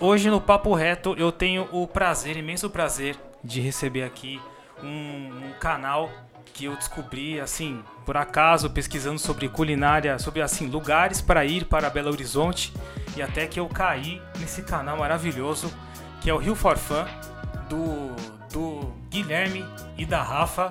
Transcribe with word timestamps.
Hoje 0.00 0.28
no 0.28 0.40
Papo 0.40 0.74
Reto 0.74 1.14
eu 1.16 1.30
tenho 1.30 1.68
o 1.72 1.86
prazer, 1.86 2.36
imenso 2.36 2.68
prazer, 2.68 3.16
de 3.42 3.60
receber 3.60 4.02
aqui 4.02 4.40
um, 4.82 4.86
um 4.86 5.52
canal 5.60 6.10
que 6.52 6.66
eu 6.66 6.76
descobri 6.76 7.40
assim, 7.40 7.82
por 8.04 8.16
acaso, 8.16 8.68
pesquisando 8.70 9.18
sobre 9.18 9.48
culinária, 9.48 10.18
sobre 10.18 10.42
assim, 10.42 10.66
lugares 10.66 11.20
para 11.20 11.44
ir 11.44 11.64
para 11.64 11.88
Belo 11.88 12.10
Horizonte, 12.10 12.72
e 13.16 13.22
até 13.22 13.46
que 13.46 13.58
eu 13.58 13.68
caí 13.68 14.20
nesse 14.38 14.62
canal 14.62 14.98
maravilhoso, 14.98 15.72
que 16.20 16.28
é 16.28 16.34
o 16.34 16.38
Rio 16.38 16.54
for 16.54 16.76
Fun, 16.76 17.04
do, 17.68 18.14
do 18.52 18.92
Guilherme 19.08 19.64
e 19.96 20.04
da 20.04 20.22
Rafa. 20.22 20.70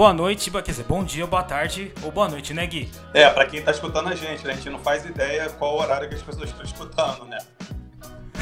Boa 0.00 0.14
noite, 0.14 0.50
quer 0.50 0.62
dizer, 0.62 0.84
bom 0.84 1.04
dia, 1.04 1.26
boa 1.26 1.42
tarde 1.42 1.92
ou 2.02 2.10
boa 2.10 2.26
noite, 2.26 2.54
né, 2.54 2.66
Gui? 2.66 2.90
É, 3.12 3.28
para 3.28 3.44
quem 3.44 3.60
tá 3.60 3.70
escutando 3.70 4.08
a 4.08 4.14
gente, 4.14 4.46
né? 4.46 4.54
A 4.54 4.56
gente 4.56 4.70
não 4.70 4.78
faz 4.78 5.04
ideia 5.04 5.50
qual 5.50 5.76
o 5.76 5.78
horário 5.78 6.08
que 6.08 6.14
as 6.14 6.22
pessoas 6.22 6.48
estão 6.48 6.64
escutando, 6.64 7.26
né? 7.26 7.36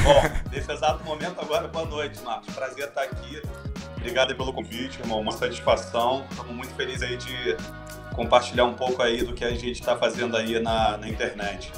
Bom, 0.04 0.22
nesse 0.54 0.70
exato 0.70 1.02
momento 1.02 1.40
agora, 1.40 1.66
boa 1.66 1.84
noite, 1.84 2.20
Marcos. 2.22 2.54
Prazer 2.54 2.86
estar 2.86 3.02
aqui. 3.02 3.42
Obrigado 3.96 4.36
pelo 4.36 4.52
convite, 4.52 5.00
irmão. 5.00 5.20
Uma 5.20 5.32
satisfação. 5.32 6.24
Estamos 6.30 6.54
muito 6.54 6.72
felizes 6.76 7.02
aí 7.02 7.16
de 7.16 7.56
compartilhar 8.14 8.64
um 8.64 8.74
pouco 8.74 9.02
aí 9.02 9.24
do 9.24 9.32
que 9.32 9.44
a 9.44 9.50
gente 9.50 9.72
está 9.72 9.96
fazendo 9.96 10.36
aí 10.36 10.60
na, 10.60 10.96
na 10.96 11.08
internet. 11.08 11.72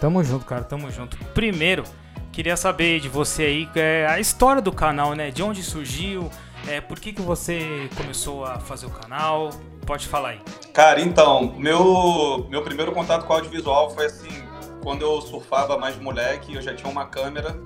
Tamo 0.00 0.24
junto, 0.24 0.44
cara, 0.44 0.64
tamo 0.64 0.90
junto. 0.90 1.16
Primeiro, 1.26 1.84
queria 2.32 2.56
saber 2.56 2.98
de 2.98 3.08
você 3.08 3.44
aí 3.44 3.68
é, 3.76 4.08
a 4.08 4.18
história 4.18 4.60
do 4.60 4.72
canal, 4.72 5.14
né? 5.14 5.30
De 5.30 5.40
onde 5.40 5.62
surgiu, 5.62 6.28
é, 6.68 6.80
por 6.80 6.98
que, 6.98 7.12
que 7.12 7.22
você 7.22 7.88
começou 7.96 8.44
a 8.44 8.58
fazer 8.58 8.86
o 8.86 8.90
canal? 8.90 9.50
Pode 9.86 10.06
falar 10.06 10.30
aí. 10.30 10.40
Cara, 10.72 11.00
então, 11.00 11.54
meu, 11.58 12.46
meu 12.48 12.62
primeiro 12.62 12.92
contato 12.92 13.26
com 13.26 13.32
audiovisual 13.32 13.90
foi 13.90 14.06
assim, 14.06 14.42
quando 14.82 15.02
eu 15.02 15.20
surfava 15.20 15.78
mais 15.78 15.96
moleque, 15.96 16.54
eu 16.54 16.62
já 16.62 16.74
tinha 16.74 16.90
uma 16.90 17.06
câmera 17.06 17.56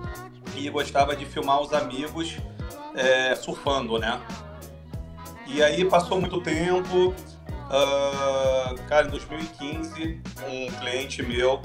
e 0.57 0.69
gostava 0.69 1.15
de 1.15 1.25
filmar 1.25 1.61
os 1.61 1.73
amigos 1.73 2.37
é, 2.95 3.35
surfando, 3.35 3.99
né? 3.99 4.21
E 5.47 5.63
aí 5.63 5.85
passou 5.85 6.21
muito 6.21 6.41
tempo, 6.43 7.09
uh, 7.09 8.75
cara, 8.89 9.07
em 9.07 9.11
2015, 9.11 10.21
um 10.47 10.73
cliente 10.81 11.23
meu 11.23 11.63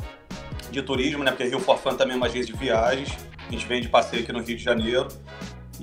de 0.72 0.82
turismo, 0.82 1.24
né? 1.24 1.32
Porque 1.32 1.46
Rio 1.46 1.60
for 1.60 1.78
Fun 1.78 1.96
também 1.96 2.14
é 2.14 2.18
uma 2.18 2.28
agência 2.28 2.54
de 2.54 2.58
viagens, 2.58 3.18
a 3.48 3.52
gente 3.52 3.66
vem 3.66 3.82
de 3.82 3.90
passeio 3.90 4.24
aqui 4.24 4.32
no 4.32 4.40
Rio 4.40 4.56
de 4.56 4.64
Janeiro. 4.64 5.08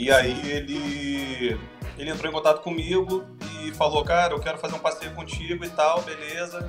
E 0.01 0.11
aí 0.11 0.51
ele, 0.51 1.61
ele 1.99 2.11
entrou 2.11 2.31
em 2.31 2.35
contato 2.35 2.63
comigo 2.63 3.23
e 3.63 3.71
falou, 3.73 4.03
cara, 4.03 4.33
eu 4.33 4.41
quero 4.41 4.57
fazer 4.57 4.75
um 4.75 4.79
passeio 4.79 5.13
contigo 5.13 5.63
e 5.63 5.69
tal, 5.69 6.01
beleza. 6.01 6.67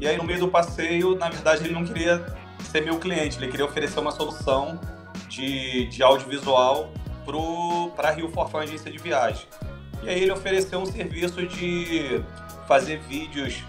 E 0.00 0.08
aí 0.08 0.16
no 0.16 0.24
meio 0.24 0.40
do 0.40 0.48
passeio, 0.48 1.14
na 1.14 1.28
verdade, 1.28 1.62
ele 1.62 1.74
não 1.74 1.84
queria 1.84 2.24
ser 2.70 2.80
meu 2.80 2.98
cliente, 2.98 3.36
ele 3.36 3.48
queria 3.48 3.66
oferecer 3.66 4.00
uma 4.00 4.10
solução 4.10 4.80
de, 5.28 5.88
de 5.88 6.02
audiovisual 6.02 6.90
para 7.94 8.12
Rio 8.12 8.30
for 8.30 8.48
Fun, 8.48 8.60
agência 8.60 8.90
de 8.90 8.96
viagem. 8.96 9.46
E 10.02 10.08
aí 10.08 10.22
ele 10.22 10.32
ofereceu 10.32 10.80
um 10.80 10.86
serviço 10.86 11.46
de 11.46 12.24
fazer 12.66 12.98
vídeos 13.00 13.62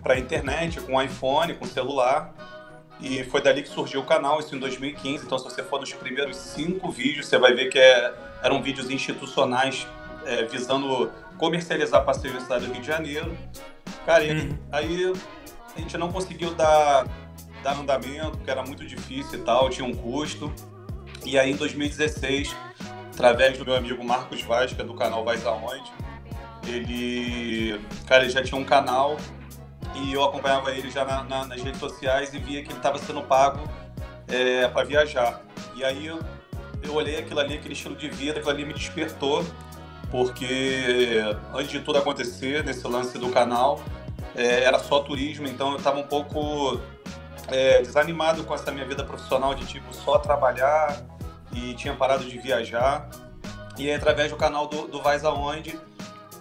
para 0.00 0.16
internet 0.16 0.80
com 0.80 1.02
iPhone, 1.02 1.54
com 1.54 1.64
celular. 1.64 2.32
E 3.00 3.24
foi 3.24 3.40
dali 3.42 3.62
que 3.62 3.68
surgiu 3.68 4.00
o 4.00 4.04
canal, 4.04 4.38
isso 4.40 4.54
em 4.54 4.58
2015. 4.58 5.26
Então, 5.26 5.38
se 5.38 5.44
você 5.44 5.62
for 5.62 5.80
nos 5.80 5.92
primeiros 5.92 6.36
cinco 6.36 6.90
vídeos, 6.90 7.26
você 7.26 7.38
vai 7.38 7.52
ver 7.52 7.68
que 7.68 7.78
é, 7.78 8.14
eram 8.42 8.62
vídeos 8.62 8.90
institucionais 8.90 9.86
é, 10.24 10.44
visando 10.44 11.10
comercializar 11.36 12.04
passeio 12.04 12.34
na 12.34 12.40
cidade 12.40 12.66
do 12.66 12.72
Rio 12.72 12.80
de 12.80 12.86
Janeiro. 12.86 13.36
Cara, 14.06 14.24
uhum. 14.24 14.58
aí 14.70 15.12
a 15.74 15.80
gente 15.80 15.98
não 15.98 16.10
conseguiu 16.10 16.54
dar, 16.54 17.06
dar 17.62 17.78
andamento, 17.78 18.32
porque 18.32 18.50
era 18.50 18.62
muito 18.62 18.86
difícil 18.86 19.40
e 19.40 19.42
tal, 19.42 19.68
tinha 19.68 19.86
um 19.86 19.94
custo. 19.94 20.52
E 21.24 21.38
aí, 21.38 21.50
em 21.50 21.56
2016, 21.56 22.54
através 23.12 23.58
do 23.58 23.64
meu 23.64 23.74
amigo 23.74 24.04
Marcos 24.04 24.42
Vaz, 24.42 24.72
que 24.72 24.80
é 24.80 24.84
do 24.84 24.94
canal 24.94 25.24
Vais 25.24 25.44
Aonde, 25.46 25.92
ele, 26.66 27.80
cara, 28.06 28.24
ele 28.24 28.32
já 28.32 28.42
tinha 28.42 28.60
um 28.60 28.64
canal 28.64 29.16
e 29.94 30.12
eu 30.12 30.24
acompanhava 30.24 30.70
ele 30.72 30.90
já 30.90 31.04
na, 31.04 31.22
na, 31.24 31.46
nas 31.46 31.62
redes 31.62 31.78
sociais 31.78 32.32
e 32.34 32.38
via 32.38 32.62
que 32.62 32.68
ele 32.68 32.78
estava 32.78 32.98
sendo 32.98 33.22
pago 33.22 33.68
é, 34.28 34.68
para 34.68 34.84
viajar. 34.84 35.40
E 35.74 35.84
aí 35.84 36.06
eu, 36.06 36.20
eu 36.82 36.94
olhei 36.94 37.18
aquilo 37.18 37.40
ali, 37.40 37.54
aquele 37.54 37.74
estilo 37.74 37.94
de 37.94 38.08
vida, 38.08 38.38
aquilo 38.38 38.50
ali 38.50 38.64
me 38.64 38.74
despertou, 38.74 39.44
porque 40.10 41.22
antes 41.52 41.70
de 41.70 41.80
tudo 41.80 41.98
acontecer, 41.98 42.64
nesse 42.64 42.86
lance 42.86 43.18
do 43.18 43.30
canal, 43.30 43.80
é, 44.34 44.64
era 44.64 44.78
só 44.78 45.00
turismo, 45.00 45.46
então 45.46 45.70
eu 45.72 45.78
estava 45.78 45.98
um 45.98 46.06
pouco 46.06 46.80
é, 47.48 47.80
desanimado 47.82 48.44
com 48.44 48.54
essa 48.54 48.70
minha 48.72 48.86
vida 48.86 49.04
profissional 49.04 49.54
de 49.54 49.66
tipo 49.66 49.94
só 49.94 50.18
trabalhar 50.18 51.02
e 51.52 51.74
tinha 51.74 51.94
parado 51.94 52.24
de 52.24 52.38
viajar. 52.38 53.08
E 53.78 53.88
aí, 53.88 53.94
através 53.94 54.30
do 54.30 54.36
canal 54.36 54.66
do, 54.66 54.86
do 54.86 55.02
Vais 55.02 55.24
Aonde, 55.24 55.78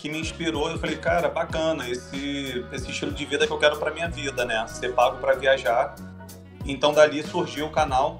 que 0.04 0.10
me 0.10 0.20
inspirou, 0.20 0.70
eu 0.70 0.78
falei, 0.78 0.98
cara, 0.98 1.30
bacana, 1.30 1.88
esse, 1.88 2.66
esse 2.74 2.92
estilo 2.92 3.14
de 3.14 3.24
vida 3.24 3.48
que 3.48 3.54
eu 3.54 3.58
quero 3.58 3.78
para 3.78 3.90
minha 3.90 4.10
vida, 4.10 4.44
né? 4.44 4.68
Ser 4.68 4.94
pago 4.94 5.16
para 5.16 5.34
viajar. 5.34 5.96
Então, 6.66 6.94
dali 6.94 7.24
surgiu 7.24 7.68
o 7.68 7.70
canal. 7.70 8.20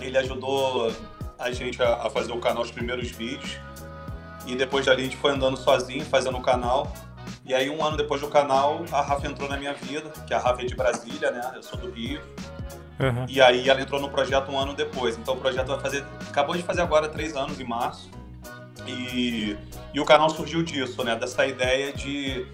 Ele 0.00 0.16
ajudou 0.16 0.90
a 1.38 1.50
gente 1.52 1.82
a, 1.82 2.06
a 2.06 2.08
fazer 2.08 2.32
o 2.32 2.38
canal, 2.38 2.62
os 2.62 2.70
primeiros 2.70 3.10
vídeos. 3.10 3.58
E 4.46 4.56
depois 4.56 4.86
dali 4.86 5.02
a 5.02 5.04
gente 5.04 5.18
foi 5.18 5.32
andando 5.32 5.58
sozinho, 5.58 6.02
fazendo 6.02 6.38
o 6.38 6.40
canal. 6.40 6.90
E 7.44 7.52
aí, 7.52 7.68
um 7.68 7.84
ano 7.84 7.98
depois 7.98 8.22
do 8.22 8.28
canal, 8.28 8.82
a 8.90 9.02
Rafa 9.02 9.26
entrou 9.26 9.50
na 9.50 9.58
minha 9.58 9.74
vida, 9.74 10.08
que 10.26 10.32
a 10.32 10.38
Rafa 10.38 10.62
é 10.62 10.64
de 10.64 10.74
Brasília, 10.74 11.30
né? 11.30 11.52
Eu 11.54 11.62
sou 11.62 11.78
do 11.78 11.90
Rio. 11.90 12.22
Uhum. 12.98 13.26
E 13.28 13.38
aí 13.38 13.68
ela 13.68 13.82
entrou 13.82 14.00
no 14.00 14.08
projeto 14.08 14.50
um 14.50 14.58
ano 14.58 14.72
depois. 14.72 15.18
Então 15.18 15.34
o 15.34 15.36
projeto 15.36 15.66
vai 15.66 15.80
fazer. 15.80 16.06
Acabou 16.30 16.56
de 16.56 16.62
fazer 16.62 16.80
agora 16.80 17.06
três 17.06 17.36
anos, 17.36 17.60
em 17.60 17.64
março. 17.64 18.10
E, 18.86 19.56
e 19.94 20.00
o 20.00 20.04
canal 20.04 20.30
surgiu 20.30 20.62
disso, 20.62 21.02
né? 21.04 21.16
Dessa 21.16 21.46
ideia 21.46 21.92
de, 21.92 22.46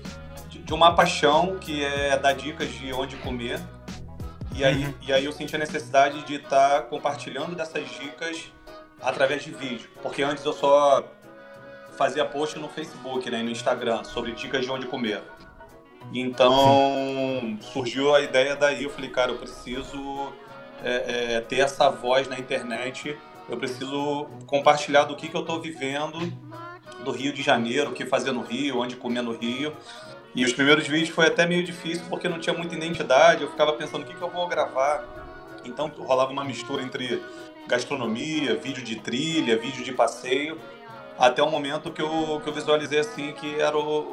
de, 0.49 0.59
de 0.59 0.75
uma 0.75 0.95
paixão 0.95 1.59
que 1.59 1.85
é 1.85 2.17
dar 2.19 2.33
dicas 2.33 2.71
de 2.73 2.93
onde 2.93 3.17
comer. 3.17 3.61
E 4.55 4.65
aí, 4.65 4.85
uhum. 4.85 4.95
e 5.03 5.13
aí 5.13 5.25
eu 5.25 5.33
senti 5.33 5.55
a 5.55 5.59
necessidade 5.59 6.23
de 6.25 6.37
estar 6.37 6.71
tá 6.71 6.83
compartilhando 6.83 7.55
dessas 7.55 7.89
dicas 7.91 8.53
através 9.01 9.45
de 9.45 9.53
vídeo. 9.53 9.89
Porque 10.03 10.23
antes 10.23 10.45
eu 10.45 10.53
só 10.53 11.05
fazia 11.97 12.25
post 12.25 12.59
no 12.59 12.69
Facebook, 12.69 13.31
né, 13.31 13.43
no 13.43 13.51
Instagram, 13.51 14.05
sobre 14.05 14.33
dicas 14.33 14.65
de 14.65 14.71
onde 14.71 14.87
comer. 14.87 15.23
Então 16.13 17.59
surgiu 17.61 18.15
a 18.15 18.21
ideia 18.21 18.57
daí, 18.57 18.85
eu 18.85 18.91
falei, 18.91 19.11
cara, 19.11 19.33
eu 19.33 19.37
preciso 19.37 20.33
é, 20.83 21.35
é, 21.35 21.41
ter 21.41 21.61
essa 21.61 21.91
voz 21.91 22.29
na 22.29 22.39
internet, 22.39 23.17
eu 23.49 23.57
preciso 23.57 24.27
compartilhar 24.47 25.05
do 25.05 25.17
que, 25.17 25.29
que 25.29 25.35
eu 25.35 25.41
estou 25.41 25.61
vivendo 25.61 26.19
do 27.05 27.11
Rio 27.11 27.33
de 27.33 27.43
Janeiro, 27.43 27.91
o 27.91 27.93
que 27.93 28.05
fazer 28.05 28.33
no 28.33 28.43
Rio, 28.43 28.79
onde 28.79 28.97
comer 28.97 29.23
no 29.23 29.33
Rio. 29.33 29.73
E 30.35 30.45
os 30.45 30.53
primeiros 30.53 30.87
vídeos 30.87 31.09
foi 31.09 31.27
até 31.27 31.47
meio 31.47 31.65
difícil 31.65 32.05
porque 32.09 32.29
não 32.29 32.39
tinha 32.39 32.55
muita 32.55 32.75
identidade, 32.75 33.43
eu 33.43 33.51
ficava 33.51 33.73
pensando 33.73 34.03
o 34.03 34.05
que, 34.05 34.15
que 34.15 34.23
eu 34.23 34.31
vou 34.31 34.47
gravar. 34.47 35.05
Então 35.65 35.91
rolava 35.99 36.31
uma 36.31 36.45
mistura 36.45 36.83
entre 36.83 37.23
gastronomia, 37.67 38.57
vídeo 38.57 38.85
de 38.85 38.97
trilha, 38.97 39.57
vídeo 39.57 39.83
de 39.85 39.93
passeio 39.93 40.59
até 41.19 41.43
o 41.43 41.51
momento 41.51 41.91
que 41.91 42.01
eu, 42.01 42.41
que 42.43 42.49
eu 42.49 42.53
visualizei 42.53 43.01
assim 43.01 43.33
que 43.33 43.61
era 43.61 43.77
o, 43.77 44.13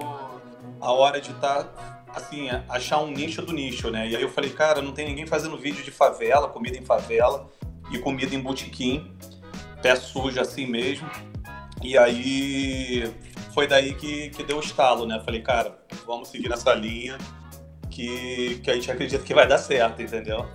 a 0.82 0.92
hora 0.92 1.22
de 1.22 1.32
estar 1.32 1.64
tá, 1.64 2.04
assim 2.14 2.50
achar 2.68 3.00
um 3.00 3.12
nicho 3.12 3.42
do 3.44 3.54
nicho, 3.54 3.92
né? 3.92 4.10
E 4.10 4.16
aí 4.16 4.22
eu 4.24 4.30
falei, 4.30 4.50
cara, 4.50 4.82
não 4.82 4.92
tem 4.92 5.08
ninguém 5.08 5.28
fazendo 5.28 5.56
vídeo 5.56 5.84
de 5.84 5.92
favela, 5.92 6.48
comida 6.50 6.78
em 6.78 6.84
favela 6.84 7.48
e 7.92 8.00
comida 8.00 8.36
em 8.36 8.40
botequim, 8.40 9.12
pé 9.82 9.96
sujo 9.96 10.40
assim 10.40 10.66
mesmo. 10.66 11.10
E 11.84 11.98
aí 11.98 13.12
foi 13.54 13.68
daí 13.68 13.94
que, 13.94 14.30
que 14.30 14.44
deu 14.44 14.58
o 14.58 14.60
estalo, 14.60 15.06
né? 15.06 15.22
Falei, 15.24 15.42
cara, 15.42 15.78
vamos 16.06 16.30
seguir 16.30 16.50
nessa 16.50 16.74
linha 16.74 17.18
que, 17.90 18.60
que 18.64 18.70
a 18.70 18.74
gente 18.74 18.92
acredita 18.92 19.24
que 19.24 19.34
vai 19.34 19.48
dar 19.48 19.58
certo, 19.58 20.02
entendeu? 20.02 20.46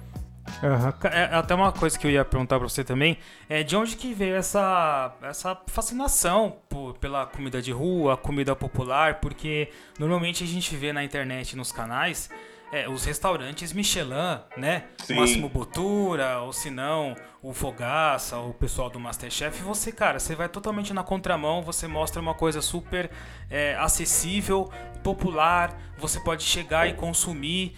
Uhum. 0.62 1.10
É, 1.10 1.24
até 1.34 1.54
uma 1.54 1.72
coisa 1.72 1.98
que 1.98 2.06
eu 2.06 2.10
ia 2.10 2.24
perguntar 2.24 2.58
pra 2.58 2.68
você 2.68 2.84
também, 2.84 3.16
é 3.48 3.62
de 3.62 3.74
onde 3.76 3.96
que 3.96 4.12
veio 4.12 4.34
essa, 4.34 5.14
essa 5.22 5.58
fascinação 5.66 6.58
por, 6.68 6.98
pela 6.98 7.24
comida 7.24 7.62
de 7.62 7.72
rua, 7.72 8.16
comida 8.16 8.54
popular, 8.54 9.20
porque 9.20 9.70
normalmente 9.98 10.44
a 10.44 10.46
gente 10.46 10.76
vê 10.76 10.92
na 10.92 11.02
internet, 11.02 11.56
nos 11.56 11.72
canais, 11.72 12.28
é, 12.72 12.88
os 12.88 13.04
restaurantes 13.04 13.72
Michelin, 13.72 14.40
né? 14.56 14.84
Sim. 15.04 15.14
Máximo 15.14 15.48
Botura, 15.48 16.38
ou 16.40 16.52
se 16.52 16.70
não, 16.70 17.16
o 17.42 17.52
Fogaça, 17.52 18.38
o 18.38 18.54
pessoal 18.54 18.88
do 18.88 19.00
Masterchef. 19.00 19.62
Você, 19.62 19.90
cara, 19.90 20.18
você 20.18 20.34
vai 20.34 20.48
totalmente 20.48 20.92
na 20.92 21.02
contramão, 21.02 21.62
você 21.62 21.86
mostra 21.86 22.20
uma 22.20 22.34
coisa 22.34 22.60
super 22.60 23.10
é, 23.50 23.74
acessível, 23.76 24.70
popular, 25.02 25.76
você 25.98 26.20
pode 26.20 26.44
chegar 26.44 26.88
e 26.88 26.94
consumir. 26.94 27.76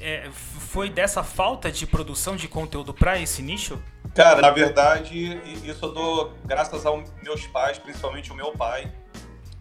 É, 0.00 0.28
foi 0.32 0.90
dessa 0.90 1.22
falta 1.22 1.70
de 1.70 1.86
produção 1.86 2.34
de 2.34 2.48
conteúdo 2.48 2.92
para 2.92 3.18
esse 3.18 3.42
nicho? 3.42 3.80
Cara, 4.14 4.40
na 4.40 4.50
verdade, 4.50 5.40
isso 5.64 5.84
eu 5.84 5.92
dou 5.92 6.34
graças 6.44 6.84
aos 6.84 7.12
meus 7.22 7.46
pais, 7.46 7.78
principalmente 7.78 8.32
o 8.32 8.34
meu 8.34 8.52
pai, 8.52 8.92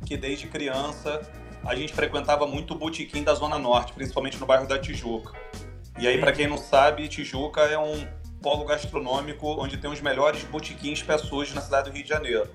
que 0.06 0.18
desde 0.18 0.48
criança 0.48 1.22
a 1.66 1.76
gente 1.76 1.94
frequentava 1.94 2.46
muito 2.46 2.74
o 2.74 2.78
botequim 2.78 3.24
da 3.24 3.34
Zona 3.34 3.58
Norte, 3.58 3.94
principalmente 3.94 4.38
no 4.38 4.46
bairro 4.46 4.68
da 4.68 4.78
Tijuca. 4.78 5.34
E 6.00 6.08
aí, 6.08 6.18
para 6.18 6.32
quem 6.32 6.48
não 6.48 6.58
sabe, 6.58 7.08
Tijuca 7.08 7.62
é 7.62 7.78
um 7.78 8.06
polo 8.42 8.66
gastronômico 8.66 9.48
onde 9.62 9.78
tem 9.78 9.90
os 9.90 10.02
melhores 10.02 10.44
botiquins 10.44 11.02
pé 11.02 11.18
sujo 11.18 11.56
na 11.56 11.62
cidade 11.62 11.90
do 11.90 11.94
Rio 11.94 12.04
de 12.04 12.10
Janeiro. 12.10 12.50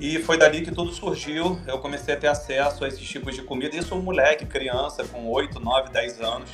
E 0.00 0.18
foi 0.18 0.36
dali 0.36 0.62
que 0.62 0.72
tudo 0.72 0.90
surgiu. 0.90 1.60
Eu 1.66 1.78
comecei 1.78 2.14
a 2.14 2.16
ter 2.16 2.26
acesso 2.26 2.84
a 2.84 2.88
esses 2.88 3.06
tipos 3.06 3.36
de 3.36 3.42
comida. 3.42 3.76
Isso 3.76 3.94
um 3.94 4.02
moleque, 4.02 4.46
criança, 4.46 5.04
com 5.04 5.28
8, 5.28 5.60
9, 5.60 5.90
10 5.90 6.20
anos. 6.20 6.50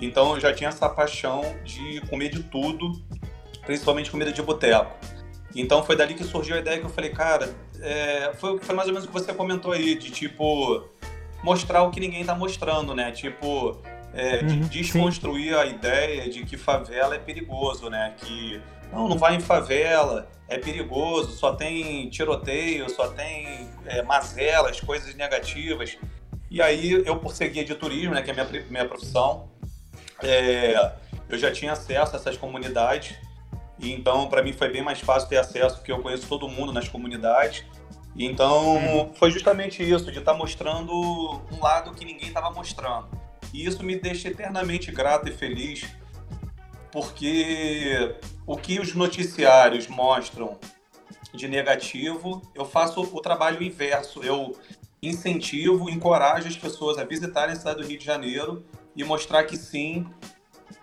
Então 0.00 0.34
eu 0.34 0.40
já 0.40 0.52
tinha 0.52 0.68
essa 0.68 0.88
paixão 0.88 1.42
de 1.62 2.00
comer 2.08 2.30
de 2.30 2.42
tudo, 2.42 2.92
principalmente 3.64 4.10
comida 4.10 4.32
de 4.32 4.42
boteco. 4.42 4.96
Então 5.54 5.82
foi 5.82 5.96
dali 5.96 6.14
que 6.14 6.24
surgiu 6.24 6.56
a 6.56 6.58
ideia 6.58 6.78
que 6.78 6.84
eu 6.86 6.90
falei, 6.90 7.10
cara, 7.10 7.54
é, 7.80 8.32
foi, 8.34 8.58
foi 8.58 8.74
mais 8.74 8.88
ou 8.88 8.94
menos 8.94 9.08
o 9.08 9.12
que 9.12 9.14
você 9.14 9.32
comentou 9.34 9.72
aí, 9.72 9.94
de 9.94 10.10
tipo, 10.10 10.84
mostrar 11.42 11.82
o 11.82 11.90
que 11.90 12.00
ninguém 12.00 12.24
tá 12.24 12.34
mostrando, 12.34 12.94
né? 12.94 13.12
Tipo, 13.12 13.78
é, 14.14 14.40
uhum, 14.40 14.46
de 14.46 14.56
desconstruir 14.68 15.52
sim. 15.52 15.54
a 15.54 15.66
ideia 15.66 16.30
de 16.30 16.44
que 16.44 16.56
favela 16.56 17.14
é 17.14 17.18
perigoso, 17.18 17.90
né? 17.90 18.14
Que 18.18 18.60
não, 18.92 19.08
não 19.08 19.18
vai 19.18 19.36
em 19.36 19.40
favela, 19.40 20.28
é 20.48 20.58
perigoso, 20.58 21.32
só 21.32 21.54
tem 21.54 22.08
tiroteio, 22.10 22.88
só 22.90 23.08
tem 23.08 23.68
é, 23.86 24.02
mazelas, 24.02 24.80
coisas 24.80 25.14
negativas. 25.14 25.96
E 26.50 26.60
aí 26.60 26.92
eu, 27.06 27.16
por 27.16 27.34
ser 27.34 27.48
guia 27.48 27.64
de 27.64 27.74
turismo, 27.74 28.14
né, 28.14 28.20
que 28.20 28.30
é 28.30 28.34
minha, 28.34 28.46
minha 28.68 28.84
profissão, 28.84 29.48
é, 30.22 30.92
eu 31.28 31.38
já 31.38 31.50
tinha 31.50 31.72
acesso 31.72 32.14
a 32.14 32.18
essas 32.18 32.36
comunidades. 32.36 33.16
E 33.82 33.92
então, 33.92 34.28
para 34.28 34.42
mim 34.42 34.52
foi 34.52 34.70
bem 34.70 34.80
mais 34.80 35.00
fácil 35.00 35.28
ter 35.28 35.38
acesso, 35.38 35.76
porque 35.76 35.90
eu 35.90 36.00
conheço 36.00 36.28
todo 36.28 36.48
mundo 36.48 36.72
nas 36.72 36.88
comunidades. 36.88 37.64
Então, 38.16 38.76
uhum. 38.76 39.14
foi 39.14 39.30
justamente 39.30 39.82
isso, 39.82 40.10
de 40.12 40.20
estar 40.20 40.32
tá 40.32 40.38
mostrando 40.38 40.92
um 40.92 41.60
lado 41.60 41.92
que 41.92 42.04
ninguém 42.04 42.28
estava 42.28 42.50
mostrando. 42.50 43.08
E 43.52 43.66
isso 43.66 43.82
me 43.82 43.96
deixa 43.96 44.28
eternamente 44.28 44.92
grato 44.92 45.28
e 45.28 45.32
feliz, 45.32 45.84
porque 46.92 48.14
o 48.46 48.56
que 48.56 48.78
os 48.78 48.94
noticiários 48.94 49.88
mostram 49.88 50.58
de 51.34 51.48
negativo, 51.48 52.42
eu 52.54 52.64
faço 52.64 53.00
o 53.00 53.20
trabalho 53.20 53.62
inverso. 53.62 54.22
Eu 54.22 54.56
incentivo, 55.02 55.90
encorajo 55.90 56.46
as 56.46 56.56
pessoas 56.56 56.96
a 56.98 57.04
visitarem 57.04 57.54
a 57.54 57.56
cidade 57.56 57.82
do 57.82 57.88
Rio 57.88 57.98
de 57.98 58.04
Janeiro 58.04 58.64
e 58.94 59.02
mostrar 59.02 59.42
que 59.44 59.56
sim, 59.56 60.06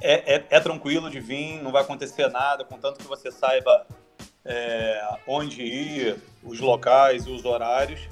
é, 0.01 0.35
é, 0.35 0.45
é 0.49 0.59
tranquilo 0.59 1.09
de 1.09 1.19
vir, 1.19 1.61
não 1.61 1.71
vai 1.71 1.83
acontecer 1.83 2.27
nada, 2.29 2.63
contanto 2.63 2.99
que 2.99 3.07
você 3.07 3.31
saiba 3.31 3.85
é, 4.45 5.17
onde 5.27 5.61
ir, 5.61 6.17
os 6.43 6.59
locais 6.59 7.25
e 7.25 7.31
os 7.31 7.45
horários. 7.45 8.07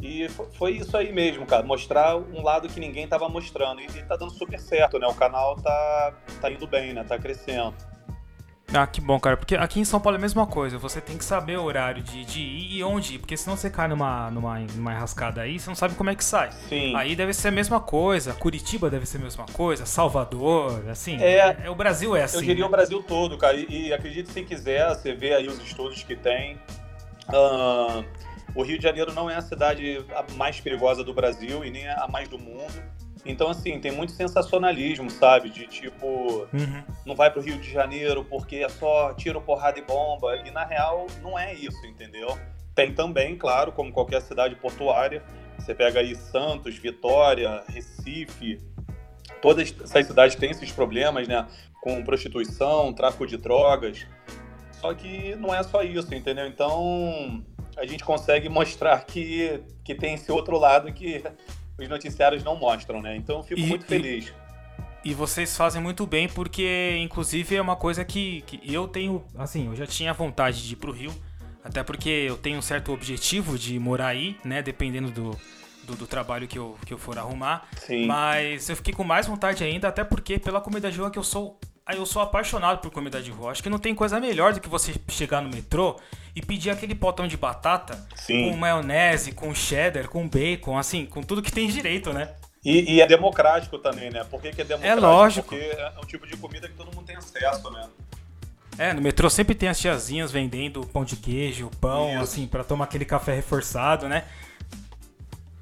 E 0.00 0.28
foi 0.28 0.72
isso 0.72 0.96
aí 0.96 1.12
mesmo, 1.12 1.44
cara. 1.44 1.64
Mostrar 1.64 2.16
um 2.16 2.42
lado 2.42 2.68
que 2.68 2.78
ninguém 2.78 3.04
estava 3.04 3.28
mostrando. 3.28 3.80
E, 3.80 3.86
e 3.86 4.02
tá 4.04 4.16
dando 4.16 4.30
super 4.30 4.58
certo, 4.58 4.98
né? 4.98 5.06
O 5.08 5.14
canal 5.14 5.56
tá, 5.56 6.14
tá 6.40 6.50
indo 6.50 6.66
bem, 6.68 6.92
né? 6.92 7.02
Tá 7.02 7.18
crescendo. 7.18 7.74
Ah, 8.72 8.86
que 8.86 9.00
bom, 9.00 9.18
cara. 9.18 9.36
Porque 9.36 9.54
aqui 9.54 9.80
em 9.80 9.84
São 9.84 9.98
Paulo 9.98 10.16
é 10.16 10.18
a 10.18 10.20
mesma 10.20 10.46
coisa. 10.46 10.76
Você 10.76 11.00
tem 11.00 11.16
que 11.16 11.24
saber 11.24 11.58
o 11.58 11.64
horário 11.64 12.02
de, 12.02 12.24
de 12.24 12.40
ir 12.40 12.76
e 12.76 12.84
onde 12.84 13.14
ir. 13.14 13.18
Porque 13.18 13.36
senão 13.36 13.56
você 13.56 13.70
cai 13.70 13.88
numa, 13.88 14.30
numa, 14.30 14.58
numa 14.58 14.92
enrascada 14.92 15.40
aí, 15.40 15.58
você 15.58 15.70
não 15.70 15.74
sabe 15.74 15.94
como 15.94 16.10
é 16.10 16.14
que 16.14 16.22
sai. 16.22 16.50
Sim. 16.68 16.94
Aí 16.94 17.16
deve 17.16 17.32
ser 17.32 17.48
a 17.48 17.50
mesma 17.50 17.80
coisa. 17.80 18.34
Curitiba 18.34 18.90
deve 18.90 19.06
ser 19.06 19.16
a 19.18 19.20
mesma 19.20 19.46
coisa. 19.52 19.86
Salvador, 19.86 20.86
assim. 20.88 21.16
É, 21.22 21.56
é 21.64 21.70
o 21.70 21.74
Brasil 21.74 22.14
é 22.14 22.24
assim. 22.24 22.36
Eu 22.36 22.42
diria 22.42 22.62
né? 22.62 22.66
o 22.66 22.70
Brasil 22.70 23.02
todo, 23.02 23.38
cara. 23.38 23.56
E, 23.56 23.88
e 23.88 23.92
acredite 23.92 24.30
se 24.30 24.42
quiser, 24.42 24.86
você 24.90 25.14
vê 25.14 25.34
aí 25.34 25.48
os 25.48 25.58
estudos 25.58 26.02
que 26.02 26.14
tem. 26.14 26.56
Uh, 27.28 28.04
o 28.54 28.62
Rio 28.62 28.76
de 28.76 28.82
Janeiro 28.84 29.14
não 29.14 29.30
é 29.30 29.36
a 29.36 29.42
cidade 29.42 30.04
mais 30.34 30.60
perigosa 30.60 31.02
do 31.02 31.14
Brasil 31.14 31.64
e 31.64 31.70
nem 31.70 31.88
a 31.88 32.06
mais 32.06 32.28
do 32.28 32.38
mundo. 32.38 32.82
Então, 33.24 33.50
assim, 33.50 33.78
tem 33.80 33.92
muito 33.92 34.12
sensacionalismo, 34.12 35.10
sabe? 35.10 35.50
De 35.50 35.66
tipo, 35.66 36.48
uhum. 36.52 36.82
não 37.04 37.14
vai 37.14 37.30
pro 37.30 37.40
Rio 37.40 37.58
de 37.58 37.70
Janeiro 37.70 38.24
porque 38.24 38.56
é 38.56 38.68
só 38.68 39.12
tiro, 39.14 39.40
porrada 39.40 39.78
e 39.78 39.82
bomba. 39.82 40.36
E 40.36 40.50
na 40.50 40.64
real, 40.64 41.06
não 41.22 41.38
é 41.38 41.54
isso, 41.54 41.84
entendeu? 41.86 42.38
Tem 42.74 42.94
também, 42.94 43.36
claro, 43.36 43.72
como 43.72 43.92
qualquer 43.92 44.22
cidade 44.22 44.54
portuária. 44.56 45.22
Você 45.58 45.74
pega 45.74 46.00
aí 46.00 46.14
Santos, 46.14 46.76
Vitória, 46.76 47.62
Recife. 47.68 48.60
Todas 49.42 49.74
essas 49.82 50.06
cidades 50.06 50.36
têm 50.36 50.50
esses 50.50 50.70
problemas, 50.70 51.26
né? 51.26 51.46
Com 51.82 52.02
prostituição, 52.04 52.92
tráfico 52.92 53.26
de 53.26 53.36
drogas. 53.36 54.06
Só 54.72 54.94
que 54.94 55.34
não 55.36 55.52
é 55.52 55.62
só 55.62 55.82
isso, 55.82 56.14
entendeu? 56.14 56.46
Então, 56.46 57.44
a 57.76 57.84
gente 57.84 58.04
consegue 58.04 58.48
mostrar 58.48 59.04
que, 59.04 59.60
que 59.84 59.94
tem 59.94 60.14
esse 60.14 60.30
outro 60.30 60.58
lado 60.58 60.92
que 60.92 61.22
os 61.78 61.88
noticiários 61.88 62.42
não 62.42 62.56
mostram, 62.56 63.00
né? 63.00 63.16
Então 63.16 63.38
eu 63.38 63.42
fico 63.42 63.60
e, 63.60 63.66
muito 63.66 63.86
feliz. 63.86 64.32
E, 65.04 65.10
e, 65.10 65.14
vocês 65.14 65.56
fazem 65.56 65.80
muito 65.80 66.06
bem, 66.06 66.28
porque 66.28 66.96
inclusive 66.98 67.54
é 67.54 67.62
uma 67.62 67.76
coisa 67.76 68.04
que, 68.04 68.42
que 68.42 68.60
eu 68.72 68.88
tenho, 68.88 69.24
assim, 69.36 69.66
eu 69.66 69.76
já 69.76 69.86
tinha 69.86 70.12
vontade 70.12 70.66
de 70.66 70.72
ir 70.72 70.76
pro 70.76 70.92
Rio, 70.92 71.14
até 71.62 71.82
porque 71.82 72.08
eu 72.08 72.36
tenho 72.36 72.58
um 72.58 72.62
certo 72.62 72.92
objetivo 72.92 73.58
de 73.58 73.78
morar 73.78 74.08
aí, 74.08 74.36
né? 74.44 74.60
Dependendo 74.62 75.10
do, 75.10 75.38
do, 75.84 75.96
do, 75.96 76.06
trabalho 76.06 76.48
que 76.48 76.58
eu, 76.58 76.76
que 76.84 76.92
eu 76.92 76.98
for 76.98 77.18
arrumar. 77.18 77.68
Sim. 77.76 78.06
Mas 78.06 78.68
eu 78.68 78.76
fiquei 78.76 78.92
com 78.92 79.04
mais 79.04 79.26
vontade 79.26 79.62
ainda, 79.62 79.88
até 79.88 80.02
porque 80.02 80.38
pela 80.38 80.60
comida 80.60 80.90
de 80.90 80.98
rua 80.98 81.10
que 81.10 81.18
eu 81.18 81.24
sou. 81.24 81.58
Eu 81.90 82.04
sou 82.04 82.20
apaixonado 82.20 82.80
por 82.80 82.90
comida 82.90 83.22
de 83.22 83.30
rua. 83.30 83.50
Acho 83.50 83.62
que 83.62 83.70
não 83.70 83.78
tem 83.78 83.94
coisa 83.94 84.20
melhor 84.20 84.52
do 84.52 84.60
que 84.60 84.68
você 84.68 84.94
chegar 85.08 85.40
no 85.40 85.48
metrô 85.48 85.98
e 86.38 86.42
pedir 86.42 86.70
aquele 86.70 86.94
potão 86.94 87.26
de 87.26 87.36
batata 87.36 88.06
Sim. 88.14 88.48
com 88.50 88.56
maionese, 88.56 89.32
com 89.32 89.52
cheddar, 89.52 90.08
com 90.08 90.28
bacon, 90.28 90.78
assim, 90.78 91.04
com 91.04 91.20
tudo 91.20 91.42
que 91.42 91.50
tem 91.50 91.66
direito, 91.66 92.12
né? 92.12 92.32
E, 92.64 92.94
e 92.94 93.00
é 93.00 93.06
democrático 93.08 93.76
também, 93.76 94.08
né? 94.08 94.22
Por 94.22 94.40
que, 94.40 94.52
que 94.52 94.60
é 94.60 94.64
democrático? 94.64 95.04
É 95.04 95.08
lógico. 95.08 95.48
Porque 95.48 95.64
é 95.64 95.92
um 96.00 96.06
tipo 96.06 96.28
de 96.28 96.36
comida 96.36 96.68
que 96.68 96.74
todo 96.74 96.94
mundo 96.94 97.04
tem 97.04 97.16
acesso, 97.16 97.68
né? 97.70 97.88
É, 98.78 98.92
no 98.92 99.02
metrô 99.02 99.28
sempre 99.28 99.56
tem 99.56 99.68
as 99.68 99.80
tiazinhas 99.80 100.30
vendendo 100.30 100.86
pão 100.92 101.04
de 101.04 101.16
queijo, 101.16 101.68
pão, 101.80 102.12
Isso. 102.12 102.22
assim, 102.22 102.46
para 102.46 102.62
tomar 102.62 102.84
aquele 102.84 103.04
café 103.04 103.34
reforçado, 103.34 104.08
né? 104.08 104.22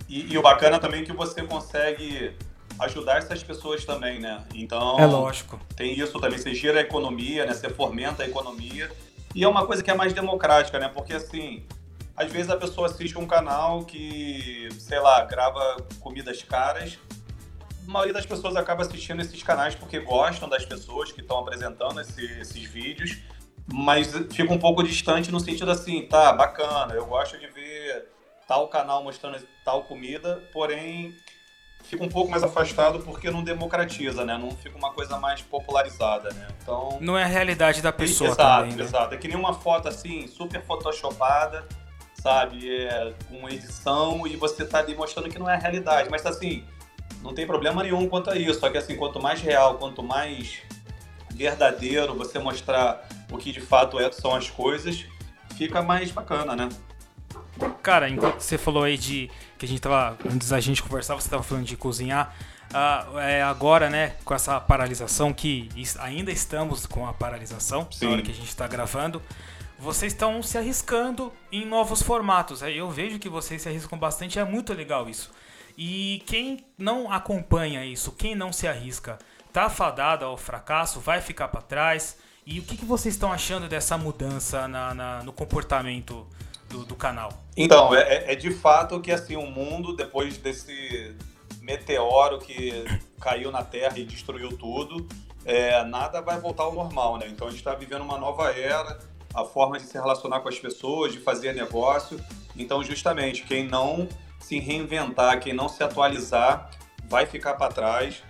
E, 0.06 0.34
e, 0.34 0.36
o 0.36 0.42
bacana 0.42 0.78
também 0.78 1.00
é 1.00 1.04
que 1.06 1.12
você 1.14 1.42
consegue 1.42 2.32
ajudar 2.80 3.16
essas 3.16 3.42
pessoas 3.42 3.82
também, 3.86 4.20
né? 4.20 4.44
Então. 4.54 5.00
É 5.00 5.06
lógico. 5.06 5.58
Tem 5.74 5.98
isso 5.98 6.20
também, 6.20 6.38
você 6.38 6.54
gira 6.54 6.80
a 6.80 6.82
economia, 6.82 7.46
né? 7.46 7.54
Você 7.54 7.70
fomenta 7.70 8.22
a 8.22 8.26
economia 8.26 8.90
e 9.36 9.44
é 9.44 9.48
uma 9.48 9.66
coisa 9.66 9.82
que 9.82 9.90
é 9.90 9.94
mais 9.94 10.14
democrática, 10.14 10.78
né? 10.78 10.88
Porque 10.88 11.12
assim, 11.12 11.66
às 12.16 12.32
vezes 12.32 12.50
a 12.50 12.56
pessoa 12.56 12.86
assiste 12.86 13.18
um 13.18 13.26
canal 13.26 13.84
que, 13.84 14.66
sei 14.78 14.98
lá, 14.98 15.22
grava 15.26 15.76
comidas 16.00 16.42
caras. 16.42 16.98
A 17.86 17.90
maioria 17.90 18.14
das 18.14 18.24
pessoas 18.24 18.56
acaba 18.56 18.80
assistindo 18.80 19.20
esses 19.20 19.42
canais 19.42 19.74
porque 19.74 20.00
gostam 20.00 20.48
das 20.48 20.64
pessoas 20.64 21.12
que 21.12 21.20
estão 21.20 21.38
apresentando 21.38 22.00
esse, 22.00 22.24
esses 22.40 22.62
vídeos, 22.62 23.18
mas 23.70 24.10
fica 24.32 24.50
um 24.54 24.58
pouco 24.58 24.82
distante 24.82 25.30
no 25.30 25.38
sentido 25.38 25.70
assim, 25.70 26.06
tá, 26.06 26.32
bacana, 26.32 26.94
eu 26.94 27.04
gosto 27.04 27.38
de 27.38 27.46
ver 27.48 28.08
tal 28.48 28.68
canal 28.68 29.04
mostrando 29.04 29.38
tal 29.62 29.82
comida, 29.82 30.42
porém 30.50 31.14
fica 31.88 32.04
um 32.04 32.08
pouco 32.08 32.30
mais 32.30 32.42
afastado 32.42 32.98
porque 33.00 33.30
não 33.30 33.42
democratiza, 33.42 34.24
né? 34.24 34.36
Não 34.36 34.50
fica 34.50 34.76
uma 34.76 34.90
coisa 34.90 35.18
mais 35.18 35.40
popularizada, 35.40 36.30
né? 36.30 36.48
Então. 36.62 36.98
Não 37.00 37.16
é 37.16 37.22
a 37.22 37.26
realidade 37.26 37.80
da 37.80 37.92
pessoa 37.92 38.30
exato, 38.30 38.62
também. 38.62 38.76
Né? 38.76 38.84
Exato, 38.84 39.14
É 39.14 39.18
que 39.18 39.28
nem 39.28 39.36
uma 39.36 39.54
foto 39.54 39.88
assim, 39.88 40.26
super 40.26 40.62
photoshopada, 40.62 41.66
sabe? 42.20 42.68
É, 42.68 43.14
com 43.28 43.48
edição 43.48 44.26
e 44.26 44.36
você 44.36 44.64
tá 44.64 44.80
ali 44.80 44.94
mostrando 44.94 45.28
que 45.28 45.38
não 45.38 45.48
é 45.48 45.54
a 45.54 45.58
realidade. 45.58 46.10
Mas 46.10 46.26
assim, 46.26 46.64
não 47.22 47.32
tem 47.32 47.46
problema 47.46 47.82
nenhum 47.82 48.08
quanto 48.08 48.30
a 48.30 48.36
isso. 48.36 48.58
Só 48.60 48.68
que 48.68 48.78
assim, 48.78 48.96
quanto 48.96 49.22
mais 49.22 49.40
real, 49.40 49.76
quanto 49.76 50.02
mais 50.02 50.58
verdadeiro 51.32 52.14
você 52.14 52.38
mostrar 52.38 53.06
o 53.30 53.38
que 53.38 53.52
de 53.52 53.60
fato 53.60 54.00
é, 54.00 54.10
são 54.10 54.34
as 54.34 54.50
coisas, 54.50 55.04
fica 55.56 55.82
mais 55.82 56.10
bacana, 56.10 56.56
né? 56.56 56.68
Cara, 57.82 58.08
enquanto 58.08 58.40
você 58.40 58.58
falou 58.58 58.82
aí 58.84 58.98
de 58.98 59.30
que 59.58 59.64
a 59.64 59.68
gente 59.68 59.80
tava. 59.80 60.16
Antes 60.30 60.48
da 60.48 60.60
gente 60.60 60.82
conversar, 60.82 61.14
você 61.14 61.28
tava 61.28 61.42
falando 61.42 61.64
de 61.64 61.76
cozinhar. 61.76 62.34
Uh, 62.70 63.18
é, 63.18 63.42
agora, 63.42 63.88
né, 63.88 64.16
com 64.24 64.34
essa 64.34 64.60
paralisação, 64.60 65.32
que 65.32 65.68
ainda 66.00 66.32
estamos 66.32 66.84
com 66.84 67.06
a 67.06 67.12
paralisação, 67.12 67.86
Sim. 67.90 68.06
na 68.06 68.12
hora 68.12 68.22
que 68.22 68.30
a 68.32 68.34
gente 68.34 68.48
está 68.48 68.66
gravando, 68.66 69.22
vocês 69.78 70.12
estão 70.12 70.42
se 70.42 70.58
arriscando 70.58 71.32
em 71.52 71.64
novos 71.64 72.02
formatos. 72.02 72.62
Eu 72.62 72.90
vejo 72.90 73.18
que 73.18 73.28
vocês 73.28 73.62
se 73.62 73.68
arriscam 73.68 73.98
bastante, 73.98 74.38
é 74.38 74.44
muito 74.44 74.72
legal 74.72 75.08
isso. 75.08 75.30
E 75.78 76.22
quem 76.26 76.64
não 76.76 77.12
acompanha 77.12 77.84
isso, 77.84 78.12
quem 78.12 78.34
não 78.34 78.52
se 78.52 78.66
arrisca, 78.66 79.18
tá 79.52 79.68
fadado 79.68 80.24
ao 80.24 80.36
fracasso, 80.36 81.00
vai 81.00 81.20
ficar 81.20 81.48
para 81.48 81.60
trás. 81.60 82.18
E 82.46 82.58
o 82.60 82.62
que, 82.62 82.76
que 82.76 82.84
vocês 82.84 83.14
estão 83.14 83.32
achando 83.32 83.68
dessa 83.68 83.98
mudança 83.98 84.66
na, 84.66 84.94
na 84.94 85.22
no 85.22 85.32
comportamento 85.32 86.26
do, 86.68 86.84
do 86.84 86.94
canal? 86.94 87.32
Então, 87.56 87.94
é, 87.94 88.00
é, 88.00 88.32
é 88.32 88.34
de 88.34 88.50
fato 88.50 89.00
que 89.00 89.10
assim, 89.10 89.36
o 89.36 89.46
mundo, 89.46 89.94
depois 89.94 90.36
desse 90.38 91.14
meteoro 91.60 92.38
que 92.38 92.84
caiu 93.20 93.50
na 93.50 93.62
Terra 93.62 93.98
e 93.98 94.04
destruiu 94.04 94.56
tudo, 94.56 95.06
é, 95.44 95.82
nada 95.84 96.20
vai 96.20 96.38
voltar 96.40 96.64
ao 96.64 96.74
normal, 96.74 97.18
né? 97.18 97.28
Então 97.28 97.46
a 97.46 97.50
gente 97.50 97.60
está 97.60 97.74
vivendo 97.74 98.02
uma 98.02 98.18
nova 98.18 98.50
era, 98.50 98.98
a 99.34 99.44
forma 99.44 99.78
de 99.78 99.84
se 99.84 99.94
relacionar 99.94 100.40
com 100.40 100.48
as 100.48 100.58
pessoas, 100.58 101.12
de 101.12 101.18
fazer 101.18 101.54
negócio. 101.54 102.18
Então, 102.56 102.82
justamente, 102.82 103.42
quem 103.42 103.66
não 103.66 104.08
se 104.40 104.58
reinventar, 104.58 105.40
quem 105.40 105.52
não 105.52 105.68
se 105.68 105.82
atualizar, 105.82 106.70
vai 107.08 107.26
ficar 107.26 107.54
para 107.54 107.72
trás. 107.72 108.22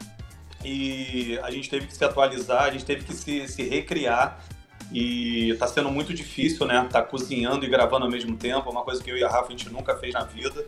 e 0.64 1.38
a 1.42 1.50
gente 1.50 1.70
teve 1.70 1.86
que 1.86 1.94
se 1.94 2.04
atualizar, 2.04 2.64
a 2.64 2.70
gente 2.70 2.84
teve 2.84 3.04
que 3.04 3.14
se, 3.14 3.46
se 3.46 3.62
recriar 3.62 4.42
e 4.92 5.50
está 5.50 5.66
sendo 5.66 5.90
muito 5.90 6.14
difícil, 6.14 6.66
né? 6.66 6.86
Tá 6.90 7.02
cozinhando 7.02 7.64
e 7.64 7.68
gravando 7.68 8.04
ao 8.04 8.10
mesmo 8.10 8.36
tempo, 8.36 8.70
uma 8.70 8.82
coisa 8.82 9.02
que 9.02 9.10
eu 9.10 9.16
e 9.16 9.24
a 9.24 9.28
Rafa 9.28 9.48
a 9.48 9.50
gente 9.50 9.68
nunca 9.70 9.96
fez 9.96 10.14
na 10.14 10.24
vida. 10.24 10.64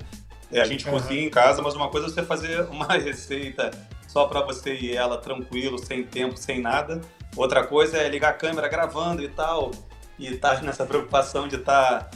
É, 0.51 0.61
a 0.61 0.65
gente 0.65 0.87
uhum. 0.87 0.93
cozinha 0.93 1.23
em 1.23 1.31
casa, 1.31 1.63
mas 1.63 1.75
uma 1.75 1.89
coisa 1.89 2.07
é 2.07 2.11
você 2.11 2.23
fazer 2.23 2.63
uma 2.71 2.87
receita 2.87 3.71
só 4.07 4.27
para 4.27 4.41
você 4.41 4.75
e 4.75 4.97
ela 4.97 5.19
tranquilo, 5.19 5.79
sem 5.79 6.03
tempo, 6.03 6.37
sem 6.37 6.61
nada. 6.61 7.01
Outra 7.37 7.65
coisa 7.67 7.99
é 7.99 8.09
ligar 8.09 8.31
a 8.31 8.33
câmera 8.33 8.69
gravando 8.69 9.23
e 9.23 9.29
tal, 9.29 9.71
e 10.19 10.35
tá 10.37 10.61
nessa 10.63 10.85
preocupação 10.85 11.47
de 11.47 11.57
estar 11.57 12.05
tá 12.05 12.11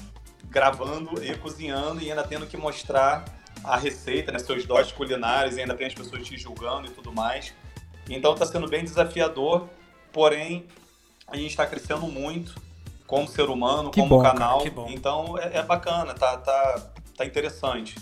gravando 0.48 1.22
e 1.22 1.34
cozinhando 1.36 2.02
e 2.02 2.10
ainda 2.10 2.24
tendo 2.24 2.46
que 2.46 2.56
mostrar 2.56 3.24
a 3.62 3.76
receita, 3.76 4.32
né, 4.32 4.38
seus 4.38 4.66
dotes 4.66 4.90
culinários, 4.92 5.56
e 5.56 5.60
ainda 5.60 5.74
tem 5.74 5.86
as 5.86 5.94
pessoas 5.94 6.26
te 6.26 6.36
julgando 6.36 6.88
e 6.88 6.90
tudo 6.90 7.12
mais. 7.12 7.54
Então 8.08 8.32
está 8.32 8.44
sendo 8.44 8.68
bem 8.68 8.82
desafiador, 8.82 9.68
porém 10.10 10.66
a 11.32 11.36
gente 11.36 11.50
está 11.50 11.66
crescendo 11.66 12.06
muito 12.06 12.54
como 13.06 13.26
ser 13.26 13.48
humano, 13.48 13.90
que 13.90 14.00
como 14.00 14.16
bom, 14.16 14.22
canal. 14.22 14.58
Cara, 14.58 14.92
então 14.92 15.38
é, 15.38 15.58
é, 15.58 15.62
bacana, 15.62 16.14
tá, 16.14 16.36
tá, 16.36 16.92
tá 17.16 17.24
interessante. 17.24 17.96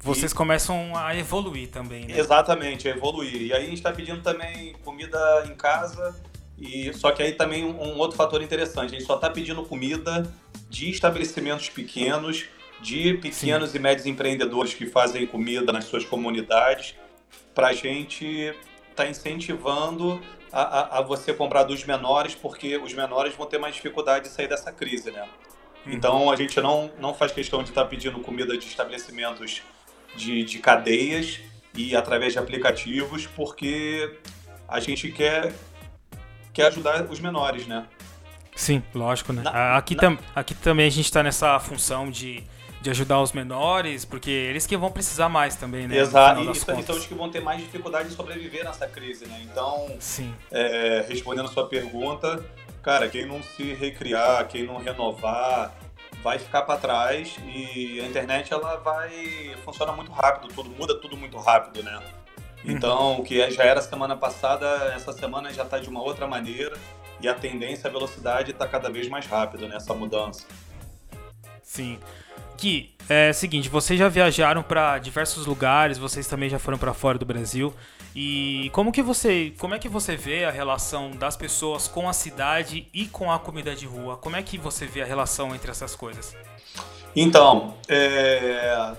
Vocês 0.00 0.32
e... 0.32 0.34
começam 0.34 0.96
a 0.96 1.14
evoluir 1.16 1.68
também, 1.68 2.06
né? 2.06 2.18
Exatamente, 2.18 2.88
a 2.88 2.92
evoluir. 2.92 3.42
E 3.42 3.52
aí 3.52 3.62
a 3.62 3.66
gente 3.66 3.74
está 3.74 3.92
pedindo 3.92 4.22
também 4.22 4.74
comida 4.84 5.44
em 5.46 5.54
casa, 5.54 6.14
e 6.58 6.92
só 6.94 7.10
que 7.10 7.22
aí 7.22 7.32
também 7.32 7.64
um, 7.64 7.98
outro 7.98 8.16
fator 8.16 8.40
interessante, 8.40 8.94
a 8.94 8.98
gente 8.98 9.06
só 9.06 9.16
está 9.16 9.28
pedindo 9.28 9.62
comida 9.64 10.32
de 10.68 10.90
estabelecimentos 10.90 11.68
pequenos, 11.68 12.44
de 12.80 13.14
pequenos 13.14 13.70
Sim. 13.70 13.76
e 13.76 13.80
médios 13.80 14.06
empreendedores 14.06 14.74
que 14.74 14.86
fazem 14.86 15.26
comida 15.26 15.72
nas 15.72 15.84
suas 15.84 16.04
comunidades, 16.04 16.94
para 17.54 17.68
a 17.68 17.72
gente 17.72 18.24
estar 18.24 19.04
tá 19.04 19.08
incentivando 19.08 20.20
a, 20.52 20.98
a, 20.98 21.02
você 21.02 21.32
comprar 21.32 21.64
dos 21.64 21.84
menores, 21.84 22.34
porque 22.34 22.76
os 22.76 22.92
menores 22.92 23.34
vão 23.34 23.46
ter 23.46 23.58
mais 23.58 23.74
dificuldade 23.74 24.26
de 24.26 24.30
sair 24.30 24.48
dessa 24.48 24.72
crise, 24.72 25.10
né? 25.10 25.28
Uhum. 25.86 25.92
Então 25.92 26.30
a 26.30 26.36
gente 26.36 26.60
não, 26.60 26.90
não 26.98 27.14
faz 27.14 27.32
questão 27.32 27.62
de 27.62 27.70
estar 27.70 27.82
tá 27.84 27.88
pedindo 27.88 28.18
comida 28.20 28.56
de 28.56 28.66
estabelecimentos 28.66 29.62
de, 30.16 30.44
de 30.44 30.58
cadeias 30.58 31.40
e 31.74 31.94
através 31.94 32.32
de 32.32 32.38
aplicativos, 32.38 33.26
porque 33.26 34.18
a 34.68 34.80
gente 34.80 35.10
quer, 35.12 35.52
quer 36.52 36.66
ajudar 36.66 37.04
os 37.10 37.20
menores, 37.20 37.66
né? 37.66 37.86
Sim, 38.54 38.82
lógico, 38.94 39.32
né? 39.32 39.42
Na, 39.42 39.76
aqui, 39.76 39.94
na... 39.94 40.00
tam, 40.00 40.18
aqui 40.34 40.54
também 40.54 40.86
a 40.86 40.90
gente 40.90 41.06
está 41.06 41.22
nessa 41.22 41.58
função 41.60 42.10
de, 42.10 42.42
de 42.80 42.90
ajudar 42.90 43.20
os 43.20 43.32
menores, 43.32 44.04
porque 44.04 44.30
eles 44.30 44.66
que 44.66 44.76
vão 44.76 44.90
precisar 44.90 45.28
mais 45.28 45.54
também, 45.54 45.86
né? 45.86 45.98
Exato, 45.98 46.40
e, 46.40 46.42
então 46.78 46.94
eles 46.94 47.06
que 47.06 47.14
vão 47.14 47.30
ter 47.30 47.40
mais 47.40 47.60
dificuldade 47.60 48.08
de 48.08 48.14
sobreviver 48.14 48.64
nessa 48.64 48.86
crise, 48.86 49.26
né? 49.26 49.40
Então, 49.44 49.94
Sim. 50.00 50.34
É, 50.50 51.04
respondendo 51.06 51.46
a 51.46 51.52
sua 51.52 51.66
pergunta, 51.66 52.42
cara, 52.82 53.08
quem 53.08 53.26
não 53.26 53.42
se 53.42 53.74
recriar, 53.74 54.48
quem 54.48 54.64
não 54.64 54.78
renovar, 54.78 55.74
vai 56.22 56.38
ficar 56.38 56.62
para 56.62 56.78
trás 56.78 57.36
e 57.44 58.00
a 58.00 58.06
internet 58.06 58.52
ela 58.52 58.76
vai 58.76 59.54
funciona 59.64 59.92
muito 59.92 60.10
rápido, 60.10 60.52
tudo 60.52 60.70
muda 60.70 60.94
tudo 60.94 61.16
muito 61.16 61.36
rápido, 61.38 61.82
né? 61.82 62.00
Uhum. 62.64 62.72
Então, 62.72 63.20
o 63.20 63.24
que 63.24 63.50
já 63.50 63.64
era 63.64 63.80
semana 63.80 64.16
passada, 64.16 64.92
essa 64.94 65.12
semana 65.12 65.52
já 65.52 65.64
está 65.64 65.78
de 65.78 65.88
uma 65.88 66.02
outra 66.02 66.26
maneira 66.26 66.76
e 67.20 67.28
a 67.28 67.34
tendência, 67.34 67.88
a 67.88 67.92
velocidade 67.92 68.50
está 68.52 68.66
cada 68.66 68.90
vez 68.90 69.08
mais 69.08 69.26
rápido 69.26 69.68
nessa 69.68 69.94
mudança. 69.94 70.46
Sim. 71.70 72.00
Que 72.56 72.92
é 73.08 73.30
o 73.30 73.34
seguinte, 73.34 73.68
vocês 73.68 73.96
já 73.96 74.08
viajaram 74.08 74.60
para 74.60 74.98
diversos 74.98 75.46
lugares, 75.46 75.98
vocês 75.98 76.26
também 76.26 76.50
já 76.50 76.58
foram 76.58 76.76
para 76.76 76.92
fora 76.92 77.16
do 77.16 77.24
Brasil. 77.24 77.72
E 78.14 78.68
como 78.72 78.90
que 78.90 79.00
você, 79.00 79.54
como 79.56 79.72
é 79.72 79.78
que 79.78 79.88
você 79.88 80.16
vê 80.16 80.44
a 80.44 80.50
relação 80.50 81.12
das 81.12 81.36
pessoas 81.36 81.86
com 81.86 82.08
a 82.08 82.12
cidade 82.12 82.88
e 82.92 83.06
com 83.06 83.30
a 83.30 83.38
comida 83.38 83.72
de 83.76 83.86
rua? 83.86 84.16
Como 84.16 84.34
é 84.34 84.42
que 84.42 84.58
você 84.58 84.84
vê 84.84 85.00
a 85.00 85.04
relação 85.04 85.54
entre 85.54 85.70
essas 85.70 85.94
coisas? 85.94 86.36
Então, 87.14 87.76
é... 87.88 88.92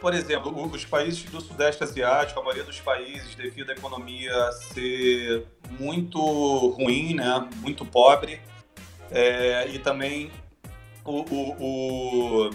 por 0.00 0.14
exemplo, 0.14 0.52
os 0.72 0.84
países 0.84 1.22
do 1.22 1.40
Sudeste 1.40 1.84
Asiático, 1.84 2.40
a 2.40 2.42
maioria 2.42 2.64
dos 2.64 2.80
países, 2.80 3.36
devido 3.36 3.70
à 3.70 3.74
economia 3.74 4.50
ser 4.74 5.46
muito 5.78 6.18
ruim, 6.70 7.14
né, 7.14 7.48
muito 7.60 7.84
pobre, 7.84 8.40
é... 9.08 9.68
e 9.68 9.78
também 9.78 10.32
o, 11.04 11.20
o, 11.20 12.46
o 12.46 12.50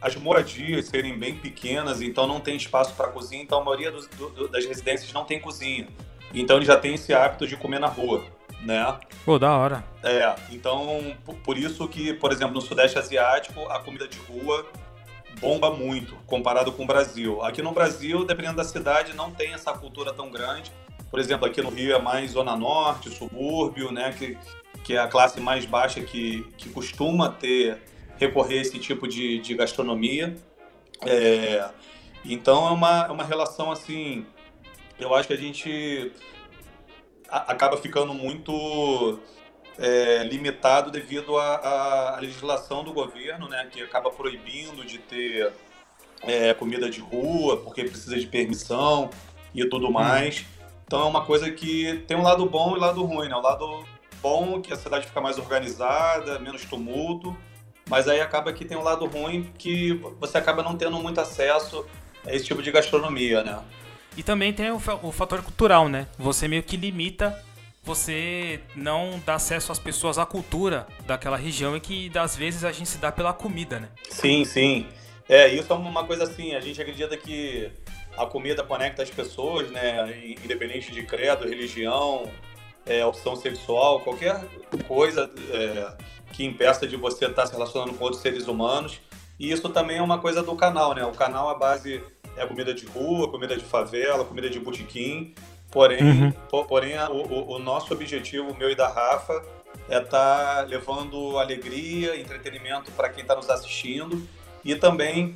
as 0.00 0.16
moradias 0.16 0.86
serem 0.86 1.16
bem 1.16 1.36
pequenas, 1.36 2.02
então 2.02 2.26
não 2.26 2.40
tem 2.40 2.56
espaço 2.56 2.92
para 2.94 3.08
cozinha, 3.08 3.42
então 3.42 3.60
a 3.60 3.64
maioria 3.64 3.92
dos, 3.92 4.08
do, 4.08 4.48
das 4.48 4.66
residências 4.66 5.12
não 5.12 5.24
tem 5.24 5.40
cozinha. 5.40 5.86
Então 6.34 6.56
ele 6.56 6.66
já 6.66 6.76
tem 6.76 6.94
esse 6.94 7.14
hábito 7.14 7.46
de 7.46 7.56
comer 7.56 7.78
na 7.78 7.86
rua, 7.86 8.24
né? 8.62 8.98
Pô, 9.24 9.38
da 9.38 9.56
hora. 9.56 9.84
É, 10.02 10.34
então 10.50 11.14
por 11.44 11.56
isso 11.56 11.86
que, 11.86 12.12
por 12.14 12.32
exemplo, 12.32 12.54
no 12.54 12.60
Sudeste 12.60 12.98
Asiático, 12.98 13.60
a 13.68 13.78
comida 13.78 14.08
de 14.08 14.18
rua 14.18 14.66
bomba 15.40 15.70
muito 15.70 16.16
comparado 16.26 16.72
com 16.72 16.82
o 16.82 16.86
Brasil. 16.86 17.42
Aqui 17.42 17.62
no 17.62 17.72
Brasil, 17.72 18.24
dependendo 18.24 18.56
da 18.56 18.64
cidade, 18.64 19.14
não 19.14 19.30
tem 19.30 19.52
essa 19.52 19.72
cultura 19.72 20.12
tão 20.12 20.30
grande. 20.30 20.72
Por 21.10 21.20
exemplo, 21.20 21.46
aqui 21.46 21.60
no 21.60 21.68
Rio 21.68 21.94
é 21.94 22.00
mais 22.00 22.32
zona 22.32 22.56
norte, 22.56 23.10
subúrbio, 23.10 23.92
né, 23.92 24.14
que, 24.18 24.36
que 24.84 24.94
é 24.94 24.98
a 24.98 25.08
classe 25.08 25.40
mais 25.40 25.64
baixa 25.64 26.00
que, 26.00 26.42
que 26.56 26.68
costuma 26.68 27.28
ter 27.28 27.80
recorrer 28.18 28.58
a 28.58 28.62
esse 28.62 28.78
tipo 28.78 29.08
de, 29.08 29.38
de 29.40 29.54
gastronomia. 29.54 30.36
É, 31.04 31.68
então 32.24 32.68
é 32.68 32.70
uma, 32.70 33.06
é 33.06 33.10
uma 33.10 33.24
relação 33.24 33.70
assim, 33.70 34.24
eu 34.98 35.14
acho 35.14 35.28
que 35.28 35.34
a 35.34 35.36
gente 35.36 36.12
a, 37.28 37.52
acaba 37.52 37.76
ficando 37.76 38.14
muito 38.14 39.18
é, 39.78 40.22
limitado 40.24 40.90
devido 40.90 41.36
à 41.38 42.18
legislação 42.20 42.84
do 42.84 42.92
governo, 42.92 43.48
né, 43.48 43.68
que 43.70 43.82
acaba 43.82 44.10
proibindo 44.10 44.84
de 44.84 44.98
ter 44.98 45.52
é, 46.22 46.54
comida 46.54 46.88
de 46.88 47.00
rua 47.00 47.56
porque 47.58 47.84
precisa 47.84 48.16
de 48.18 48.26
permissão 48.26 49.10
e 49.54 49.64
tudo 49.68 49.86
uhum. 49.86 49.92
mais. 49.92 50.44
Então 50.86 51.02
é 51.02 51.04
uma 51.04 51.24
coisa 51.24 51.50
que 51.50 52.04
tem 52.06 52.16
um 52.16 52.22
lado 52.22 52.44
bom 52.46 52.74
e 52.74 52.78
um 52.78 52.80
lado 52.80 53.02
ruim, 53.02 53.28
né? 53.28 53.34
O 53.34 53.40
lado 53.40 53.84
bom 54.22 54.60
que 54.62 54.72
a 54.72 54.76
cidade 54.76 55.06
fica 55.06 55.20
mais 55.20 55.36
organizada, 55.38 56.38
menos 56.38 56.64
tumulto, 56.64 57.36
mas 57.88 58.08
aí 58.08 58.20
acaba 58.20 58.52
que 58.52 58.64
tem 58.64 58.76
um 58.76 58.82
lado 58.82 59.04
ruim 59.06 59.50
que 59.58 59.92
você 60.20 60.38
acaba 60.38 60.62
não 60.62 60.76
tendo 60.76 60.98
muito 60.98 61.20
acesso 61.20 61.84
a 62.24 62.32
esse 62.32 62.44
tipo 62.44 62.62
de 62.62 62.70
gastronomia, 62.70 63.42
né? 63.42 63.58
E 64.16 64.22
também 64.22 64.52
tem 64.52 64.70
o, 64.70 64.80
o 65.02 65.10
fator 65.10 65.42
cultural, 65.42 65.88
né? 65.88 66.06
Você 66.18 66.46
meio 66.46 66.62
que 66.62 66.76
limita 66.76 67.42
você 67.82 68.60
não 68.76 69.20
dá 69.26 69.34
acesso 69.34 69.72
às 69.72 69.78
pessoas 69.78 70.16
à 70.16 70.24
cultura 70.24 70.86
daquela 71.04 71.36
região 71.36 71.76
e 71.76 71.80
que 71.80 72.10
às 72.14 72.36
vezes 72.36 72.64
a 72.64 72.70
gente 72.70 72.88
se 72.88 72.98
dá 72.98 73.10
pela 73.10 73.32
comida, 73.32 73.80
né? 73.80 73.88
Sim, 74.08 74.44
sim. 74.44 74.86
É, 75.28 75.48
isso 75.48 75.72
é 75.72 75.76
uma 75.76 76.04
coisa 76.04 76.24
assim, 76.24 76.54
a 76.54 76.60
gente 76.60 76.80
acredita 76.80 77.16
que 77.16 77.70
a 78.16 78.26
comida 78.26 78.62
conecta 78.62 79.02
as 79.02 79.10
pessoas, 79.10 79.70
né? 79.70 80.36
Independente 80.44 80.92
de 80.92 81.02
credo, 81.02 81.48
religião, 81.48 82.30
é, 82.86 83.04
opção 83.04 83.36
sexual, 83.36 84.00
qualquer 84.00 84.44
coisa 84.86 85.30
é, 85.50 85.92
que 86.32 86.44
impeça 86.44 86.86
de 86.86 86.96
você 86.96 87.26
estar 87.26 87.46
se 87.46 87.52
relacionando 87.52 87.94
com 87.94 88.04
outros 88.04 88.22
seres 88.22 88.48
humanos. 88.48 89.00
E 89.38 89.50
isso 89.50 89.68
também 89.68 89.98
é 89.98 90.02
uma 90.02 90.18
coisa 90.18 90.42
do 90.42 90.54
canal, 90.54 90.94
né? 90.94 91.04
O 91.04 91.12
canal, 91.12 91.48
a 91.48 91.54
base 91.54 92.02
é 92.36 92.46
comida 92.46 92.72
de 92.72 92.86
rua, 92.86 93.30
comida 93.30 93.56
de 93.56 93.64
favela, 93.64 94.24
comida 94.24 94.48
de 94.48 94.58
botequim. 94.58 95.34
Porém, 95.70 96.02
uhum. 96.02 96.32
por, 96.50 96.66
porém 96.66 96.98
o, 96.98 97.54
o, 97.54 97.58
nosso 97.58 97.94
objetivo, 97.94 98.54
meu 98.58 98.70
e 98.70 98.74
da 98.74 98.88
Rafa, 98.88 99.42
é 99.88 99.98
estar 99.98 100.56
tá 100.56 100.62
levando 100.62 101.38
alegria, 101.38 102.20
entretenimento 102.20 102.90
para 102.92 103.08
quem 103.08 103.22
está 103.22 103.34
nos 103.34 103.48
assistindo 103.48 104.28
e 104.62 104.76
também 104.76 105.34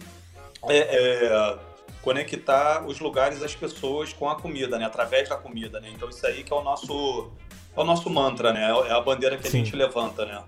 é, 0.68 0.78
é, 0.78 1.58
conectar 2.06 2.86
os 2.86 3.00
lugares, 3.00 3.42
as 3.42 3.56
pessoas 3.56 4.12
com 4.12 4.30
a 4.30 4.36
comida, 4.36 4.78
né? 4.78 4.84
Através 4.84 5.28
da 5.28 5.34
comida, 5.34 5.80
né? 5.80 5.90
Então 5.92 6.08
isso 6.08 6.25
aí 6.25 6.44
que 6.44 6.52
é 6.52 6.56
o 6.56 6.62
nosso, 6.62 7.32
é 7.76 7.80
o 7.80 7.82
nosso 7.82 8.08
mantra, 8.08 8.52
né? 8.52 8.70
É 8.88 8.92
a 8.92 9.00
bandeira 9.00 9.36
que 9.36 9.48
Sim. 9.48 9.60
a 9.60 9.64
gente 9.64 9.75
levanta, 9.75 10.25
né? 10.25 10.40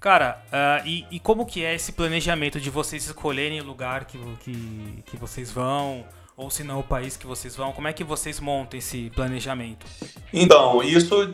Cara, 0.00 0.42
uh, 0.48 0.86
e, 0.86 1.06
e, 1.08 1.20
como 1.20 1.46
que 1.46 1.64
é 1.64 1.72
esse 1.72 1.92
planejamento 1.92 2.60
de 2.60 2.68
vocês 2.68 3.06
escolherem 3.06 3.60
o 3.60 3.64
lugar 3.64 4.06
que, 4.06 4.18
que, 4.40 5.02
que 5.06 5.16
vocês 5.16 5.52
vão, 5.52 6.04
ou 6.36 6.50
se 6.50 6.64
não 6.64 6.80
o 6.80 6.82
país 6.82 7.16
que 7.16 7.26
vocês 7.26 7.54
vão? 7.54 7.72
Como 7.72 7.86
é 7.86 7.92
que 7.92 8.02
vocês 8.02 8.40
montam 8.40 8.76
esse 8.76 9.08
planejamento? 9.14 9.86
Então, 10.32 10.82
isso 10.82 11.32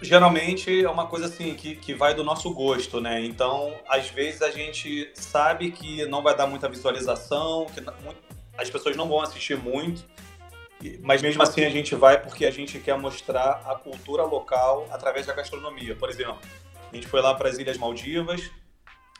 geralmente 0.00 0.84
é 0.84 0.88
uma 0.88 1.06
coisa 1.06 1.26
assim 1.26 1.54
que, 1.54 1.76
que 1.76 1.94
vai 1.94 2.14
do 2.14 2.24
nosso 2.24 2.52
gosto, 2.52 3.00
né? 3.00 3.24
Então, 3.24 3.72
às 3.88 4.08
vezes 4.08 4.42
a 4.42 4.50
gente 4.50 5.10
sabe 5.14 5.70
que 5.70 6.04
não 6.06 6.22
vai 6.22 6.34
dar 6.34 6.46
muita 6.46 6.68
visualização, 6.68 7.66
que 7.66 7.80
as 8.58 8.68
pessoas 8.68 8.96
não 8.96 9.08
vão 9.08 9.20
assistir 9.20 9.56
muito, 9.56 10.04
mas 11.00 11.22
mesmo 11.22 11.42
assim 11.42 11.64
a 11.64 11.70
gente 11.70 11.94
vai 11.94 12.20
porque 12.20 12.44
a 12.44 12.50
gente 12.50 12.78
quer 12.80 12.98
mostrar 12.98 13.62
a 13.64 13.74
cultura 13.76 14.24
local 14.24 14.86
através 14.90 15.26
da 15.26 15.32
gastronomia. 15.32 15.94
Por 15.94 16.10
exemplo, 16.10 16.38
a 16.92 16.94
gente 16.94 17.06
foi 17.06 17.22
lá 17.22 17.34
para 17.34 17.48
as 17.48 17.56
Ilhas 17.56 17.78
Maldivas 17.78 18.50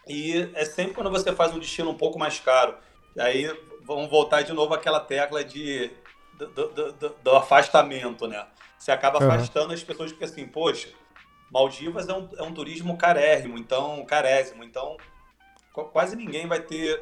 e 0.06 0.50
é 0.54 0.64
sempre 0.64 0.94
quando 0.94 1.10
você 1.10 1.32
faz 1.32 1.54
um 1.54 1.58
destino 1.58 1.90
um 1.90 1.96
pouco 1.96 2.18
mais 2.18 2.40
caro. 2.40 2.76
Aí 3.16 3.46
vamos 3.84 4.10
voltar 4.10 4.42
de 4.42 4.52
novo 4.52 4.74
àquela 4.74 5.00
tecla 5.00 5.44
de, 5.44 5.90
do, 6.34 6.68
do, 6.68 7.08
do, 7.22 7.36
afastamento, 7.36 8.26
né? 8.26 8.46
Você 8.78 8.90
acaba 8.90 9.18
uhum. 9.20 9.30
afastando 9.30 9.72
as 9.72 9.82
pessoas 9.82 10.10
porque 10.10 10.24
assim, 10.24 10.46
poxa, 10.46 10.88
Maldivas 11.50 12.08
é 12.08 12.14
um, 12.14 12.28
é 12.36 12.42
um 12.42 12.52
turismo 12.52 12.96
carérrimo, 12.96 13.56
então, 13.58 14.04
carésimo, 14.04 14.64
então 14.64 14.96
quase 15.72 16.16
ninguém 16.16 16.46
vai 16.46 16.60
ter 16.60 17.00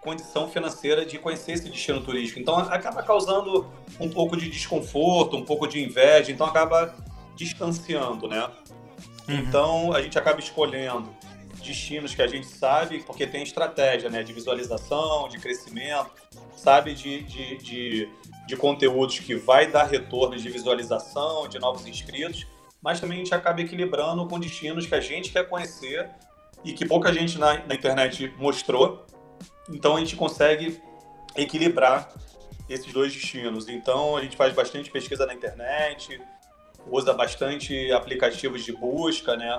condição 0.00 0.48
financeira 0.48 1.04
de 1.04 1.18
conhecer 1.18 1.52
esse 1.52 1.68
destino 1.68 2.00
turístico. 2.00 2.40
Então 2.40 2.56
acaba 2.56 3.02
causando 3.02 3.66
um 3.98 4.08
pouco 4.08 4.36
de 4.36 4.48
desconforto, 4.48 5.36
um 5.36 5.44
pouco 5.44 5.66
de 5.66 5.82
inveja, 5.82 6.30
então 6.30 6.46
acaba 6.46 6.94
distanciando, 7.34 8.28
né? 8.28 8.48
Uhum. 9.28 9.34
Então 9.36 9.92
a 9.92 10.00
gente 10.00 10.18
acaba 10.18 10.40
escolhendo 10.40 11.08
destinos 11.62 12.14
que 12.14 12.22
a 12.22 12.26
gente 12.26 12.46
sabe, 12.46 13.02
porque 13.04 13.26
tem 13.26 13.42
estratégia 13.42 14.08
né, 14.08 14.22
de 14.22 14.32
visualização, 14.32 15.28
de 15.28 15.38
crescimento, 15.38 16.10
sabe 16.56 16.94
de, 16.94 17.22
de, 17.24 17.56
de, 17.58 18.08
de 18.46 18.56
conteúdos 18.56 19.18
que 19.18 19.34
vai 19.34 19.66
dar 19.66 19.84
retorno 19.84 20.36
de 20.36 20.48
visualização, 20.48 21.48
de 21.48 21.58
novos 21.58 21.86
inscritos, 21.86 22.46
mas 22.80 23.00
também 23.00 23.18
a 23.18 23.24
gente 23.24 23.34
acaba 23.34 23.60
equilibrando 23.60 24.26
com 24.26 24.38
destinos 24.38 24.86
que 24.86 24.94
a 24.94 25.00
gente 25.00 25.30
quer 25.30 25.48
conhecer 25.48 26.08
e 26.64 26.72
que 26.72 26.86
pouca 26.86 27.12
gente 27.12 27.38
na, 27.38 27.54
na 27.66 27.74
internet 27.74 28.32
mostrou. 28.38 29.06
Então 29.70 29.96
a 29.96 30.00
gente 30.00 30.16
consegue 30.16 30.80
equilibrar 31.36 32.12
esses 32.68 32.92
dois 32.92 33.12
destinos. 33.12 33.68
Então 33.68 34.16
a 34.16 34.22
gente 34.22 34.36
faz 34.36 34.54
bastante 34.54 34.90
pesquisa 34.90 35.26
na 35.26 35.34
internet, 35.34 36.20
usa 36.86 37.12
bastante 37.12 37.90
aplicativos 37.92 38.64
de 38.64 38.72
busca, 38.72 39.36
né? 39.36 39.58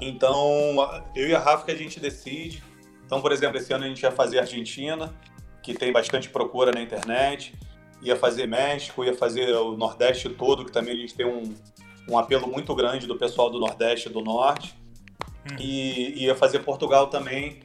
Então, 0.00 0.76
eu 1.14 1.28
e 1.28 1.34
a 1.34 1.38
Rafa 1.38 1.64
que 1.64 1.70
a 1.70 1.76
gente 1.76 1.98
decide. 1.98 2.62
Então, 3.04 3.20
por 3.20 3.32
exemplo, 3.32 3.56
esse 3.56 3.72
ano 3.72 3.84
a 3.84 3.88
gente 3.88 4.02
ia 4.02 4.12
fazer 4.12 4.38
Argentina, 4.38 5.14
que 5.62 5.74
tem 5.74 5.92
bastante 5.92 6.28
procura 6.28 6.70
na 6.70 6.80
internet. 6.80 7.54
Ia 8.02 8.16
fazer 8.16 8.46
México, 8.46 9.04
ia 9.04 9.14
fazer 9.14 9.52
o 9.54 9.76
Nordeste 9.76 10.28
todo, 10.28 10.64
que 10.64 10.70
também 10.70 10.94
a 10.94 10.96
gente 10.96 11.14
tem 11.14 11.26
um, 11.26 11.54
um 12.08 12.18
apelo 12.18 12.46
muito 12.46 12.74
grande 12.74 13.06
do 13.06 13.16
pessoal 13.16 13.50
do 13.50 13.58
Nordeste 13.58 14.08
e 14.08 14.12
do 14.12 14.20
Norte. 14.20 14.74
Hum. 15.50 15.56
E 15.58 16.24
ia 16.24 16.34
fazer 16.36 16.60
Portugal 16.60 17.08
também, 17.08 17.60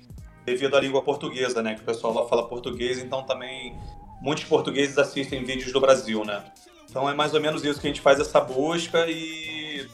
devido 0.46 0.76
à 0.76 0.80
língua 0.80 1.02
portuguesa, 1.02 1.62
né? 1.62 1.76
Que 1.76 1.82
o 1.82 1.86
pessoal 1.86 2.14
lá 2.14 2.26
fala 2.28 2.48
português, 2.48 3.00
então 3.00 3.24
também 3.24 3.78
muitos 4.22 4.44
portugueses 4.46 4.98
assistem 4.98 5.44
vídeos 5.44 5.72
do 5.72 5.80
Brasil, 5.80 6.24
né? 6.24 6.44
Então 6.90 7.10
é 7.10 7.14
mais 7.14 7.34
ou 7.34 7.42
menos 7.42 7.64
isso 7.64 7.80
que 7.80 7.88
a 7.88 7.90
gente 7.90 8.02
faz 8.02 8.20
essa 8.20 8.40
busca 8.40 9.06
e 9.10 9.88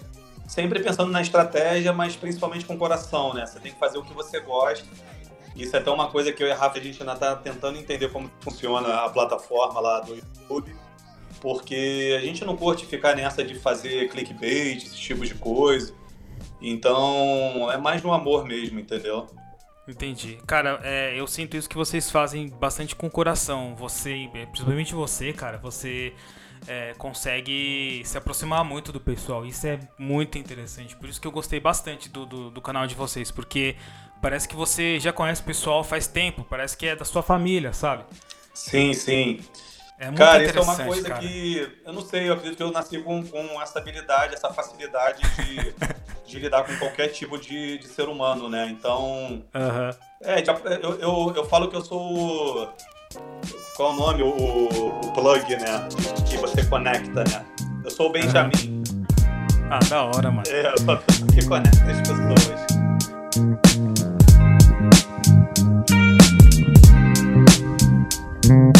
sempre 0.47 0.79
pensando 0.79 1.11
na 1.11 1.21
estratégia, 1.21 1.93
mas 1.93 2.15
principalmente 2.15 2.65
com 2.65 2.73
o 2.73 2.77
coração, 2.77 3.33
né? 3.33 3.45
Você 3.45 3.59
tem 3.59 3.71
que 3.71 3.79
fazer 3.79 3.97
o 3.97 4.03
que 4.03 4.13
você 4.13 4.39
gosta. 4.39 4.87
Isso 5.55 5.75
é 5.75 5.79
até 5.79 5.91
uma 5.91 6.09
coisa 6.09 6.31
que 6.31 6.41
eu 6.41 6.47
e 6.47 6.51
a 6.51 6.55
Rafa 6.55 6.79
a 6.79 6.81
gente 6.81 7.01
ainda 7.01 7.13
está 7.13 7.35
tentando 7.35 7.77
entender 7.77 8.09
como 8.09 8.29
funciona 8.39 9.05
a 9.05 9.09
plataforma 9.09 9.79
lá 9.79 9.99
do 9.99 10.15
YouTube, 10.15 10.75
porque 11.41 12.15
a 12.17 12.21
gente 12.21 12.43
não 12.45 12.55
curte 12.55 12.85
ficar 12.85 13.15
nessa 13.15 13.43
de 13.43 13.55
fazer 13.55 14.09
clickbait, 14.09 14.83
esse 14.83 14.97
tipo 14.97 15.25
de 15.25 15.35
coisa. 15.35 15.93
Então 16.61 17.71
é 17.71 17.77
mais 17.77 18.01
no 18.01 18.13
amor 18.13 18.45
mesmo, 18.45 18.79
entendeu? 18.79 19.27
Entendi. 19.89 20.37
Cara, 20.45 20.79
é, 20.83 21.19
eu 21.19 21.25
sinto 21.25 21.57
isso 21.57 21.67
que 21.67 21.75
vocês 21.75 22.11
fazem 22.11 22.47
bastante 22.47 22.95
com 22.95 23.07
o 23.07 23.09
coração. 23.09 23.75
Você, 23.75 24.29
principalmente 24.51 24.93
você, 24.93 25.33
cara, 25.33 25.57
você 25.57 26.13
é, 26.67 26.93
consegue 26.95 28.03
se 28.05 28.15
aproximar 28.15 28.63
muito 28.63 28.91
do 28.91 28.99
pessoal. 28.99 29.45
Isso 29.47 29.65
é 29.65 29.79
muito 29.97 30.37
interessante. 30.37 30.95
Por 30.95 31.09
isso 31.09 31.19
que 31.19 31.27
eu 31.27 31.31
gostei 31.31 31.59
bastante 31.59 32.07
do, 32.07 32.25
do, 32.25 32.51
do, 32.51 32.61
canal 32.61 32.85
de 32.85 32.93
vocês, 32.93 33.31
porque 33.31 33.75
parece 34.21 34.47
que 34.47 34.55
você 34.55 34.99
já 34.99 35.11
conhece 35.11 35.41
o 35.41 35.45
pessoal 35.45 35.83
faz 35.83 36.05
tempo, 36.05 36.43
parece 36.43 36.77
que 36.77 36.85
é 36.85 36.95
da 36.95 37.03
sua 37.03 37.23
família, 37.23 37.73
sabe? 37.73 38.03
Sim, 38.53 38.93
sim. 38.93 39.39
É 39.99 40.05
muito 40.05 40.17
cara, 40.17 40.43
isso 40.43 40.57
é 40.57 40.61
uma 40.61 40.77
coisa 40.77 41.09
cara. 41.09 41.19
que 41.19 41.81
eu 41.85 41.91
não 41.91 42.01
sei, 42.01 42.29
eu 42.29 42.33
acredito 42.33 42.55
que 42.55 42.63
eu 42.63 42.71
nasci 42.71 42.99
com, 42.99 43.21
com 43.21 43.61
essa 43.61 43.79
habilidade, 43.79 44.33
essa 44.33 44.51
facilidade 44.53 45.21
de, 45.35 45.75
de 46.25 46.39
lidar 46.39 46.63
com 46.63 46.73
qualquer 46.77 47.09
tipo 47.09 47.37
de, 47.37 47.77
de 47.79 47.87
ser 47.87 48.07
humano, 48.07 48.49
né? 48.49 48.67
Então. 48.69 49.43
Uhum. 49.53 49.89
É, 50.21 50.41
eu, 50.81 50.99
eu, 50.99 51.33
eu 51.35 51.45
falo 51.45 51.69
que 51.69 51.75
eu 51.75 51.81
sou 51.81 52.73
qual 53.75 53.91
é 53.91 53.93
o 53.93 53.95
nome? 53.95 54.23
O, 54.23 54.67
o 54.67 55.13
plug, 55.13 55.55
né? 55.55 55.87
Que 56.29 56.37
você 56.37 56.63
conecta, 56.65 57.23
né? 57.23 57.45
Eu 57.83 57.89
sou 57.89 58.07
o 58.07 58.11
Benjamin. 58.11 58.83
Ah, 59.69 59.79
da 59.89 60.03
hora, 60.03 60.29
mano. 60.29 60.43
É, 60.47 60.67
eu 60.67 60.77
sou 60.79 60.93
a 60.93 60.97
pessoa 60.97 61.29
que 61.31 61.45
conecta 61.45 61.91
as 61.91 62.01
pessoas. 62.01 62.59
Cara, 68.49 68.78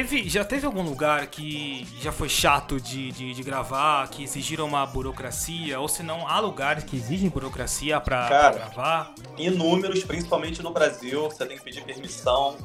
Teve, 0.00 0.30
já 0.30 0.42
teve 0.42 0.64
algum 0.64 0.80
lugar 0.80 1.26
que 1.26 1.86
já 2.00 2.10
foi 2.10 2.26
chato 2.26 2.80
de, 2.80 3.12
de, 3.12 3.34
de, 3.34 3.42
gravar, 3.42 4.08
que 4.08 4.22
exigiram 4.22 4.64
uma 4.64 4.86
burocracia? 4.86 5.78
Ou 5.78 5.88
se 5.88 6.02
não, 6.02 6.26
há 6.26 6.40
lugares 6.40 6.84
que 6.84 6.96
exigem 6.96 7.28
burocracia 7.28 8.00
pra 8.00 8.26
gravar? 8.50 9.14
Inúmeros, 9.36 10.02
principalmente 10.02 10.62
no 10.62 10.70
Brasil, 10.70 11.24
você 11.24 11.44
tem 11.44 11.58
que 11.58 11.62
pedir 11.62 11.84
permissão. 11.84 12.56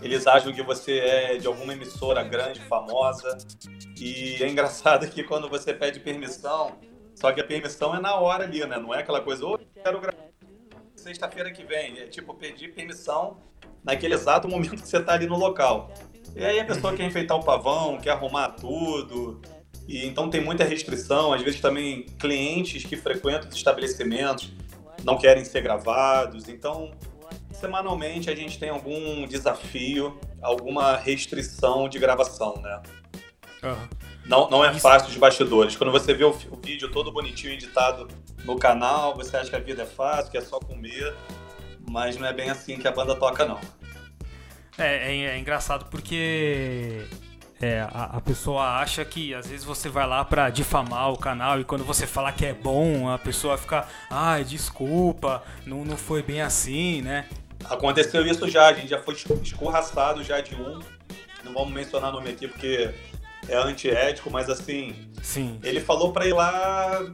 Eles 0.00 0.26
acham 0.26 0.54
que 0.54 0.62
você 0.62 1.00
é 1.00 1.36
de 1.36 1.46
alguma 1.46 1.74
emissora 1.74 2.22
grande, 2.22 2.60
famosa. 2.60 3.36
E 3.98 4.42
é 4.42 4.48
engraçado 4.48 5.06
que 5.06 5.22
quando 5.22 5.50
você 5.50 5.74
pede 5.74 6.00
permissão, 6.00 6.78
só 7.14 7.30
que 7.30 7.42
a 7.42 7.44
permissão 7.44 7.94
é 7.94 8.00
na 8.00 8.14
hora 8.14 8.44
ali, 8.44 8.64
né? 8.64 8.78
Não 8.78 8.94
é 8.94 9.00
aquela 9.00 9.20
coisa, 9.20 9.44
ô, 9.44 9.58
quero 9.58 10.00
gravar 10.00 10.30
sexta-feira 10.96 11.52
que 11.52 11.62
vem. 11.62 11.98
É 11.98 12.06
tipo 12.06 12.32
pedir 12.32 12.72
permissão 12.72 13.36
naquele 13.84 14.14
exato 14.14 14.48
momento 14.48 14.76
que 14.76 14.88
você 14.88 14.96
está 14.96 15.12
ali 15.12 15.26
no 15.26 15.36
local. 15.36 15.92
E 16.34 16.44
aí 16.44 16.60
a 16.60 16.64
pessoa 16.64 16.94
quer 16.94 17.04
enfeitar 17.04 17.36
o 17.36 17.42
pavão, 17.42 17.98
quer 17.98 18.10
arrumar 18.10 18.50
tudo. 18.50 19.40
E 19.88 20.06
então 20.06 20.30
tem 20.30 20.40
muita 20.40 20.64
restrição, 20.64 21.32
às 21.32 21.42
vezes 21.42 21.60
também 21.60 22.06
clientes 22.18 22.84
que 22.84 22.96
frequentam 22.96 23.48
os 23.48 23.56
estabelecimentos 23.56 24.52
não 25.04 25.18
querem 25.18 25.44
ser 25.44 25.62
gravados. 25.62 26.48
Então, 26.48 26.92
semanalmente 27.52 28.30
a 28.30 28.34
gente 28.34 28.58
tem 28.58 28.68
algum 28.68 29.26
desafio, 29.26 30.18
alguma 30.40 30.96
restrição 30.96 31.88
de 31.88 31.98
gravação, 31.98 32.54
né? 32.62 32.82
Uhum. 33.62 33.88
Não, 34.26 34.48
não 34.48 34.64
é 34.64 34.72
fácil 34.78 35.10
de 35.10 35.18
bastidores. 35.18 35.76
Quando 35.76 35.90
você 35.90 36.14
vê 36.14 36.24
o, 36.24 36.30
o, 36.30 36.56
vídeo 36.56 36.90
todo 36.90 37.10
bonitinho 37.10 37.52
editado 37.52 38.06
no 38.44 38.56
canal, 38.56 39.14
você 39.14 39.36
acha 39.36 39.50
que 39.50 39.56
a 39.56 39.60
vida 39.60 39.82
é 39.82 39.86
fácil, 39.86 40.30
que 40.30 40.38
é 40.38 40.40
só 40.40 40.58
comer, 40.60 41.14
mas 41.90 42.16
não 42.16 42.26
é 42.26 42.32
bem 42.32 42.48
assim 42.48 42.78
que 42.78 42.86
a 42.86 42.92
banda 42.92 43.14
toca, 43.14 43.44
não. 43.44 43.58
É, 44.80 45.12
é, 45.12 45.24
é 45.26 45.38
engraçado 45.38 45.84
porque 45.90 47.06
é, 47.60 47.80
a, 47.92 48.16
a, 48.16 48.20
pessoa 48.22 48.78
acha 48.78 49.04
que 49.04 49.34
às 49.34 49.46
vezes 49.46 49.62
você 49.62 49.90
vai 49.90 50.06
lá 50.06 50.24
para 50.24 50.48
difamar 50.48 51.12
o 51.12 51.18
canal 51.18 51.60
e 51.60 51.64
quando 51.64 51.84
você 51.84 52.06
fala 52.06 52.32
que 52.32 52.46
é 52.46 52.54
bom, 52.54 53.10
a 53.10 53.18
pessoa 53.18 53.58
fica, 53.58 53.86
ai, 54.08 54.42
desculpa, 54.42 55.42
não, 55.66 55.84
não 55.84 55.98
foi 55.98 56.22
bem 56.22 56.40
assim, 56.40 57.02
né? 57.02 57.28
Aconteceu 57.66 58.26
isso 58.26 58.48
já, 58.48 58.68
a 58.68 58.72
gente 58.72 58.88
já 58.88 59.02
foi 59.02 59.14
escorraçado 59.42 60.24
já 60.24 60.40
de 60.40 60.54
um. 60.54 60.80
Não 61.44 61.52
vamos 61.52 61.74
mencionar 61.74 62.10
nome 62.10 62.30
aqui 62.30 62.48
porque 62.48 62.90
é 63.46 63.56
antiético, 63.56 64.30
mas 64.30 64.48
assim. 64.48 64.94
Sim. 65.22 65.60
Ele 65.62 65.80
falou 65.80 66.10
pra 66.10 66.26
ir 66.26 66.32
lá 66.32 67.04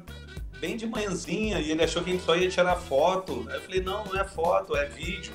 bem 0.60 0.76
de 0.76 0.86
manhãzinha 0.86 1.58
e 1.58 1.72
ele 1.72 1.82
achou 1.82 2.02
que 2.02 2.10
a 2.10 2.12
gente 2.12 2.24
só 2.24 2.36
ia 2.36 2.48
tirar 2.48 2.76
foto. 2.76 3.44
Aí 3.50 3.56
eu 3.56 3.62
falei, 3.62 3.80
não, 3.82 4.04
não 4.04 4.20
é 4.20 4.24
foto, 4.24 4.76
é 4.76 4.86
vídeo. 4.86 5.32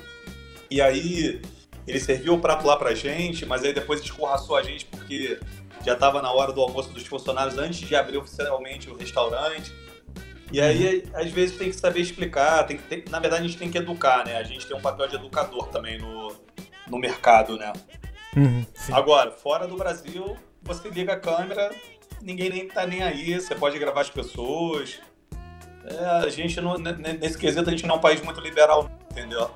E 0.70 0.80
aí 0.80 1.42
ele 1.86 2.00
serviu 2.00 2.34
o 2.34 2.38
prato 2.38 2.66
lá 2.66 2.76
pra 2.76 2.94
gente, 2.94 3.44
mas 3.44 3.64
aí 3.64 3.72
depois 3.72 4.00
escorraçou 4.00 4.56
a 4.56 4.62
gente 4.62 4.84
porque 4.86 5.38
já 5.84 5.94
estava 5.94 6.22
na 6.22 6.32
hora 6.32 6.52
do 6.52 6.60
almoço 6.60 6.90
dos 6.90 7.06
funcionários 7.06 7.58
antes 7.58 7.80
de 7.80 7.94
abrir 7.94 8.18
oficialmente 8.18 8.88
o 8.88 8.96
restaurante. 8.96 9.72
E 10.52 10.60
aí, 10.60 11.04
às 11.14 11.30
vezes, 11.30 11.56
tem 11.56 11.70
que 11.70 11.76
saber 11.76 12.00
explicar, 12.00 12.64
tem 12.64 12.76
que 12.76 12.82
ter, 12.82 13.04
na 13.10 13.18
verdade, 13.18 13.42
a 13.42 13.46
gente 13.46 13.58
tem 13.58 13.70
que 13.70 13.78
educar, 13.78 14.24
né? 14.24 14.36
A 14.36 14.42
gente 14.42 14.66
tem 14.66 14.76
um 14.76 14.82
papel 14.82 15.08
de 15.08 15.16
educador 15.16 15.68
também 15.68 15.98
no, 15.98 16.36
no 16.86 16.98
mercado, 16.98 17.56
né? 17.56 17.72
Uhum, 18.36 18.64
Agora, 18.92 19.30
fora 19.30 19.66
do 19.66 19.76
Brasil, 19.76 20.36
você 20.62 20.88
liga 20.90 21.14
a 21.14 21.18
câmera, 21.18 21.74
ninguém 22.20 22.50
nem 22.50 22.68
tá 22.68 22.86
nem 22.86 23.02
aí, 23.02 23.34
você 23.34 23.54
pode 23.54 23.78
gravar 23.78 24.02
as 24.02 24.10
pessoas. 24.10 25.00
É, 25.84 26.04
a 26.04 26.28
gente, 26.28 26.60
não, 26.60 26.76
nesse 26.76 27.36
quesito, 27.36 27.68
a 27.68 27.72
gente 27.72 27.86
não 27.86 27.96
é 27.96 27.98
um 27.98 28.00
país 28.00 28.20
muito 28.22 28.40
liberal, 28.40 28.90
entendeu? 29.10 29.50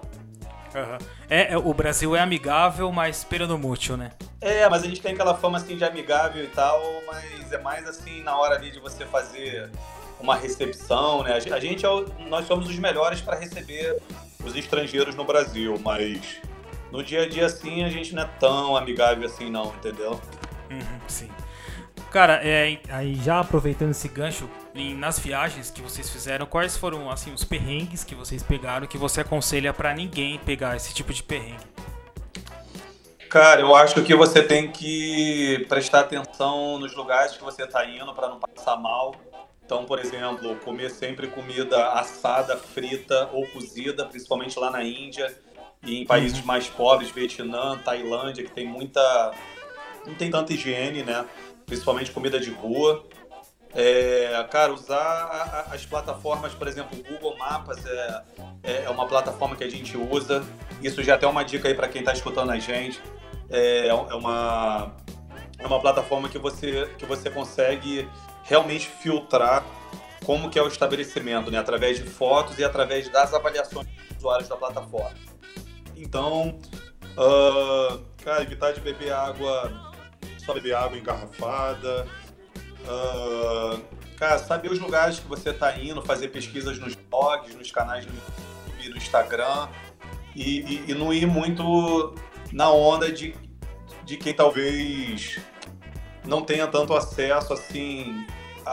Uhum. 0.76 0.98
É, 1.30 1.54
é, 1.54 1.56
o 1.56 1.72
Brasil 1.72 2.14
é 2.14 2.20
amigável, 2.20 2.92
mas 2.92 3.24
peronomútil, 3.24 3.96
né? 3.96 4.12
É, 4.40 4.68
mas 4.68 4.82
a 4.82 4.86
gente 4.86 5.00
tem 5.00 5.14
aquela 5.14 5.34
fama 5.34 5.56
assim 5.56 5.74
de 5.76 5.84
amigável 5.84 6.44
e 6.44 6.48
tal, 6.48 7.02
mas 7.06 7.50
é 7.50 7.58
mais 7.58 7.88
assim 7.88 8.22
na 8.22 8.36
hora 8.36 8.56
ali 8.56 8.70
de 8.70 8.78
você 8.78 9.06
fazer 9.06 9.70
uma 10.20 10.36
recepção, 10.36 11.22
né? 11.22 11.34
A 11.34 11.58
gente 11.58 11.84
é 11.84 11.88
o, 11.88 12.06
nós 12.28 12.46
somos 12.46 12.68
os 12.68 12.78
melhores 12.78 13.22
para 13.22 13.38
receber 13.38 13.96
os 14.44 14.54
estrangeiros 14.54 15.14
no 15.14 15.24
Brasil, 15.24 15.80
mas 15.82 16.40
no 16.92 17.02
dia 17.02 17.22
a 17.22 17.28
dia 17.28 17.46
assim 17.46 17.82
a 17.82 17.88
gente 17.88 18.14
não 18.14 18.22
é 18.22 18.30
tão 18.38 18.76
amigável 18.76 19.24
assim 19.26 19.50
não, 19.50 19.74
entendeu? 19.74 20.20
Uhum, 20.70 21.00
sim. 21.08 21.30
Cara, 22.10 22.40
é, 22.42 22.78
aí 22.88 23.14
já 23.16 23.40
aproveitando 23.40 23.90
esse 23.90 24.08
gancho, 24.08 24.48
nas 24.96 25.18
viagens 25.18 25.70
que 25.70 25.82
vocês 25.82 26.08
fizeram, 26.08 26.46
quais 26.46 26.76
foram 26.76 27.10
assim 27.10 27.32
os 27.32 27.44
perrengues 27.44 28.04
que 28.04 28.14
vocês 28.14 28.42
pegaram 28.42 28.86
que 28.86 28.96
você 28.96 29.20
aconselha 29.20 29.72
para 29.72 29.92
ninguém 29.94 30.38
pegar 30.38 30.76
esse 30.76 30.94
tipo 30.94 31.12
de 31.12 31.22
perrengue? 31.22 31.64
Cara, 33.28 33.60
eu 33.60 33.74
acho 33.74 34.02
que 34.02 34.14
você 34.14 34.42
tem 34.42 34.70
que 34.70 35.66
prestar 35.68 36.00
atenção 36.00 36.78
nos 36.78 36.94
lugares 36.94 37.36
que 37.36 37.42
você 37.42 37.64
está 37.64 37.84
indo 37.84 38.14
para 38.14 38.28
não 38.28 38.38
passar 38.38 38.76
mal. 38.76 39.14
Então, 39.64 39.84
por 39.84 39.98
exemplo, 39.98 40.54
comer 40.64 40.90
sempre 40.90 41.26
comida 41.26 41.88
assada, 41.92 42.56
frita 42.56 43.28
ou 43.32 43.46
cozida, 43.48 44.06
principalmente 44.06 44.56
lá 44.58 44.70
na 44.70 44.82
Índia 44.84 45.36
e 45.84 46.00
em 46.00 46.06
países 46.06 46.38
uhum. 46.38 46.46
mais 46.46 46.68
pobres, 46.68 47.10
Vietnã, 47.10 47.76
Tailândia, 47.78 48.44
que 48.44 48.50
tem 48.52 48.66
muita. 48.66 49.32
não 50.06 50.14
tem 50.14 50.30
tanta 50.30 50.52
higiene, 50.52 51.02
né? 51.02 51.26
Principalmente 51.66 52.12
comida 52.12 52.38
de 52.38 52.50
rua. 52.50 53.04
É, 53.74 54.42
cara, 54.50 54.72
usar 54.72 55.66
as 55.70 55.84
plataformas, 55.84 56.54
por 56.54 56.66
exemplo, 56.66 56.98
o 56.98 57.02
Google 57.02 57.36
Maps 57.36 57.84
é, 57.84 58.22
é, 58.62 58.84
é 58.84 58.90
uma 58.90 59.06
plataforma 59.06 59.54
que 59.54 59.64
a 59.64 59.70
gente 59.70 59.96
usa. 59.98 60.42
Isso 60.82 61.02
já 61.02 61.12
é 61.12 61.16
até 61.16 61.26
uma 61.26 61.44
dica 61.44 61.68
aí 61.68 61.74
para 61.74 61.88
quem 61.88 62.00
está 62.00 62.12
escutando 62.12 62.50
a 62.50 62.58
gente. 62.58 63.00
É, 63.50 63.88
é, 63.88 63.92
uma, 63.92 64.96
é 65.58 65.66
uma 65.66 65.80
plataforma 65.80 66.28
que 66.28 66.38
você, 66.38 66.90
que 66.96 67.04
você 67.04 67.28
consegue 67.28 68.08
realmente 68.44 68.88
filtrar 68.88 69.64
como 70.24 70.48
que 70.50 70.58
é 70.58 70.62
o 70.62 70.68
estabelecimento, 70.68 71.50
né? 71.50 71.58
Através 71.58 71.98
de 71.98 72.04
fotos 72.04 72.58
e 72.58 72.64
através 72.64 73.08
das 73.08 73.34
avaliações 73.34 73.86
dos 73.86 74.16
usuários 74.18 74.48
da 74.48 74.56
plataforma. 74.56 75.14
Então, 75.96 76.58
uh, 77.12 77.98
cara, 78.24 78.42
evitar 78.42 78.72
de 78.72 78.80
beber 78.80 79.12
água, 79.12 79.85
só 80.46 80.54
beber 80.54 80.74
água 80.74 80.96
engarrafada. 80.96 82.06
Uh, 82.82 83.82
cara, 84.16 84.38
saber 84.38 84.70
os 84.70 84.78
lugares 84.78 85.18
que 85.18 85.26
você 85.26 85.50
está 85.50 85.76
indo, 85.76 86.00
fazer 86.02 86.28
pesquisas 86.28 86.78
nos 86.78 86.94
blogs, 86.94 87.54
nos 87.56 87.70
canais 87.72 88.06
do 88.06 88.14
YouTube, 88.14 88.90
no 88.90 88.96
Instagram. 88.96 89.68
E, 90.34 90.60
e, 90.60 90.84
e 90.88 90.94
não 90.94 91.12
ir 91.12 91.26
muito 91.26 92.14
na 92.52 92.70
onda 92.70 93.10
de, 93.10 93.34
de 94.04 94.16
quem 94.16 94.32
talvez 94.32 95.38
não 96.24 96.42
tenha 96.42 96.66
tanto 96.66 96.94
acesso 96.94 97.52
assim 97.52 98.26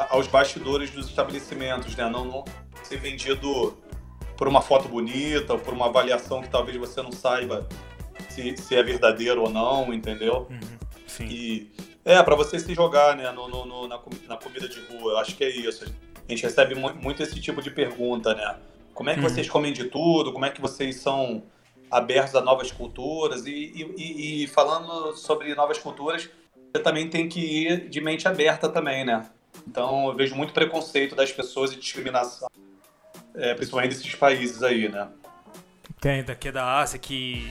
aos 0.10 0.28
bastidores 0.28 0.90
dos 0.90 1.08
estabelecimentos, 1.08 1.96
né? 1.96 2.10
Não, 2.10 2.26
não 2.26 2.46
ser 2.84 2.98
vendido 2.98 3.78
por 4.36 4.48
uma 4.48 4.62
foto 4.62 4.90
bonita, 4.90 5.54
ou 5.54 5.60
por 5.60 5.74
uma 5.74 5.86
avaliação 5.86 6.42
que 6.42 6.50
talvez 6.50 6.76
você 6.78 7.02
não 7.02 7.12
saiba 7.12 7.68
se, 8.30 8.58
se 8.58 8.76
é 8.76 8.84
verdadeiro 8.84 9.44
ou 9.44 9.50
não, 9.50 9.94
entendeu? 9.94 10.48
Uhum, 10.50 10.78
sim. 11.17 11.28
E 11.30 11.71
é, 12.04 12.21
para 12.21 12.36
você 12.36 12.60
se 12.60 12.73
jogar 12.73 13.15
né, 13.15 13.32
no, 13.32 13.47
no, 13.47 13.65
no 13.65 13.88
na, 13.88 13.99
na, 14.28 14.38
comida 14.38 14.67
de 14.67 14.80
rua, 14.82 15.13
eu 15.13 15.17
acho 15.17 15.36
que 15.36 15.43
é 15.43 15.49
isso. 15.49 15.86
A 16.28 16.32
gente 16.32 16.43
recebe 16.43 16.76
muito 16.76 17.21
esse 17.21 17.39
tipo 17.39 17.62
de 17.62 17.69
pergunta, 17.69 18.34
né? 18.34 18.58
Como 18.93 19.10
é 19.10 19.13
que 19.13 19.19
uhum. 19.19 19.30
vocês 19.30 19.49
comem 19.49 19.73
de 19.73 19.86
tudo? 19.86 20.32
Como 20.32 20.45
é 20.45 20.49
que 20.49 20.62
vocês 20.62 20.97
são 20.97 21.43
abertos 21.89 22.36
a 22.36 22.41
novas 22.41 22.71
culturas? 22.71 23.45
E, 23.45 23.52
e, 23.52 24.43
e 24.43 24.47
falando 24.47 25.15
sobre 25.15 25.54
novas 25.56 25.78
culturas, 25.80 26.30
você 26.71 26.82
também 26.82 27.10
tem 27.10 27.28
que 27.28 27.39
ir 27.39 27.89
de 27.89 28.02
mente 28.02 28.28
aberta 28.28 28.69
também, 28.69 29.04
né? 29.04 29.30
Então 29.67 30.08
eu 30.08 30.15
vejo 30.15 30.36
muito 30.36 30.54
preconceito 30.54 31.15
das 31.15 31.32
pessoas 31.32 31.71
e 31.71 31.76
discriminação 31.76 32.49
é, 33.36 33.54
principalmente 33.54 33.95
desses 33.95 34.15
países 34.15 34.62
aí, 34.62 34.89
né? 34.89 35.08
Tem, 35.99 36.23
daqui 36.23 36.52
da 36.52 36.80
Ásia, 36.80 36.99
que, 36.99 37.49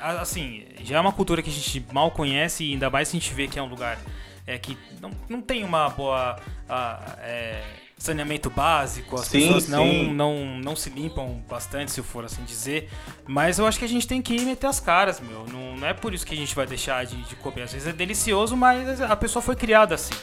assim, 0.00 0.64
já 0.82 0.96
é 0.96 1.00
uma 1.00 1.12
cultura 1.12 1.42
que 1.42 1.50
a 1.50 1.52
gente 1.52 1.84
mal 1.92 2.10
conhece 2.10 2.64
e 2.64 2.72
ainda 2.72 2.90
mais 2.90 3.08
se 3.08 3.16
a 3.16 3.20
gente 3.20 3.34
vê 3.34 3.48
que 3.48 3.58
é 3.58 3.62
um 3.62 3.68
lugar 3.68 3.98
é, 4.46 4.58
que 4.58 4.78
não, 5.00 5.10
não 5.28 5.42
tem 5.42 5.64
uma 5.64 5.88
boa 5.88 6.38
a, 6.68 7.16
é, 7.20 7.62
saneamento 7.98 8.48
básico, 8.48 9.16
as 9.16 9.26
sim, 9.26 9.40
pessoas 9.40 9.64
sim. 9.64 9.70
Não, 9.70 10.14
não, 10.14 10.58
não 10.58 10.76
se 10.76 10.90
limpam 10.90 11.42
bastante, 11.48 11.90
se 11.90 12.02
for 12.02 12.24
assim 12.24 12.44
dizer, 12.44 12.88
mas 13.26 13.58
eu 13.58 13.66
acho 13.66 13.78
que 13.78 13.84
a 13.84 13.88
gente 13.88 14.06
tem 14.06 14.22
que 14.22 14.38
meter 14.44 14.66
as 14.66 14.78
caras, 14.78 15.20
meu, 15.20 15.44
não, 15.46 15.76
não 15.76 15.88
é 15.88 15.94
por 15.94 16.14
isso 16.14 16.24
que 16.24 16.34
a 16.34 16.36
gente 16.36 16.54
vai 16.54 16.66
deixar 16.66 17.04
de, 17.04 17.16
de 17.22 17.36
comer, 17.36 17.62
às 17.62 17.72
vezes 17.72 17.88
é 17.88 17.92
delicioso, 17.92 18.56
mas 18.56 19.00
a 19.00 19.16
pessoa 19.16 19.42
foi 19.42 19.56
criada 19.56 19.94
assim. 19.94 20.14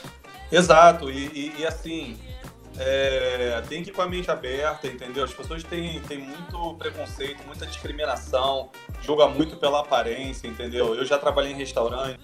Exato, 0.52 1.10
e, 1.10 1.26
e, 1.34 1.54
e 1.60 1.66
assim, 1.66 2.18
é, 2.80 3.62
tem 3.68 3.84
que 3.84 3.90
ir 3.90 3.94
com 3.94 4.02
a 4.02 4.08
mente 4.08 4.30
aberta, 4.32 4.88
entendeu? 4.88 5.24
As 5.24 5.34
pessoas 5.34 5.64
têm, 5.64 6.00
têm 6.02 6.20
muito 6.20 6.76
preconceito, 6.76 7.44
muita 7.46 7.66
discriminação, 7.66 8.70
julga 9.02 9.28
muito 9.28 9.58
pela 9.58 9.82
aparência, 9.82 10.48
entendeu? 10.48 10.96
Eu 10.96 11.06
já 11.06 11.18
trabalhei 11.18 11.52
em 11.52 11.56
restaurante, 11.56 12.20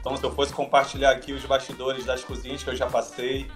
então 0.00 0.16
se 0.16 0.24
eu 0.24 0.32
fosse 0.32 0.52
compartilhar 0.52 1.10
aqui 1.10 1.32
os 1.32 1.44
bastidores 1.44 2.04
das 2.04 2.22
cozinhas 2.22 2.62
que 2.62 2.70
eu 2.70 2.76
já 2.76 2.86
passei, 2.86 3.50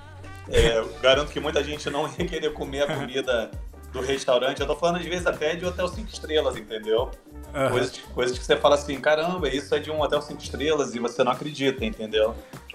é, 0.48 0.84
garanto 1.00 1.32
que 1.32 1.40
muita 1.40 1.62
gente 1.62 1.88
não 1.88 2.08
ia 2.18 2.26
querer 2.26 2.52
comer 2.52 2.82
a 2.82 2.96
comida 2.96 3.50
do 3.92 4.00
restaurante. 4.00 4.60
Eu 4.60 4.66
tô 4.66 4.74
falando 4.74 4.96
às 4.96 5.04
vezes 5.04 5.26
até 5.26 5.54
de 5.54 5.64
hotel 5.64 5.86
5 5.86 6.08
estrelas, 6.08 6.56
entendeu? 6.56 7.10
Uhum. 7.54 7.68
Coisas, 7.70 7.98
coisas 8.14 8.38
que 8.38 8.44
você 8.44 8.56
fala 8.56 8.74
assim, 8.74 8.98
caramba, 9.00 9.48
isso 9.48 9.74
é 9.74 9.78
de 9.78 9.90
um 9.90 10.00
hotel 10.00 10.20
5 10.20 10.42
estrelas 10.42 10.94
e 10.94 10.98
você 10.98 11.22
não 11.22 11.32
acredita, 11.32 11.84
entendeu? 11.84 12.34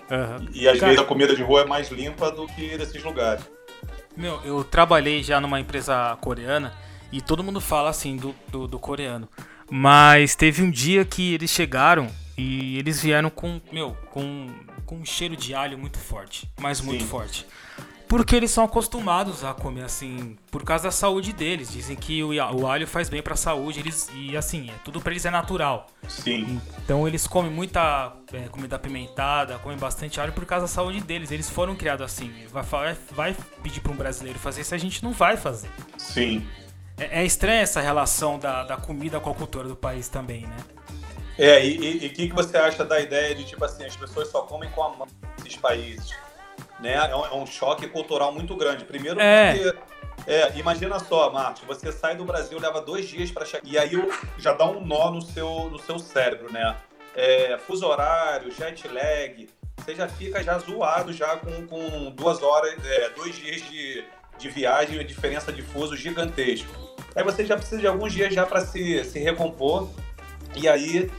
Uhum. 0.09 0.47
E 0.53 0.67
às 0.67 0.79
Cara... 0.79 0.91
vezes 0.91 1.03
a 1.03 1.07
comida 1.07 1.35
de 1.35 1.43
rua 1.43 1.61
é 1.61 1.65
mais 1.65 1.89
limpa 1.89 2.31
do 2.31 2.47
que 2.47 2.77
desses 2.77 3.03
lugares. 3.03 3.43
Meu, 4.17 4.41
eu 4.43 4.63
trabalhei 4.63 5.21
já 5.21 5.39
numa 5.39 5.59
empresa 5.59 6.17
coreana 6.19 6.73
e 7.11 7.21
todo 7.21 7.43
mundo 7.43 7.61
fala 7.61 7.89
assim 7.89 8.17
do, 8.17 8.35
do, 8.49 8.67
do 8.67 8.79
coreano. 8.79 9.29
Mas 9.69 10.35
teve 10.35 10.63
um 10.63 10.71
dia 10.71 11.05
que 11.05 11.35
eles 11.35 11.51
chegaram 11.51 12.09
e 12.35 12.79
eles 12.79 12.99
vieram 12.99 13.29
com, 13.29 13.61
meu, 13.71 13.95
com, 14.09 14.47
com 14.85 14.95
um 14.95 15.05
cheiro 15.05 15.35
de 15.35 15.53
alho 15.53 15.77
muito 15.77 15.99
forte. 15.99 16.49
Mas 16.59 16.81
muito 16.81 17.03
Sim. 17.03 17.09
forte. 17.09 17.45
Porque 18.07 18.35
eles 18.35 18.51
são 18.51 18.63
acostumados 18.63 19.43
a 19.43 19.53
comer 19.53 19.83
assim, 19.83 20.37
por 20.49 20.63
causa 20.63 20.85
da 20.85 20.91
saúde 20.91 21.33
deles. 21.33 21.69
Dizem 21.69 21.95
que 21.95 22.23
o, 22.23 22.29
o 22.29 22.67
alho 22.67 22.87
faz 22.87 23.09
bem 23.09 23.21
para 23.21 23.33
a 23.33 23.37
saúde, 23.37 23.79
eles 23.79 24.09
e 24.13 24.37
assim, 24.37 24.69
é, 24.69 24.73
tudo 24.83 25.01
para 25.01 25.11
eles 25.11 25.25
é 25.25 25.29
natural. 25.29 25.87
Sim. 26.07 26.61
Então 26.83 27.05
eles 27.05 27.27
comem 27.27 27.51
muita 27.51 28.13
é, 28.31 28.47
comida 28.47 28.77
apimentada, 28.77 29.59
comem 29.59 29.77
bastante 29.77 30.21
alho 30.21 30.31
por 30.31 30.45
causa 30.45 30.63
da 30.65 30.69
saúde 30.69 31.01
deles. 31.01 31.31
Eles 31.31 31.49
foram 31.49 31.75
criados 31.75 32.05
assim. 32.05 32.31
Vai, 32.49 32.95
vai 33.11 33.35
pedir 33.61 33.81
para 33.81 33.91
um 33.91 33.95
brasileiro 33.95 34.39
fazer 34.39 34.61
isso, 34.61 34.73
a 34.73 34.77
gente 34.77 35.03
não 35.03 35.11
vai 35.11 35.35
fazer. 35.35 35.69
Sim. 35.97 36.47
É, 36.97 37.21
é 37.21 37.25
estranha 37.25 37.61
essa 37.61 37.81
relação 37.81 38.39
da, 38.39 38.63
da 38.63 38.77
comida 38.77 39.19
com 39.19 39.29
a 39.29 39.35
cultura 39.35 39.67
do 39.67 39.75
país 39.75 40.07
também, 40.07 40.41
né? 40.43 40.57
É, 41.37 41.63
e 41.63 42.07
o 42.07 42.09
que, 42.13 42.29
que 42.29 42.33
você 42.33 42.57
acha 42.57 42.83
da 42.83 42.99
ideia 42.99 43.35
de, 43.35 43.43
tipo 43.43 43.63
assim, 43.63 43.85
as 43.85 43.95
pessoas 43.95 44.29
só 44.29 44.41
comem 44.41 44.69
com 44.71 44.81
a 44.81 44.89
mão 44.95 45.07
nesses 45.37 45.55
países? 45.55 46.15
Né? 46.79 46.93
É 46.93 47.15
um, 47.15 47.25
é 47.25 47.33
um 47.33 47.45
choque 47.45 47.87
cultural 47.87 48.31
muito 48.31 48.55
grande. 48.55 48.85
Primeiro 48.85 49.19
é. 49.19 49.53
porque 49.53 49.77
é, 50.25 50.57
imagina 50.57 50.99
só, 50.99 51.31
Marte, 51.31 51.63
você 51.65 51.91
sai 51.91 52.15
do 52.15 52.25
Brasil, 52.25 52.59
leva 52.59 52.81
dois 52.81 53.07
dias 53.07 53.31
para 53.31 53.45
chegar. 53.45 53.65
E 53.65 53.77
aí 53.77 53.91
já 54.37 54.53
dá 54.53 54.65
um 54.65 54.85
nó 54.85 55.11
no 55.11 55.21
seu, 55.21 55.69
no 55.69 55.79
seu 55.79 55.99
cérebro, 55.99 56.51
né? 56.51 56.75
É, 57.15 57.57
fuso 57.57 57.85
horário, 57.87 58.51
jet 58.51 58.87
lag, 58.87 59.49
você 59.77 59.95
já 59.95 60.07
fica 60.07 60.43
já 60.43 60.57
zoado 60.59 61.13
já 61.13 61.37
com, 61.37 61.65
com 61.65 62.11
duas 62.11 62.43
horas, 62.43 62.75
é, 62.85 63.09
dois 63.11 63.35
dias 63.35 63.61
de, 63.61 64.03
de 64.37 64.49
viagem, 64.49 65.03
diferença 65.05 65.51
de 65.51 65.61
fuso 65.61 65.95
gigantesco. 65.95 66.69
Aí 67.15 67.23
você 67.23 67.45
já 67.45 67.55
precisa 67.55 67.81
de 67.81 67.87
alguns 67.87 68.13
dias 68.13 68.33
já 68.33 68.45
para 68.45 68.61
se, 68.61 69.03
se 69.05 69.19
recompor. 69.19 69.89
E 70.55 70.67
aí 70.67 71.09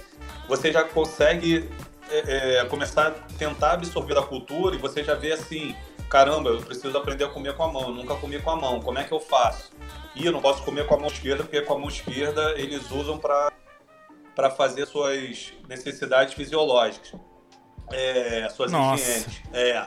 você 0.48 0.70
já 0.70 0.84
consegue 0.84 1.68
é, 2.10 2.58
é, 2.58 2.64
começar 2.66 3.08
a 3.08 3.10
tentar 3.36 3.72
absorver 3.72 4.14
da 4.14 4.22
cultura 4.22 4.74
e 4.74 4.78
você 4.78 5.04
já 5.04 5.14
vê 5.14 5.32
assim, 5.32 5.76
caramba, 6.08 6.50
eu 6.50 6.62
preciso 6.62 6.96
aprender 6.96 7.24
a 7.24 7.28
comer 7.28 7.54
com 7.54 7.62
a 7.64 7.72
mão, 7.72 7.88
eu 7.88 7.94
nunca 7.94 8.14
comi 8.16 8.40
com 8.40 8.50
a 8.50 8.56
mão, 8.56 8.80
como 8.80 8.98
é 8.98 9.04
que 9.04 9.12
eu 9.12 9.20
faço? 9.20 9.70
E 10.14 10.26
eu 10.26 10.32
não 10.32 10.40
posso 10.40 10.62
comer 10.64 10.86
com 10.86 10.94
a 10.94 10.98
mão 10.98 11.06
esquerda, 11.06 11.44
porque 11.44 11.60
com 11.62 11.74
a 11.74 11.78
mão 11.78 11.88
esquerda 11.88 12.54
eles 12.56 12.90
usam 12.90 13.18
para 13.18 14.50
fazer 14.50 14.86
suas 14.86 15.52
necessidades 15.68 16.34
fisiológicas, 16.34 17.12
é, 17.92 18.48
suas 18.48 18.72
higiênes. 18.72 19.42
É. 19.52 19.86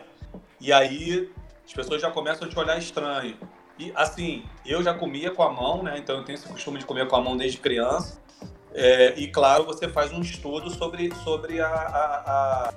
E 0.60 0.72
aí 0.72 1.30
as 1.66 1.74
pessoas 1.74 2.02
já 2.02 2.12
começam 2.12 2.48
a 2.48 2.52
te 2.52 2.58
olhar 2.58 2.78
estranho. 2.78 3.38
E 3.80 3.92
assim, 3.96 4.46
eu 4.64 4.84
já 4.84 4.94
comia 4.94 5.32
com 5.32 5.42
a 5.42 5.50
mão, 5.50 5.82
né? 5.82 5.98
Então 5.98 6.18
eu 6.18 6.24
tenho 6.24 6.36
esse 6.36 6.48
costume 6.48 6.78
de 6.78 6.86
comer 6.86 7.08
com 7.08 7.16
a 7.16 7.22
mão 7.22 7.36
desde 7.36 7.58
criança. 7.58 8.21
É, 8.74 9.14
e 9.18 9.28
claro, 9.28 9.66
você 9.66 9.88
faz 9.88 10.12
um 10.14 10.22
estudo 10.22 10.70
sobre, 10.70 11.14
sobre 11.24 11.60
a, 11.60 11.68
a, 11.68 12.72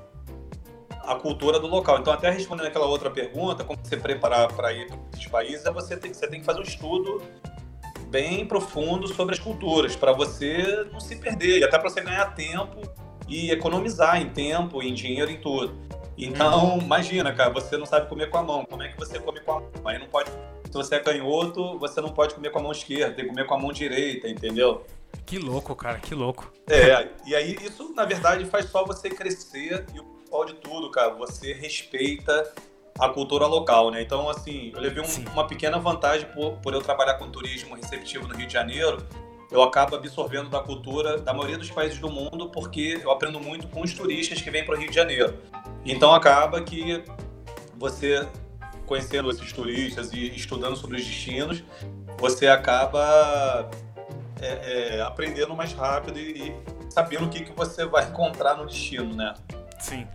a, 1.01 1.13
a, 1.13 1.15
cultura 1.17 1.61
do 1.61 1.67
local. 1.67 1.99
Então, 2.01 2.13
até 2.13 2.31
respondendo 2.31 2.67
aquela 2.67 2.87
outra 2.87 3.11
pergunta, 3.11 3.63
como 3.63 3.79
você 3.83 3.97
preparar 3.97 4.53
para 4.53 4.73
ir 4.73 4.89
para 4.89 4.99
esses 5.13 5.27
países, 5.27 5.65
é 5.65 5.71
você 5.71 5.97
tem, 5.97 6.13
você 6.13 6.27
tem 6.27 6.41
que 6.41 6.47
fazer 6.47 6.61
um 6.61 6.65
estudo 6.65 7.23
bem 8.09 8.47
profundo 8.47 9.09
sobre 9.09 9.35
as 9.35 9.41
culturas, 9.41 9.97
para 9.97 10.13
você 10.13 10.87
não 10.93 11.01
se 11.01 11.17
perder, 11.17 11.59
e 11.61 11.65
até 11.65 11.79
para 11.79 11.89
você 11.89 12.01
ganhar 12.01 12.35
tempo 12.35 12.81
e 13.29 13.51
economizar 13.51 14.21
em 14.21 14.29
tempo, 14.29 14.83
em 14.83 14.93
dinheiro, 14.93 15.31
em 15.31 15.41
tudo. 15.41 15.75
Então, 16.17 16.75
uhum. 16.75 16.81
imagina, 16.81 17.33
cara, 17.33 17.51
você 17.51 17.77
não 17.77 17.87
sabe 17.87 18.09
comer 18.09 18.31
com 18.31 18.39
a 18.39 18.43
mão. 18.43 18.65
Como 18.65 18.83
é 18.83 18.89
que 18.89 18.97
você 18.97 19.19
come 19.19 19.41
com 19.41 19.53
a 19.53 19.61
mão? 19.61 19.71
Aí 19.85 19.99
não 19.99 20.07
pode. 20.07 20.31
Se 20.31 20.73
você 20.73 20.97
é 20.97 21.01
canhoto, 21.01 21.79
você 21.79 22.01
não 22.01 22.11
pode 22.11 22.35
comer 22.35 22.51
com 22.51 22.59
a 22.59 22.63
mão 22.63 22.73
esquerda, 22.73 23.15
tem 23.15 23.25
que 23.25 23.31
comer 23.31 23.47
com 23.47 23.55
a 23.55 23.59
mão 23.59 23.73
direita, 23.73 24.29
entendeu? 24.29 24.85
Que 25.25 25.39
louco, 25.39 25.75
cara, 25.75 25.99
que 25.99 26.15
louco. 26.15 26.53
É, 26.69 27.09
e 27.27 27.35
aí 27.35 27.57
isso, 27.63 27.93
na 27.95 28.05
verdade, 28.05 28.45
faz 28.45 28.67
só 28.67 28.85
você 28.85 29.09
crescer 29.11 29.87
e 29.95 30.01
o 30.01 30.05
principal 30.05 30.45
de 30.45 30.55
tudo, 30.55 30.91
cara, 30.91 31.15
você 31.15 31.53
respeita 31.53 32.53
a 32.99 33.09
cultura 33.09 33.47
local, 33.47 33.91
né? 33.91 34.03
Então, 34.03 34.29
assim, 34.29 34.71
eu 34.75 34.81
levei 34.81 35.03
um, 35.03 35.33
uma 35.33 35.47
pequena 35.47 35.79
vantagem 35.79 36.29
por, 36.33 36.59
por 36.59 36.75
eu 36.75 36.81
trabalhar 36.81 37.15
com 37.15 37.31
turismo 37.31 37.75
receptivo 37.75 38.27
no 38.29 38.35
Rio 38.35 38.47
de 38.47 38.53
Janeiro. 38.53 39.05
Eu 39.51 39.63
acabo 39.63 39.95
absorvendo 39.95 40.49
da 40.49 40.61
cultura 40.61 41.19
da 41.19 41.33
maioria 41.33 41.59
dos 41.59 41.71
países 41.71 41.99
do 41.99 42.11
mundo 42.11 42.49
porque 42.51 43.01
eu 43.03 43.11
aprendo 43.11 43.39
muito 43.39 43.69
com 43.69 43.83
os 43.83 43.93
turistas 43.93 44.41
que 44.41 44.51
vêm 44.51 44.65
para 44.65 44.75
o 44.75 44.79
Rio 44.79 44.89
de 44.89 44.95
Janeiro. 44.95 45.39
Então, 45.85 46.13
acaba 46.15 46.63
que 46.63 47.05
você 47.77 48.27
conhecendo 48.87 49.31
esses 49.31 49.53
turistas 49.53 50.13
e 50.13 50.35
estudando 50.35 50.77
sobre 50.77 50.97
os 50.97 51.05
destinos, 51.05 51.65
você 52.19 52.47
acaba 52.47 53.71
é, 54.47 54.97
é, 54.97 55.01
aprendendo 55.03 55.55
mais 55.55 55.73
rápido 55.73 56.19
e, 56.19 56.49
e 56.49 56.57
sabendo 56.91 57.27
o 57.27 57.29
que, 57.29 57.45
que 57.45 57.53
você 57.53 57.85
vai 57.87 58.05
encontrar 58.05 58.57
no 58.57 58.67
destino, 58.67 59.15
né? 59.15 59.35
Sim. 59.79 60.07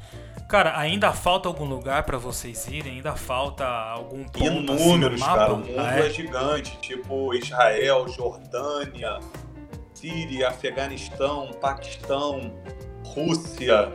Cara, 0.50 0.80
ainda 0.80 1.14
falta 1.14 1.48
algum 1.48 1.66
lugar 1.66 2.04
para 2.04 2.18
vocês 2.18 2.68
irem? 2.68 2.94
Ainda 2.94 3.16
falta 3.16 3.66
algum 3.66 4.24
ponto 4.24 4.44
Inúmeros, 4.44 5.22
assim, 5.22 5.32
cara. 5.32 5.54
O 5.54 5.58
mundo 5.58 5.80
ah, 5.80 6.00
é? 6.00 6.08
é? 6.08 6.10
gigante. 6.10 6.76
Tipo 6.82 7.36
Israel, 7.36 8.08
Jordânia, 8.08 9.20
Síria, 9.94 10.50
Afeganistão, 10.50 11.52
Paquistão, 11.62 12.52
Rússia. 13.06 13.94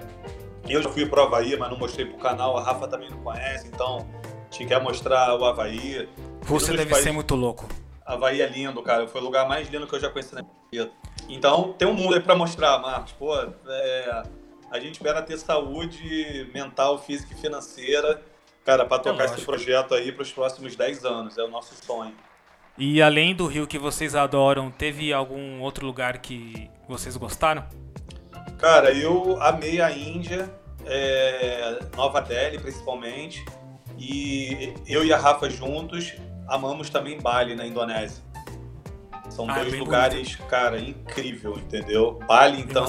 Eu 0.69 0.81
já 0.81 0.89
fui 0.89 1.05
pro 1.07 1.23
Havaí, 1.23 1.57
mas 1.57 1.69
não 1.71 1.77
mostrei 1.77 2.07
pro 2.07 2.19
canal. 2.19 2.57
A 2.57 2.63
Rafa 2.63 2.87
também 2.87 3.11
não 3.11 3.19
conhece, 3.19 3.67
então 3.67 4.07
te 4.49 4.65
quer 4.65 4.81
mostrar 4.81 5.35
o 5.37 5.45
Havaí. 5.45 6.09
Rússia 6.47 6.73
deve 6.73 6.91
países... 6.91 7.05
ser 7.05 7.13
muito 7.13 7.35
louco. 7.35 7.67
Havaí 8.05 8.43
é 8.43 8.47
lindo, 8.47 8.83
cara. 8.83 9.07
Foi 9.07 9.21
o 9.21 9.25
lugar 9.25 9.49
mais 9.49 9.69
lindo 9.69 9.87
que 9.87 9.95
eu 9.95 10.01
já 10.01 10.11
conheci 10.11 10.35
na 10.35 10.43
minha 10.43 10.55
vida. 10.71 10.93
Então, 11.29 11.73
tem 11.73 11.89
um 11.89 11.95
mundo 11.95 12.15
aí 12.15 12.21
pra 12.21 12.35
mostrar, 12.35 12.79
Marcos. 12.79 13.13
Pô, 13.13 13.35
é 13.67 14.23
a 14.75 14.81
gente 14.81 14.95
espera 14.95 15.23
ter 15.23 15.39
saúde 15.39 16.51
mental, 16.53 16.99
física 16.99 17.33
e 17.33 17.37
financeira, 17.37 18.21
cara, 18.65 18.85
para 18.85 19.01
tocar 19.01 19.23
é 19.23 19.27
esse 19.27 19.41
projeto 19.43 19.95
aí 19.95 20.11
para 20.11 20.25
os 20.25 20.33
próximos 20.33 20.75
10 20.75 21.05
anos. 21.05 21.39
É 21.39 21.45
o 21.45 21.49
nosso 21.49 21.77
sonho. 21.77 22.13
E 22.77 23.01
além 23.01 23.37
do 23.37 23.47
Rio 23.47 23.69
que 23.69 23.79
vocês 23.79 24.17
adoram, 24.17 24.73
teve 24.73 25.13
algum 25.13 25.61
outro 25.61 25.87
lugar 25.87 26.19
que 26.19 26.69
vocês 26.89 27.17
gostaram? 27.17 27.65
Cara, 28.59 28.91
eu 28.91 29.41
amei 29.41 29.81
a 29.81 29.93
Índia, 29.93 30.53
é, 30.85 31.79
Nova 31.97 32.21
Delhi 32.21 32.59
principalmente, 32.59 33.45
e 33.97 34.75
eu 34.89 35.05
e 35.05 35.13
a 35.13 35.17
Rafa 35.17 35.49
juntos 35.49 36.15
amamos 36.49 36.91
também 36.91 37.21
Bali 37.21 37.55
na 37.55 37.67
Indonésia. 37.67 38.23
São 39.31 39.47
ah, 39.49 39.59
é 39.59 39.65
dois 39.65 39.79
lugares, 39.79 40.37
bonito. 40.37 40.49
cara, 40.49 40.79
incrível, 40.79 41.57
entendeu? 41.57 42.19
Bali, 42.27 42.61
então. 42.61 42.87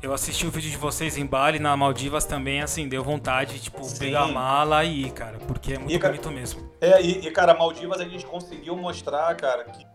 Eu 0.00 0.12
assisti 0.12 0.44
o 0.46 0.50
vídeo 0.50 0.70
de 0.70 0.76
vocês 0.76 1.16
em 1.16 1.24
Bali, 1.24 1.60
na 1.60 1.76
Maldivas 1.76 2.24
também, 2.24 2.60
assim, 2.60 2.88
deu 2.88 3.04
vontade 3.04 3.54
de, 3.54 3.60
tipo, 3.60 3.84
Sim. 3.84 3.98
pegar 3.98 4.22
a 4.22 4.28
mala 4.28 4.82
e 4.84 5.04
ir, 5.04 5.12
cara, 5.12 5.38
porque 5.46 5.74
é 5.74 5.78
muito 5.78 5.94
e, 5.94 5.98
bonito 5.98 6.30
mesmo. 6.30 6.72
É, 6.80 7.00
e, 7.00 7.26
e, 7.26 7.30
cara, 7.30 7.54
Maldivas 7.54 8.00
a 8.00 8.04
gente 8.04 8.26
conseguiu 8.26 8.76
mostrar, 8.76 9.32
cara, 9.36 9.64
que 9.64 9.86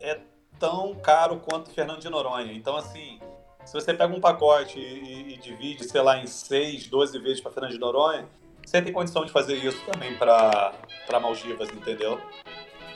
é 0.00 0.20
tão 0.58 0.94
caro 0.94 1.40
quanto 1.40 1.70
Fernando 1.70 2.00
de 2.00 2.08
Noronha. 2.08 2.52
Então, 2.52 2.76
assim, 2.76 3.18
se 3.64 3.72
você 3.72 3.92
pega 3.92 4.14
um 4.14 4.20
pacote 4.20 4.78
e, 4.78 5.34
e 5.34 5.36
divide, 5.38 5.82
sei 5.84 6.00
lá, 6.00 6.18
em 6.18 6.26
6, 6.26 6.86
12 6.86 7.18
vezes 7.18 7.40
para 7.40 7.50
Fernando 7.50 7.72
de 7.72 7.78
Noronha, 7.78 8.28
você 8.64 8.82
tem 8.82 8.92
condição 8.92 9.24
de 9.24 9.32
fazer 9.32 9.56
isso 9.56 9.82
também 9.84 10.16
para 10.16 10.72
Maldivas, 11.20 11.68
entendeu? 11.70 12.20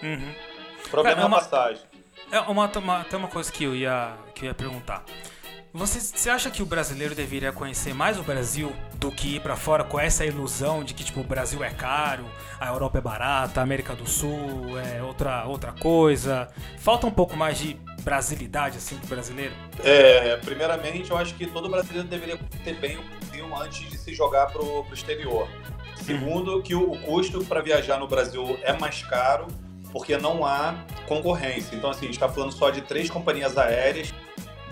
Uhum. 0.02 0.35
O 0.85 0.88
problema 0.88 1.20
é, 1.20 1.24
é, 1.24 1.26
uma, 1.26 1.37
a 1.37 1.40
passagem. 1.40 1.83
É 2.31 2.40
uma, 2.40 2.66
uma, 2.66 3.04
tem 3.04 3.18
uma 3.18 3.28
coisa 3.28 3.50
que 3.50 3.64
eu 3.64 3.74
ia, 3.74 4.16
que 4.35 4.44
eu 4.44 4.48
ia 4.48 4.54
perguntar. 4.54 5.04
Você, 5.79 6.01
você 6.01 6.29
acha 6.29 6.51
que 6.51 6.61
o 6.61 6.67
brasileiro 6.67 7.14
deveria 7.14 7.53
conhecer 7.53 7.95
mais 7.95 8.19
o 8.19 8.25
Brasil 8.25 8.73
do 8.97 9.12
que 9.12 9.37
ir 9.37 9.41
para 9.41 9.55
fora 9.55 9.85
com 9.85 9.99
essa 9.99 10.27
ilusão 10.27 10.83
de 10.83 10.93
que 10.93 11.05
tipo 11.05 11.21
o 11.21 11.23
Brasil 11.23 11.62
é 11.62 11.71
caro, 11.71 12.29
a 12.59 12.67
Europa 12.67 12.99
é 12.99 13.01
barata, 13.01 13.61
a 13.61 13.62
América 13.62 13.95
do 13.95 14.05
Sul 14.05 14.77
é 14.77 15.01
outra 15.01 15.47
outra 15.47 15.71
coisa? 15.71 16.49
Falta 16.79 17.07
um 17.07 17.12
pouco 17.12 17.37
mais 17.37 17.59
de 17.59 17.75
brasilidade 18.03 18.77
assim 18.77 18.97
pro 18.97 19.07
brasileiro? 19.07 19.55
É, 19.85 20.37
primeiramente, 20.38 21.12
eu 21.12 21.17
acho 21.17 21.37
que 21.37 21.47
todo 21.47 21.69
brasileiro 21.69 22.09
deveria 22.09 22.37
ter 22.64 22.75
bem 22.75 22.97
o 22.97 23.03
Brasil 23.03 23.57
antes 23.57 23.88
de 23.88 23.97
se 23.97 24.12
jogar 24.12 24.47
pro, 24.47 24.83
pro 24.83 24.95
exterior. 24.95 25.49
Segundo, 26.03 26.61
que 26.61 26.75
o, 26.75 26.91
o 26.91 27.01
custo 27.03 27.45
para 27.45 27.62
viajar 27.62 28.01
no 28.01 28.09
Brasil 28.09 28.59
é 28.64 28.73
mais 28.73 29.05
caro 29.05 29.47
porque 29.93 30.19
não 30.19 30.45
há 30.45 30.75
concorrência. 31.07 31.77
Então, 31.77 31.91
assim, 31.91 32.11
está 32.11 32.29
falando 32.29 32.51
só 32.51 32.69
de 32.69 32.81
três 32.81 33.09
companhias 33.09 33.57
aéreas, 33.57 34.12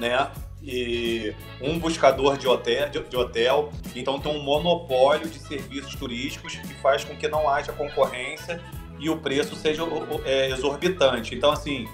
né? 0.01 0.29
E 0.67 1.33
um 1.61 1.79
buscador 1.79 2.37
de 2.37 2.49
hotel, 2.49 2.89
de, 2.89 3.01
de, 3.01 3.17
hotel, 3.17 3.71
então 3.95 4.19
tem 4.19 4.33
um 4.33 4.43
monopólio 4.43 5.29
de 5.29 5.39
serviços 5.39 5.95
turísticos 5.95 6.57
que 6.57 6.75
faz 6.75 7.05
com 7.05 7.17
que 7.17 7.29
não 7.29 7.49
haja 7.49 7.73
concorrência 7.73 8.61
e 8.99 9.09
o 9.09 9.17
preço 9.17 9.55
seja 9.55 9.85
é, 10.25 10.51
exorbitante. 10.51 11.37
Então, 11.37 11.53
assim, 11.53 11.87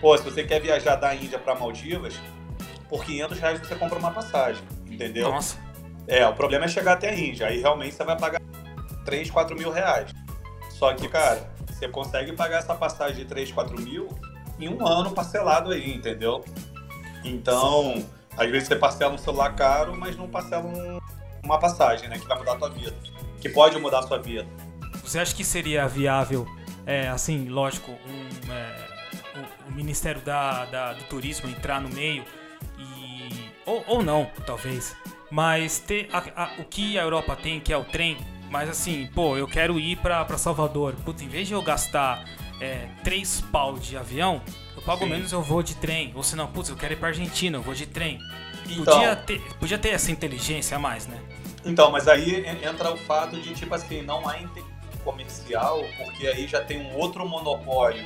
pô, 0.00 0.18
se 0.18 0.24
você 0.24 0.42
quer 0.42 0.60
viajar 0.60 0.96
da 0.96 1.14
Índia 1.14 1.38
para 1.38 1.54
Maldivas, 1.54 2.18
por 2.88 3.04
500 3.04 3.38
reais 3.38 3.60
você 3.60 3.76
compra 3.76 3.96
uma 3.96 4.10
passagem, 4.10 4.62
entendeu? 4.90 5.30
Nossa. 5.30 5.64
É, 6.08 6.26
o 6.26 6.34
problema 6.34 6.64
é 6.64 6.68
chegar 6.68 6.94
até 6.94 7.10
a 7.10 7.14
Índia, 7.16 7.46
aí 7.46 7.60
realmente 7.60 7.94
você 7.94 8.04
vai 8.04 8.18
pagar 8.18 8.40
3, 9.04 9.30
4 9.30 9.56
mil 9.56 9.70
reais. 9.70 10.10
Só 10.70 10.92
que, 10.94 11.08
cara, 11.08 11.48
você 11.68 11.88
consegue 11.88 12.32
pagar 12.32 12.58
essa 12.58 12.74
passagem 12.74 13.18
de 13.18 13.24
3, 13.24 13.52
4 13.52 13.80
mil 13.80 14.08
em 14.58 14.68
um 14.68 14.84
ano 14.84 15.12
parcelado 15.12 15.70
aí, 15.70 15.94
entendeu? 15.94 16.44
Então, 17.24 18.04
às 18.36 18.50
vezes 18.50 18.68
você 18.68 18.76
parcela 18.76 19.14
um 19.14 19.18
celular 19.18 19.54
caro, 19.54 19.96
mas 19.96 20.16
não 20.16 20.28
parcela 20.28 20.64
um, 20.64 20.98
uma 21.42 21.58
passagem, 21.58 22.08
né? 22.08 22.18
Que 22.18 22.26
vai 22.26 22.38
mudar 22.38 22.52
a 22.52 22.56
tua 22.56 22.70
vida. 22.70 22.94
Que 23.40 23.48
pode 23.48 23.78
mudar 23.78 24.00
a 24.00 24.02
sua 24.02 24.18
vida. 24.18 24.46
Você 25.02 25.18
acha 25.18 25.34
que 25.34 25.44
seria 25.44 25.86
viável, 25.86 26.46
é, 26.84 27.08
assim, 27.08 27.48
lógico, 27.48 27.92
um, 27.92 28.52
é, 28.52 28.88
o, 29.38 29.70
o, 29.70 29.72
Ministério 29.72 30.20
da, 30.20 30.64
da, 30.66 30.92
do 30.92 31.04
Turismo 31.04 31.48
entrar 31.48 31.80
no 31.80 31.88
meio 31.88 32.24
e. 32.78 33.50
Ou, 33.64 33.84
ou 33.86 34.02
não, 34.02 34.30
talvez. 34.46 34.96
Mas 35.30 35.78
ter 35.78 36.08
a, 36.12 36.44
a, 36.44 36.60
o 36.60 36.64
que 36.64 36.98
a 36.98 37.02
Europa 37.02 37.34
tem, 37.36 37.58
que 37.58 37.72
é 37.72 37.76
o 37.76 37.84
trem, 37.84 38.16
mas 38.50 38.68
assim, 38.68 39.08
pô, 39.14 39.36
eu 39.36 39.48
quero 39.48 39.78
ir 39.78 39.96
pra, 39.96 40.26
Salvador. 40.38 40.94
Putz, 41.04 41.22
em 41.22 41.28
vez 41.28 41.48
de 41.48 41.54
eu 41.54 41.62
gastar 41.62 42.24
é, 42.60 42.88
três 43.02 43.40
pau 43.40 43.78
de 43.78 43.96
avião, 43.96 44.40
eu 44.76 44.82
pago 44.82 45.04
Sim. 45.04 45.10
menos, 45.10 45.32
eu 45.32 45.42
vou 45.42 45.62
de 45.62 45.74
trem. 45.74 46.12
Ou 46.14 46.22
se 46.22 46.36
não, 46.36 46.46
putz, 46.46 46.68
eu 46.68 46.76
quero 46.76 46.92
ir 46.92 46.96
pra 46.96 47.08
Argentina, 47.08 47.56
eu 47.56 47.62
vou 47.62 47.74
de 47.74 47.86
trem. 47.86 48.20
Então, 48.68 48.94
podia, 48.94 49.16
ter, 49.16 49.40
podia 49.58 49.78
ter 49.78 49.88
essa 49.90 50.10
inteligência 50.10 50.76
a 50.76 50.80
mais, 50.80 51.06
né? 51.06 51.18
Então, 51.64 51.90
mas 51.90 52.06
aí 52.06 52.44
entra 52.62 52.92
o 52.92 52.96
fato 52.96 53.40
de, 53.40 53.54
tipo 53.54 53.74
assim, 53.74 54.02
não 54.02 54.28
há 54.28 54.38
interesse 54.38 54.76
comercial, 55.02 55.84
porque 55.96 56.26
aí 56.26 56.46
já 56.46 56.62
tem 56.62 56.80
um 56.80 56.96
outro 56.96 57.26
monopólio 57.28 58.04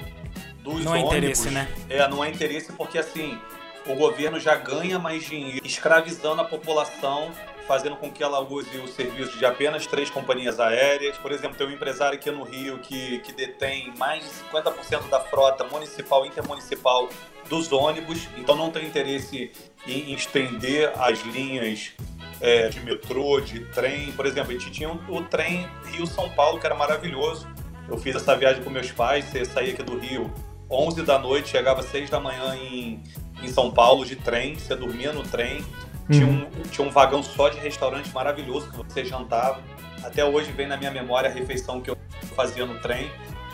dos 0.62 0.84
não 0.84 0.92
ônibus. 0.92 0.94
Não 0.94 0.96
é 0.96 1.00
interesse, 1.00 1.50
né? 1.50 1.68
É, 1.88 2.08
não 2.08 2.24
é 2.24 2.30
interesse 2.30 2.72
porque, 2.72 2.98
assim, 2.98 3.38
o 3.86 3.94
governo 3.94 4.38
já 4.38 4.54
ganha 4.54 4.98
mais 4.98 5.24
dinheiro 5.24 5.66
escravizando 5.66 6.40
a 6.40 6.44
população 6.44 7.32
fazendo 7.70 7.94
com 7.94 8.10
que 8.10 8.20
ela 8.20 8.40
use 8.40 8.76
o 8.78 8.88
serviço 8.88 9.38
de 9.38 9.46
apenas 9.46 9.86
três 9.86 10.10
companhias 10.10 10.58
aéreas. 10.58 11.16
Por 11.18 11.30
exemplo, 11.30 11.56
tem 11.56 11.68
um 11.68 11.70
empresário 11.70 12.18
aqui 12.18 12.28
no 12.28 12.42
Rio 12.42 12.80
que, 12.80 13.20
que 13.20 13.30
detém 13.30 13.94
mais 13.96 14.24
de 14.24 14.30
50% 14.50 15.08
da 15.08 15.20
frota 15.20 15.62
municipal 15.62 16.26
e 16.26 16.28
intermunicipal 16.30 17.08
dos 17.48 17.70
ônibus, 17.70 18.26
então 18.36 18.56
não 18.56 18.72
tem 18.72 18.86
interesse 18.86 19.52
em 19.86 20.12
estender 20.12 20.90
as 20.96 21.20
linhas 21.20 21.92
é, 22.40 22.68
de 22.68 22.80
metrô, 22.80 23.40
de 23.40 23.60
trem. 23.66 24.10
Por 24.12 24.26
exemplo, 24.26 24.50
a 24.50 24.52
gente 24.54 24.72
tinha 24.72 24.90
o, 24.90 25.22
trem 25.22 25.68
Rio-São 25.92 26.28
Paulo, 26.30 26.58
que 26.58 26.66
era 26.66 26.74
maravilhoso. 26.74 27.46
Eu 27.88 27.96
fiz 27.98 28.16
essa 28.16 28.36
viagem 28.36 28.64
com 28.64 28.70
meus 28.70 28.90
pais, 28.90 29.26
você 29.26 29.44
saía 29.44 29.74
aqui 29.74 29.82
do 29.84 29.96
Rio 29.96 30.28
11 30.68 31.02
da 31.02 31.20
noite, 31.20 31.50
chegava 31.50 31.84
6 31.84 32.10
da 32.10 32.18
manhã 32.18 32.56
em, 32.56 33.00
em 33.40 33.48
São 33.48 33.70
Paulo 33.70 34.04
de 34.04 34.16
trem, 34.16 34.56
você 34.56 34.74
dormia 34.74 35.12
no 35.12 35.22
trem. 35.22 35.64
Tinha, 36.10 36.26
um, 36.26 36.50
tinha 36.70 36.86
um 36.86 36.90
vagão 36.90 37.22
só 37.22 37.48
de 37.48 37.58
restaurante 37.58 38.12
maravilhoso 38.12 38.70
que 38.70 38.76
você 38.76 39.04
jantava. 39.04 39.60
Até 40.02 40.24
hoje 40.24 40.50
vem 40.52 40.66
na 40.66 40.76
minha 40.76 40.90
memória 40.90 41.30
a 41.30 41.32
refeição 41.32 41.80
que 41.80 41.90
eu 41.90 41.96
fazia 42.34 42.66
no 42.66 42.80
trem. 42.80 43.10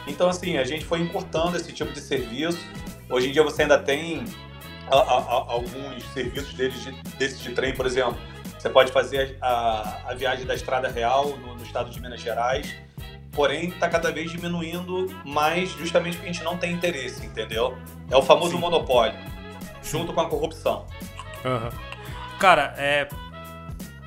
Então, 0.06 0.28
assim, 0.28 0.56
a 0.56 0.64
gente 0.64 0.84
foi 0.84 1.00
encurtando 1.00 1.56
esse 1.56 1.72
tipo 1.72 1.92
de 1.92 2.00
serviço. 2.00 2.58
Hoje 3.10 3.28
em 3.28 3.32
dia 3.32 3.42
você 3.42 3.62
ainda 3.62 3.78
tem 3.78 4.24
a, 4.90 4.96
a, 4.96 5.18
a, 5.18 5.52
alguns 5.52 6.02
serviços 6.14 6.54
deles 6.54 6.82
de, 6.82 6.92
desses 7.18 7.40
de 7.40 7.52
trem, 7.52 7.74
por 7.74 7.86
exemplo. 7.86 8.16
Você 8.58 8.70
pode 8.70 8.90
fazer 8.90 9.36
a, 9.40 10.14
viagem 10.16 10.46
da 10.46 10.54
Estrada 10.54 10.88
Real 10.88 11.36
no, 11.36 11.56
no 11.56 11.62
estado 11.62 11.90
de 11.90 12.00
Minas 12.00 12.20
Gerais. 12.20 12.74
Porém, 13.32 13.68
está 13.68 13.88
cada 13.88 14.10
vez 14.10 14.30
diminuindo 14.30 15.14
mais 15.24 15.70
justamente 15.72 16.16
porque 16.16 16.30
a 16.30 16.32
gente 16.32 16.42
não 16.42 16.56
tem 16.56 16.72
interesse, 16.72 17.26
entendeu? 17.26 17.76
É 18.10 18.16
o 18.16 18.22
famoso 18.22 18.52
Sim. 18.52 18.58
monopólio, 18.58 19.18
junto 19.82 20.12
com 20.12 20.20
a 20.22 20.28
corrupção. 20.28 20.86
Uhum. 21.44 21.85
Cara, 22.38 22.74
é. 22.76 23.08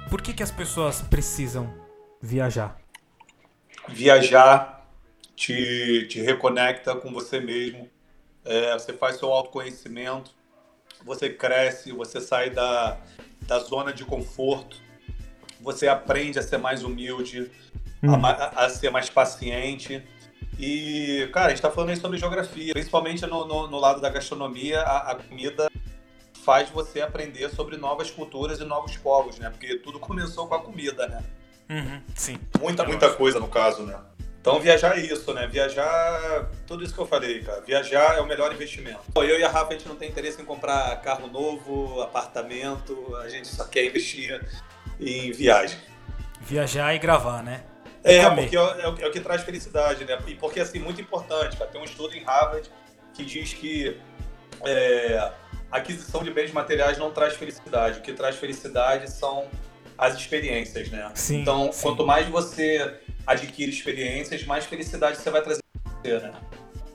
Por 0.10 0.22
que, 0.22 0.34
que 0.34 0.44
as 0.44 0.52
pessoas 0.52 1.02
precisam 1.02 1.74
viajar? 2.22 2.80
Viajar 3.88 4.86
te, 5.36 6.06
te 6.08 6.22
reconecta 6.22 6.96
com 6.96 7.12
você 7.12 7.40
mesmo. 7.40 7.90
É, 8.46 8.74
você 8.74 8.94
faz 8.94 9.18
seu 9.18 9.32
autoconhecimento, 9.32 10.32
você 11.04 11.30
cresce, 11.30 11.92
você 11.92 12.20
sai 12.20 12.50
da, 12.50 12.98
da 13.42 13.60
zona 13.60 13.94
de 13.94 14.04
conforto, 14.04 14.78
você 15.62 15.88
aprende 15.88 16.40
a 16.40 16.42
ser 16.42 16.58
mais 16.58 16.84
humilde, 16.84 17.52
hum. 18.02 18.26
a, 18.26 18.66
a, 18.66 18.70
ser 18.70 18.90
mais 18.90 19.10
paciente. 19.10 20.04
E, 20.58 21.30
cara, 21.32 21.48
a 21.48 21.50
gente 21.50 21.62
tá 21.62 21.72
falando 21.72 21.92
aí 21.92 21.96
sobre 21.96 22.18
geografia, 22.18 22.74
principalmente 22.74 23.26
no, 23.26 23.46
no, 23.46 23.68
no 23.68 23.80
lado 23.80 24.02
da 24.02 24.10
gastronomia, 24.10 24.82
a, 24.82 25.12
a, 25.12 25.16
comida 25.16 25.70
faz 26.50 26.68
você 26.72 27.00
aprender 27.00 27.48
sobre 27.52 27.78
novas 27.78 28.10
culturas 28.10 28.60
e 28.60 28.64
novos 28.64 28.98
povos, 28.98 29.38
né? 29.38 29.52
Porque 29.52 29.76
tudo 29.76 30.00
começou 30.00 30.48
com 30.48 30.56
a 30.56 30.60
comida, 30.60 31.08
né? 31.08 31.24
Uhum, 31.70 32.02
sim. 32.16 32.40
Muita, 32.60 32.84
muita 32.84 33.14
coisa 33.14 33.40
no 33.40 33.48
caso, 33.48 33.84
né? 33.84 33.96
Então 34.42 34.60
viajar 34.60 34.98
é 34.98 35.02
isso, 35.02 35.32
né? 35.32 35.46
Viajar, 35.46 36.50
tudo 36.66 36.84
isso 36.84 36.92
que 36.92 37.00
eu 37.00 37.06
falei, 37.06 37.44
cara. 37.44 37.62
Viajar 37.62 38.18
é 38.18 38.22
o 38.22 38.26
melhor 38.26 38.52
investimento. 38.52 39.00
Eu 39.18 39.40
e 39.40 39.44
a 39.44 39.48
Rafa, 39.48 39.74
a 39.76 39.78
gente 39.78 39.88
não 39.88 39.96
tem 39.96 40.10
interesse 40.10 40.42
em 40.42 40.46
comprar 40.46 41.00
carro 41.02 41.28
novo, 41.28 42.02
apartamento, 42.02 43.16
a 43.18 43.30
gente 43.30 43.48
só 43.48 43.66
quer 43.66 43.86
investir 43.86 44.44
em 45.00 45.32
viagem. 45.32 45.78
Viajar 46.42 46.96
e 46.96 46.98
gravar, 46.98 47.44
né? 47.44 47.64
É, 48.04 48.28
porque 48.28 48.58
é, 48.58 48.60
é, 48.60 48.64
o, 48.64 49.00
é, 49.02 49.08
o, 49.08 49.12
que 49.12 49.20
traz 49.20 49.44
felicidade, 49.44 50.04
né? 50.04 50.18
E 50.26 50.34
porque, 50.34 50.60
assim, 50.60 50.80
muito 50.80 51.00
importante, 51.00 51.56
cara. 51.56 51.70
Tem 51.70 51.80
um 51.80 51.86
estudo 51.86 52.16
em 52.16 52.24
Harvard 52.24 52.68
que 53.14 53.24
diz 53.24 53.54
que 53.54 53.96
é, 54.66 55.32
aquisição 55.72 56.24
de 56.24 56.32
bens 56.32 56.52
materiais 56.52 56.98
não 56.98 57.12
traz 57.12 57.36
felicidade. 57.36 58.00
O 58.00 58.02
que 58.02 58.14
traz 58.14 58.36
felicidade 58.36 59.10
são 59.10 59.48
as 59.98 60.16
experiências, 60.16 60.90
né? 60.90 61.12
Sim, 61.14 61.42
então, 61.42 61.72
sim. 61.72 61.84
quanto 61.84 62.06
mais 62.06 62.28
você 62.28 63.00
adquire 63.28 63.70
experiências, 63.70 64.44
mais 64.46 64.66
felicidade 64.66 65.18
você 65.18 65.30
vai 65.30 65.42
trazer 65.42 65.62
você, 65.84 66.20
né? 66.20 66.32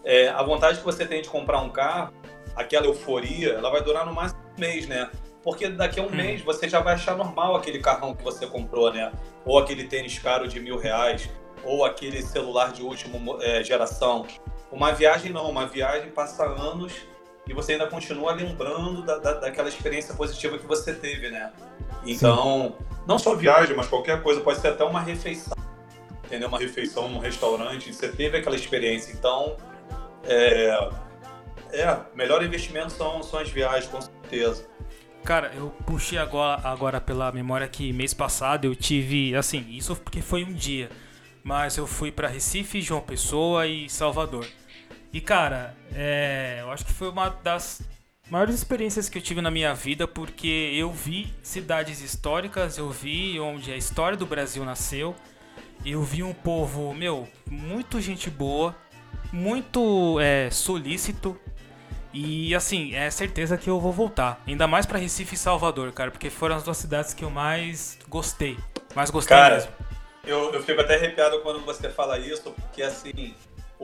É, 0.05 0.29
a 0.29 0.43
vontade 0.43 0.79
que 0.79 0.85
você 0.85 1.07
tem 1.07 1.23
de 1.23 1.29
comprar 1.29 1.61
um 1.61 1.71
carro, 1.71 2.13
aquela 2.57 2.87
euforia, 2.87 3.53
ela 3.53 3.71
vai 3.71 3.83
durar 3.83 4.05
no 4.07 4.13
máximo 4.13 4.41
um 4.57 4.61
mês, 4.61 4.87
né? 4.87 5.11
Porque 5.43 5.69
daqui 5.69 6.01
a 6.01 6.03
um 6.03 6.07
hum. 6.07 6.11
mês 6.11 6.41
você 6.41 6.69
já 6.69 6.81
vai 6.81 6.95
achar 6.95 7.17
normal 7.17 7.55
aquele 7.55 7.79
carrão 7.79 8.15
que 8.15 8.25
você 8.25 8.47
comprou, 8.47 8.93
né? 8.93 9.13
Ou 9.45 9.59
aquele 9.59 9.85
tênis 9.85 10.19
caro 10.19 10.49
de 10.49 10.59
mil 10.59 10.79
reais, 10.79 11.29
ou 11.63 11.85
aquele 11.85 12.23
celular 12.23 12.73
de 12.73 12.83
última 12.83 13.43
é, 13.43 13.63
geração. 13.63 14.27
Uma 14.73 14.93
viagem 14.93 15.33
não, 15.33 15.49
uma 15.49 15.67
viagem 15.67 16.11
passa 16.11 16.45
anos 16.45 16.93
e 17.47 17.53
você 17.53 17.73
ainda 17.73 17.87
continua 17.87 18.33
lembrando 18.33 19.03
da, 19.03 19.19
da, 19.19 19.33
daquela 19.35 19.69
experiência 19.69 20.15
positiva 20.15 20.59
que 20.59 20.67
você 20.67 20.95
teve, 20.95 21.31
né? 21.31 21.53
Então, 22.07 22.77
Sim. 22.79 22.87
não 23.07 23.19
só 23.19 23.35
viagem, 23.35 23.77
mas 23.77 23.87
qualquer 23.87 24.23
coisa, 24.23 24.41
pode 24.41 24.61
ser 24.61 24.69
até 24.69 24.85
uma 24.85 25.01
refeição 25.01 25.55
entendeu? 26.35 26.49
Uma 26.49 26.59
refeição 26.59 27.09
num 27.09 27.19
restaurante, 27.19 27.93
você 27.93 28.09
teve 28.09 28.39
aquela 28.39 28.57
experiência. 28.57 29.13
Então, 29.13 29.57
é, 30.25 30.91
é 31.73 32.01
melhor 32.15 32.43
investimento 32.43 32.93
são, 32.93 33.23
são 33.23 33.39
as 33.39 33.49
viagens, 33.49 33.87
com 33.87 34.01
certeza. 34.01 34.67
Cara, 35.23 35.53
eu 35.55 35.71
puxei 35.87 36.19
agora, 36.19 36.61
agora 36.65 37.01
pela 37.01 37.33
memória 37.33 37.67
que 37.67 37.93
mês 37.93 38.13
passado 38.13 38.67
eu 38.67 38.75
tive, 38.75 39.35
assim, 39.35 39.65
isso 39.71 39.97
porque 39.97 40.21
foi 40.21 40.45
um 40.45 40.53
dia, 40.53 40.91
mas 41.43 41.79
eu 41.79 41.87
fui 41.87 42.13
para 42.13 42.29
Recife, 42.29 42.83
João 42.83 43.01
Pessoa 43.01 43.67
e 43.67 43.89
Salvador. 43.89 44.47
E 45.15 45.21
cara, 45.21 45.77
é, 45.95 46.59
eu 46.61 46.73
acho 46.73 46.85
que 46.85 46.93
foi 46.93 47.09
uma 47.09 47.29
das 47.29 47.83
maiores 48.29 48.53
experiências 48.53 49.09
que 49.09 49.17
eu 49.17 49.23
tive 49.23 49.41
na 49.41 49.49
minha 49.49 49.73
vida 49.73 50.09
porque 50.09 50.73
eu 50.75 50.91
vi 50.91 51.33
cidades 51.41 52.01
históricas, 52.01 52.79
eu 52.79 52.91
vi 52.91 53.39
onde 53.39 53.71
a 53.71 53.77
história 53.77 54.19
do 54.19 54.27
Brasil 54.27 54.65
nasceu, 54.65 55.15
eu 55.87 56.03
vi 56.03 56.25
um 56.25 56.35
povo, 56.35 56.93
meu, 56.93 57.29
muito 57.49 58.01
gente 58.01 58.29
boa, 58.29 58.75
muito 59.33 60.19
é, 60.19 60.51
solícito. 60.51 61.39
E 62.13 62.53
assim, 62.53 62.93
é 62.97 63.09
certeza 63.09 63.57
que 63.57 63.71
eu 63.71 63.79
vou 63.79 63.93
voltar. 63.93 64.43
Ainda 64.49 64.67
mais 64.67 64.85
para 64.85 64.99
Recife 64.99 65.37
e 65.37 65.39
Salvador, 65.39 65.93
cara, 65.93 66.11
porque 66.11 66.29
foram 66.29 66.57
as 66.57 66.65
duas 66.65 66.77
cidades 66.77 67.15
que 67.15 67.25
eu 67.25 67.31
mais 67.31 68.01
gostei. 68.09 68.59
Mais 68.97 69.11
gostei 69.11 69.37
cara, 69.37 69.55
mesmo. 69.55 69.71
Eu, 70.25 70.53
eu 70.53 70.63
fico 70.63 70.81
até 70.81 70.97
arrepiado 70.97 71.41
quando 71.41 71.65
você 71.65 71.89
fala 71.89 72.19
isso, 72.19 72.51
porque 72.51 72.83
assim, 72.83 73.33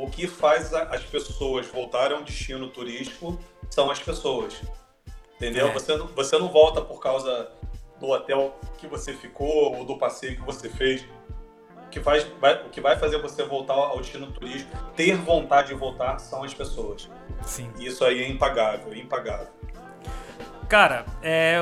o 0.02 0.10
que 0.10 0.26
faz 0.26 0.72
as 0.72 1.02
pessoas 1.02 1.66
voltarem 1.66 2.16
a 2.16 2.20
um 2.20 2.24
destino 2.24 2.68
turístico 2.68 3.38
são 3.70 3.90
as 3.90 3.98
pessoas. 3.98 4.60
Entendeu? 5.36 5.68
É. 5.68 5.72
Você, 5.72 5.96
não, 5.96 6.06
você 6.08 6.38
não 6.38 6.48
volta 6.48 6.80
por 6.80 7.00
causa 7.00 7.50
do 7.98 8.08
hotel 8.08 8.58
que 8.78 8.86
você 8.86 9.12
ficou 9.12 9.76
ou 9.76 9.84
do 9.84 9.98
passeio 9.98 10.36
que 10.36 10.42
você 10.42 10.68
fez 10.68 11.06
que 11.90 12.00
faz, 12.00 12.24
vai, 12.40 12.54
o 12.64 12.70
que 12.70 12.80
vai 12.80 12.96
fazer 12.96 13.20
você 13.20 13.42
voltar 13.42 13.74
ao 13.74 13.98
destino 13.98 14.30
turístico, 14.30 14.76
ter 14.94 15.16
vontade 15.16 15.68
de 15.68 15.74
voltar, 15.74 16.18
são 16.18 16.44
as 16.44 16.54
pessoas. 16.54 17.10
Sim. 17.42 17.70
E 17.78 17.86
isso 17.86 18.04
aí 18.04 18.22
é 18.22 18.28
impagável, 18.28 18.94
impagável. 18.94 19.48
Cara, 20.68 21.04
é, 21.20 21.58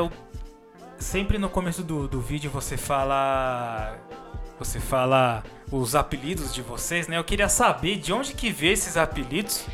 sempre 0.98 1.38
no 1.38 1.48
começo 1.48 1.82
do, 1.82 2.06
do 2.06 2.20
vídeo 2.20 2.50
você 2.50 2.76
fala. 2.76 3.98
Você 4.58 4.80
fala 4.80 5.42
os 5.70 5.94
apelidos 5.94 6.52
de 6.52 6.62
vocês, 6.62 7.06
né? 7.06 7.16
Eu 7.16 7.24
queria 7.24 7.48
saber 7.48 7.96
de 7.96 8.12
onde 8.12 8.34
que 8.34 8.50
veio 8.50 8.72
esses 8.72 8.96
apelidos. 8.96 9.64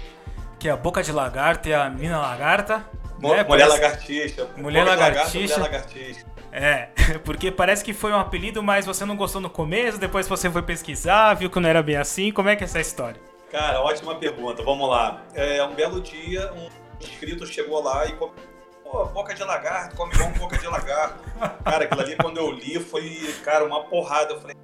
Que 0.59 0.69
é 0.69 0.73
a 0.73 0.77
boca 0.77 1.03
de 1.03 1.13
lagarta 1.13 1.69
e 1.69 1.75
a 1.75 1.89
mina 1.91 2.19
lagarta. 2.19 2.85
Mo 3.19 3.35
né? 3.35 3.45
Mulher 3.45 3.47
Parece... 3.47 3.69
lagartixa. 3.71 4.49
Mulher 4.57 4.85
lagartixa. 4.85 5.39
Mulher 5.39 5.59
lagartixa. 5.59 6.27
É, 6.53 6.89
porque 7.25 7.51
parece 7.51 7.85
que 7.85 7.93
foi 7.93 8.13
um 8.13 8.19
apelido, 8.19 8.63
mas 8.63 8.87
você 8.87 9.05
não 9.05 9.17
gostou 9.17 9.41
no 9.41 9.51
começo, 9.51 9.99
depois 9.99 10.29
você 10.29 10.49
foi 10.49 10.63
pesquisar, 10.63 11.35
viu 11.35 11.51
que 11.51 11.59
não 11.59 11.69
era 11.69 11.83
bem 11.83 11.97
assim. 11.97 12.31
Como 12.31 12.49
é 12.49 12.57
que 12.57 12.63
é 12.63 12.67
essa 12.67 12.81
história? 12.81 13.21
Cara, 13.51 13.81
ótima 13.81 14.15
pergunta. 14.15 14.63
Vamos 14.63 14.89
lá. 14.89 15.23
É, 15.35 15.63
um 15.65 15.75
belo 15.75 16.01
dia, 16.01 16.53
um 16.53 16.69
inscrito 17.01 17.47
chegou 17.47 17.83
lá 17.83 18.07
e 18.07 18.13
pô, 18.15 18.33
boca 19.13 19.35
de 19.35 19.43
lagarto, 19.43 19.97
come 19.97 20.15
igual 20.15 20.31
boca 20.31 20.57
de 20.57 20.67
lagarto. 20.67 21.19
Cara, 21.65 21.85
aquilo 21.85 22.01
ali 22.01 22.17
quando 22.17 22.37
eu 22.37 22.51
li 22.53 22.79
foi, 22.79 23.35
cara, 23.45 23.65
uma 23.65 23.83
porrada. 23.85 24.35
Eu 24.35 24.41
falei, 24.41 24.57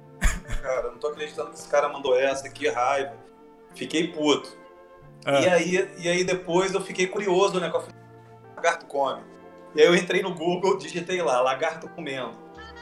cara, 0.61 0.91
não 0.91 0.97
tô 0.97 1.07
acreditando 1.07 1.49
que 1.49 1.57
esse 1.57 1.67
cara 1.67 1.89
mandou 1.89 2.17
essa, 2.17 2.49
que 2.49 2.67
raiva. 2.67 3.13
Fiquei 3.75 4.07
puto. 4.07 4.57
Ah. 5.25 5.41
E, 5.41 5.49
aí, 5.49 5.89
e 5.97 6.09
aí 6.09 6.23
depois 6.23 6.73
eu 6.73 6.81
fiquei 6.81 7.07
curioso, 7.07 7.59
né? 7.59 7.69
Com 7.69 7.77
a 7.77 7.83
lagarto 8.55 8.85
come. 8.85 9.21
E 9.75 9.81
aí 9.81 9.87
eu 9.87 9.95
entrei 9.95 10.21
no 10.21 10.33
Google, 10.33 10.77
digitei 10.77 11.21
lá, 11.21 11.41
lagarto 11.41 11.87
comendo. 11.89 12.33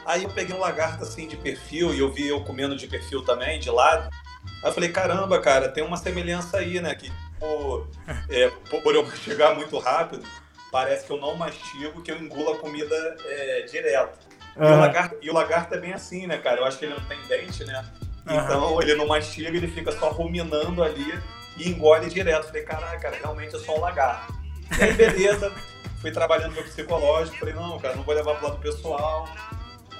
Aí 0.04 0.24
eu 0.24 0.30
peguei 0.30 0.54
um 0.54 0.60
lagarto 0.60 1.04
assim 1.04 1.26
de 1.26 1.36
perfil 1.36 1.94
e 1.94 2.00
eu 2.00 2.10
vi 2.10 2.28
eu 2.28 2.42
comendo 2.42 2.76
de 2.76 2.86
perfil 2.86 3.24
também, 3.24 3.60
de 3.60 3.70
lado. 3.70 4.10
Aí 4.62 4.68
eu 4.68 4.72
falei, 4.72 4.90
caramba, 4.90 5.38
cara, 5.40 5.68
tem 5.68 5.84
uma 5.84 5.96
semelhança 5.96 6.58
aí, 6.58 6.80
né? 6.80 6.94
Que 6.94 7.12
por, 7.38 7.88
é, 8.28 8.48
por 8.48 8.94
eu 8.94 9.08
chegar 9.16 9.54
muito 9.54 9.78
rápido, 9.78 10.24
parece 10.72 11.06
que 11.06 11.12
eu 11.12 11.18
não 11.18 11.36
mastigo, 11.36 12.02
que 12.02 12.10
eu 12.10 12.18
engulo 12.18 12.54
a 12.54 12.58
comida 12.58 13.16
é, 13.24 13.62
direto. 13.62 14.29
Uhum. 14.60 14.68
E, 14.68 14.72
o 14.72 14.80
lagarto, 14.80 15.16
e 15.22 15.30
o 15.30 15.34
lagarto 15.34 15.74
é 15.74 15.78
bem 15.78 15.92
assim, 15.92 16.26
né, 16.26 16.38
cara? 16.38 16.60
Eu 16.60 16.64
acho 16.64 16.78
que 16.78 16.84
ele 16.84 16.94
não 16.94 17.04
tem 17.06 17.18
dente, 17.28 17.64
né? 17.64 17.84
Então 18.26 18.74
uhum. 18.74 18.82
ele 18.82 18.94
não 18.94 19.06
mastiga, 19.06 19.48
ele 19.48 19.66
fica 19.66 19.90
só 19.92 20.10
ruminando 20.10 20.82
ali 20.82 21.18
e 21.56 21.68
engole 21.68 22.08
direto. 22.08 22.46
Falei, 22.46 22.62
caraca, 22.62 22.98
cara, 22.98 23.16
realmente 23.16 23.54
eu 23.54 23.60
sou 23.60 23.78
um 23.78 23.80
lagarto. 23.80 24.32
E 24.78 24.82
aí, 24.82 24.92
beleza 24.92 25.52
fui 26.00 26.10
trabalhando 26.10 26.54
meu 26.54 26.64
psicológico, 26.64 27.36
falei, 27.36 27.54
não, 27.54 27.78
cara, 27.78 27.94
não 27.94 28.02
vou 28.02 28.14
levar 28.14 28.34
pro 28.36 28.48
lado 28.48 28.60
pessoal. 28.60 29.28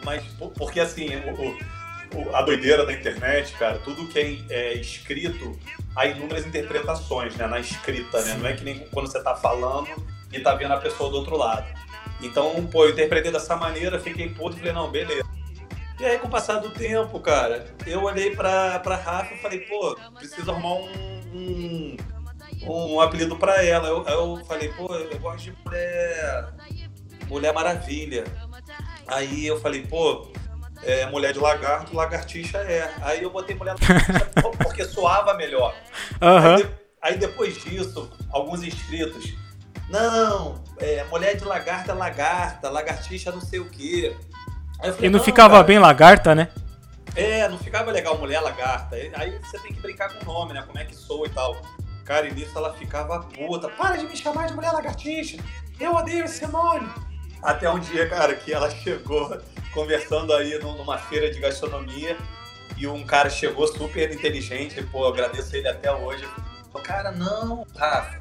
Mas, 0.03 0.25
porque 0.57 0.81
assim, 0.81 1.09
o, 1.16 2.18
o, 2.18 2.35
a 2.35 2.42
doideira 2.42 2.87
da 2.87 2.92
internet, 2.92 3.53
cara, 3.59 3.79
tudo 3.79 4.07
que 4.09 4.18
é, 4.18 4.55
é, 4.55 4.75
escrito, 4.75 5.59
há 5.94 6.07
inúmeras 6.07 6.46
interpretações, 6.46 7.37
né, 7.37 7.46
na 7.46 7.61
escrita, 7.61 8.23
né? 8.23 8.35
Não 8.35 8.49
é 8.49 8.55
que 8.55 8.64
nem 8.64 8.79
quando 8.88 9.12
você 9.12 9.23
tá 9.23 9.37
falando 9.37 9.88
e 10.33 10.40
tá 10.40 10.55
vendo 10.55 10.73
a 10.73 10.79
pessoa 10.79 11.11
do 11.11 11.16
outro 11.16 11.37
lado. 11.37 11.66
Então, 12.22 12.66
pô, 12.66 12.85
eu 12.85 12.90
interpretei 12.90 13.33
dessa 13.33 13.56
maneira, 13.56 13.98
fiquei 13.98 14.28
puto 14.28 14.56
e 14.56 14.59
falei, 14.59 14.72
não, 14.72 14.90
beleza. 14.90 15.28
E 15.98 16.04
aí, 16.04 16.18
com 16.18 16.28
o 16.28 16.30
passar 16.30 16.59
do 16.59 16.70
tempo, 16.70 17.20
cara, 17.20 17.66
eu 17.87 18.02
olhei 18.04 18.35
pra, 18.35 18.78
pra 18.80 18.96
Rafa 18.96 19.35
e 19.35 19.38
falei, 19.38 19.61
pô, 19.61 19.96
preciso 20.18 20.50
arrumar 20.50 20.74
um, 20.74 20.88
um 21.35 21.96
um 22.66 23.00
apelido 23.00 23.37
para 23.37 23.64
ela. 23.64 23.88
Eu, 23.88 24.04
eu 24.04 24.44
falei, 24.44 24.68
pô, 24.71 24.94
eu 24.94 25.18
gosto 25.18 25.44
de 25.44 25.54
mulher, 25.64 26.52
mulher 27.29 27.54
maravilha. 27.54 28.25
Aí 29.06 29.46
eu 29.46 29.60
falei, 29.60 29.87
pô, 29.87 30.31
é, 30.83 31.06
mulher 31.06 31.33
de 31.33 31.38
lagarto, 31.38 31.94
lagartixa 31.94 32.58
é. 32.58 32.92
Aí 33.02 33.23
eu 33.23 33.31
botei 33.31 33.54
mulher 33.54 33.77
lagartixa 33.81 34.31
porque 34.62 34.85
soava 34.85 35.35
melhor. 35.35 35.75
Uhum. 36.21 36.56
Aí, 36.56 36.71
aí, 37.02 37.18
depois 37.18 37.62
disso, 37.62 38.10
alguns 38.31 38.62
inscritos, 38.62 39.35
não, 39.90 40.62
é, 40.78 41.04
mulher 41.04 41.36
de 41.36 41.44
lagarta, 41.44 41.92
lagarta, 41.92 42.70
lagartixa 42.70 43.32
não 43.32 43.40
sei 43.40 43.58
o 43.58 43.68
quê. 43.68 44.16
Falei, 44.78 44.94
e 45.00 45.08
não, 45.08 45.18
não 45.18 45.24
ficava 45.24 45.54
cara, 45.54 45.64
bem 45.64 45.78
lagarta, 45.78 46.34
né? 46.34 46.48
É, 47.14 47.48
não 47.48 47.58
ficava 47.58 47.90
legal 47.90 48.16
mulher 48.16 48.40
lagarta. 48.40 48.94
Aí 48.94 49.38
você 49.38 49.58
tem 49.58 49.72
que 49.72 49.80
brincar 49.80 50.14
com 50.14 50.30
o 50.30 50.32
nome, 50.32 50.54
né? 50.54 50.62
Como 50.66 50.78
é 50.78 50.84
que 50.84 50.94
soa 50.94 51.26
e 51.26 51.30
tal. 51.30 51.60
Cara, 52.04 52.28
e 52.28 52.32
nisso 52.32 52.56
ela 52.56 52.72
ficava 52.72 53.20
puta. 53.20 53.68
Para 53.68 53.96
de 53.96 54.06
me 54.06 54.16
chamar 54.16 54.46
de 54.46 54.54
mulher 54.54 54.72
lagartixa. 54.72 55.38
Eu 55.78 55.94
odeio 55.94 56.24
esse 56.24 56.46
nome. 56.46 56.88
Até 57.42 57.68
um 57.70 57.78
dia, 57.78 58.08
cara, 58.08 58.34
que 58.34 58.52
ela 58.52 58.70
chegou 58.70 59.38
conversando 59.72 60.32
aí 60.32 60.58
numa 60.58 60.98
feira 60.98 61.30
de 61.30 61.40
gastronomia 61.40 62.16
e 62.76 62.86
um 62.86 63.04
cara 63.04 63.28
chegou 63.28 63.66
super 63.66 64.12
inteligente, 64.12 64.82
pô, 64.84 65.06
agradeço 65.06 65.54
ele 65.56 65.68
até 65.68 65.92
hoje. 65.92 66.26
Falei, 66.72 66.86
cara, 66.86 67.12
não, 67.12 67.66
Rafa, 67.76 68.18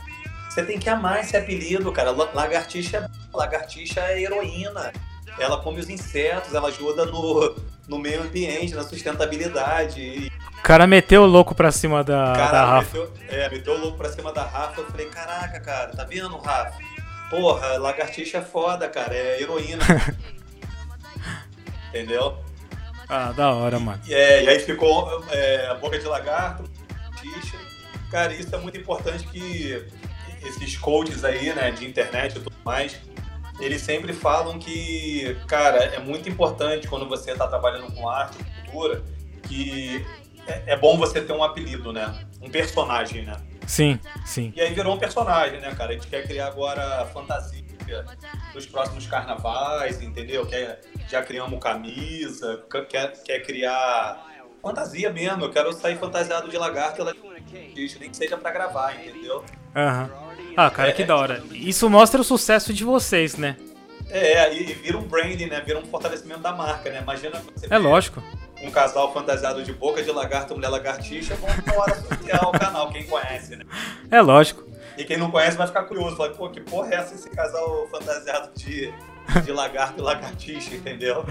você 0.50 0.64
tem 0.64 0.80
que 0.80 0.90
amar 0.90 1.20
esse 1.20 1.38
apelido, 1.38 1.92
cara. 1.92 2.12
Lagartixa, 2.12 3.10
lagartixa 3.32 4.02
é 4.02 4.24
heroína. 4.24 4.92
Ela 5.38 5.62
come 5.62 5.80
os 5.80 5.90
insetos, 5.90 6.54
ela 6.54 6.70
ajuda 6.70 7.06
no, 7.06 7.56
no 7.88 8.00
meio 8.00 8.24
ambiente, 8.24 8.74
na 8.74 8.84
sustentabilidade. 8.84 10.32
O 10.58 10.62
cara 10.64 10.88
meteu 10.88 11.22
o 11.22 11.28
louco 11.28 11.54
pra 11.54 11.72
cima 11.72 12.04
da, 12.04 12.34
da 12.34 12.66
Rafa. 12.66 12.98
meteu, 12.98 13.14
é, 13.30 13.50
meteu 13.50 13.74
o 13.76 13.78
louco 13.78 13.98
pra 13.98 14.12
cima 14.12 14.34
da 14.34 14.44
Rafa. 14.44 14.82
Eu 14.82 14.88
falei, 14.88 15.08
caraca, 15.08 15.60
cara, 15.60 15.92
tá 15.92 16.04
vendo, 16.04 16.36
Rafa? 16.38 16.78
Porra, 17.30 17.78
lagartixa 17.78 18.40
é 18.40 18.42
foda, 18.42 18.90
cara, 18.90 19.16
é 19.16 19.42
heroína. 19.42 19.86
Entendeu? 21.90 22.38
Ah, 23.08 23.32
da 23.32 23.54
hora, 23.54 23.80
mano. 23.80 24.02
E, 24.08 24.14
é, 24.14 24.44
e 24.44 24.50
aí 24.50 24.60
ficou 24.60 25.24
é, 25.30 25.74
boca 25.76 25.98
de 25.98 26.06
lagarto, 26.06 26.64
lagartixa. 26.90 27.58
Cara, 28.12 28.34
isso 28.34 28.54
é 28.54 28.58
muito 28.58 28.78
importante 28.78 29.26
que 29.28 29.88
esses 30.44 30.78
coaches 30.78 31.24
aí, 31.24 31.54
né, 31.54 31.72
de 31.72 31.86
internet 31.86 32.38
e 32.38 32.40
tudo 32.42 32.56
mais, 32.64 33.00
eles 33.60 33.82
sempre 33.82 34.14
falam 34.14 34.58
que, 34.58 35.36
cara, 35.48 35.84
é 35.84 36.00
muito 36.00 36.30
importante 36.30 36.88
quando 36.88 37.08
você 37.08 37.32
está 37.32 37.48
trabalhando 37.48 37.92
com 37.94 38.08
arte, 38.08 38.38
cultura, 38.64 39.04
que 39.44 40.06
é, 40.48 40.74
é 40.74 40.78
bom 40.78 40.98
você 40.98 41.22
ter 41.22 41.34
um 41.34 41.44
apelido, 41.44 41.92
né? 41.92 42.26
Um 42.42 42.50
personagem, 42.50 43.24
né? 43.24 43.36
Sim, 43.68 44.00
sim. 44.26 44.54
E 44.56 44.62
aí 44.62 44.74
virou 44.74 44.96
um 44.96 44.98
personagem, 44.98 45.60
né, 45.60 45.74
cara? 45.76 45.92
A 45.92 45.94
gente 45.94 46.08
quer 46.08 46.26
criar 46.26 46.48
agora 46.48 47.06
fantasia 47.08 47.60
dos 48.54 48.66
próximos 48.66 49.06
carnavais, 49.08 50.02
entendeu? 50.02 50.46
Quer, 50.46 50.82
já 51.08 51.22
criamos 51.22 51.60
camisa, 51.60 52.64
quer, 52.90 53.24
quer 53.24 53.40
criar 53.42 54.26
fantasia 54.62 55.12
mesmo. 55.12 55.46
Eu 55.46 55.52
quero 55.52 55.74
sair 55.74 55.98
fantasiado 55.98 56.50
de 56.50 56.58
lagarto 56.58 57.02
e 57.52 58.00
nem 58.00 58.10
que 58.10 58.18
seja 58.18 58.38
pra 58.38 58.52
gravar, 58.52 58.96
entendeu? 58.96 59.44
Aham. 59.76 60.10
Ah, 60.58 60.70
cara, 60.70 60.90
É, 60.90 60.92
que 60.92 61.04
da 61.04 61.16
hora. 61.16 61.42
Isso 61.52 61.90
mostra 61.90 62.20
o 62.20 62.24
sucesso 62.24 62.74
de 62.74 62.84
vocês, 62.84 63.38
né? 63.38 63.56
É, 64.10 64.54
e, 64.54 64.74
vira 64.74 64.98
um 64.98 65.04
branding, 65.04 65.46
né? 65.46 65.62
Vira 65.62 65.80
um 65.80 65.86
fortalecimento 65.86 66.40
da 66.42 66.52
marca, 66.52 66.90
né? 66.90 67.00
Imagina 67.02 67.42
você 67.56 67.68
É 67.70 67.78
lógico. 67.78 68.22
um 68.62 68.72
casal 68.72 69.14
fantasiado 69.14 69.64
de 69.64 69.72
boca 69.72 70.02
de 70.04 70.12
lagarto, 70.12 70.56
mulher 70.56 70.70
lagartixa, 70.70 71.36
vão 71.36 71.50
na 71.66 71.74
hora 71.82 71.94
associar 71.94 72.44
ao 72.44 72.52
canal, 72.52 72.90
quem 72.92 73.04
conhece, 73.06 73.56
né? 73.56 73.64
É 74.12 74.20
lógico. 74.20 74.68
E 74.98 75.06
quem 75.06 75.16
não 75.16 75.32
conhece 75.32 75.56
vai 75.56 75.68
ficar 75.68 75.84
curioso, 75.84 76.18
fala, 76.18 76.32
pô, 76.32 76.50
que 76.50 76.60
porra 76.60 76.90
é 76.92 76.96
essa 76.96 77.14
esse 77.16 77.30
casal 77.30 77.88
fantasiado 77.90 78.50
de, 78.56 78.92
de 79.46 79.52
lagarto 79.54 80.00
e 80.00 80.02
lagartixa, 80.02 80.76
entendeu? 80.76 81.24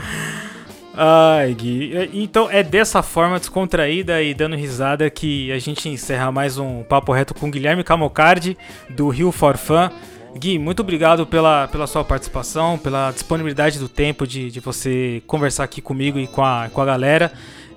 Ai, 1.00 1.54
Gui. 1.54 1.92
E- 1.94 2.22
Então 2.24 2.50
é 2.50 2.60
dessa 2.62 3.02
forma 3.04 3.38
descontraída 3.38 4.20
e 4.20 4.34
dando 4.34 4.56
risada 4.56 5.08
que 5.08 5.52
a 5.52 5.58
gente 5.60 5.88
encerra 5.88 6.32
mais 6.32 6.58
um 6.58 6.82
Papo 6.82 7.12
Reto 7.12 7.34
com 7.34 7.48
Guilherme 7.50 7.84
Camocardi, 7.84 8.58
do 8.90 9.08
Rio 9.08 9.30
for 9.30 9.56
Fun. 9.56 9.88
Gui, 10.36 10.58
muito 10.58 10.80
obrigado 10.80 11.24
pela, 11.24 11.68
pela 11.68 11.86
sua 11.86 12.02
participação, 12.04 12.76
pela 12.76 13.12
disponibilidade 13.12 13.78
do 13.78 13.88
tempo 13.88 14.26
de, 14.26 14.50
de 14.50 14.58
você 14.60 15.22
conversar 15.26 15.62
aqui 15.64 15.80
comigo 15.80 16.18
e 16.18 16.26
com 16.26 16.44
a, 16.44 16.68
com 16.72 16.80
a 16.80 16.84
galera. 16.84 17.32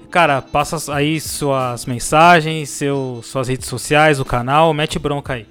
Cara, 0.10 0.42
passa 0.42 0.94
aí 0.94 1.22
suas 1.22 1.86
mensagens, 1.86 2.70
seu, 2.70 3.22
suas 3.24 3.48
redes 3.48 3.68
sociais, 3.68 4.20
o 4.20 4.26
canal, 4.26 4.74
mete 4.74 4.98
bronca 5.00 5.34
aí. 5.34 5.46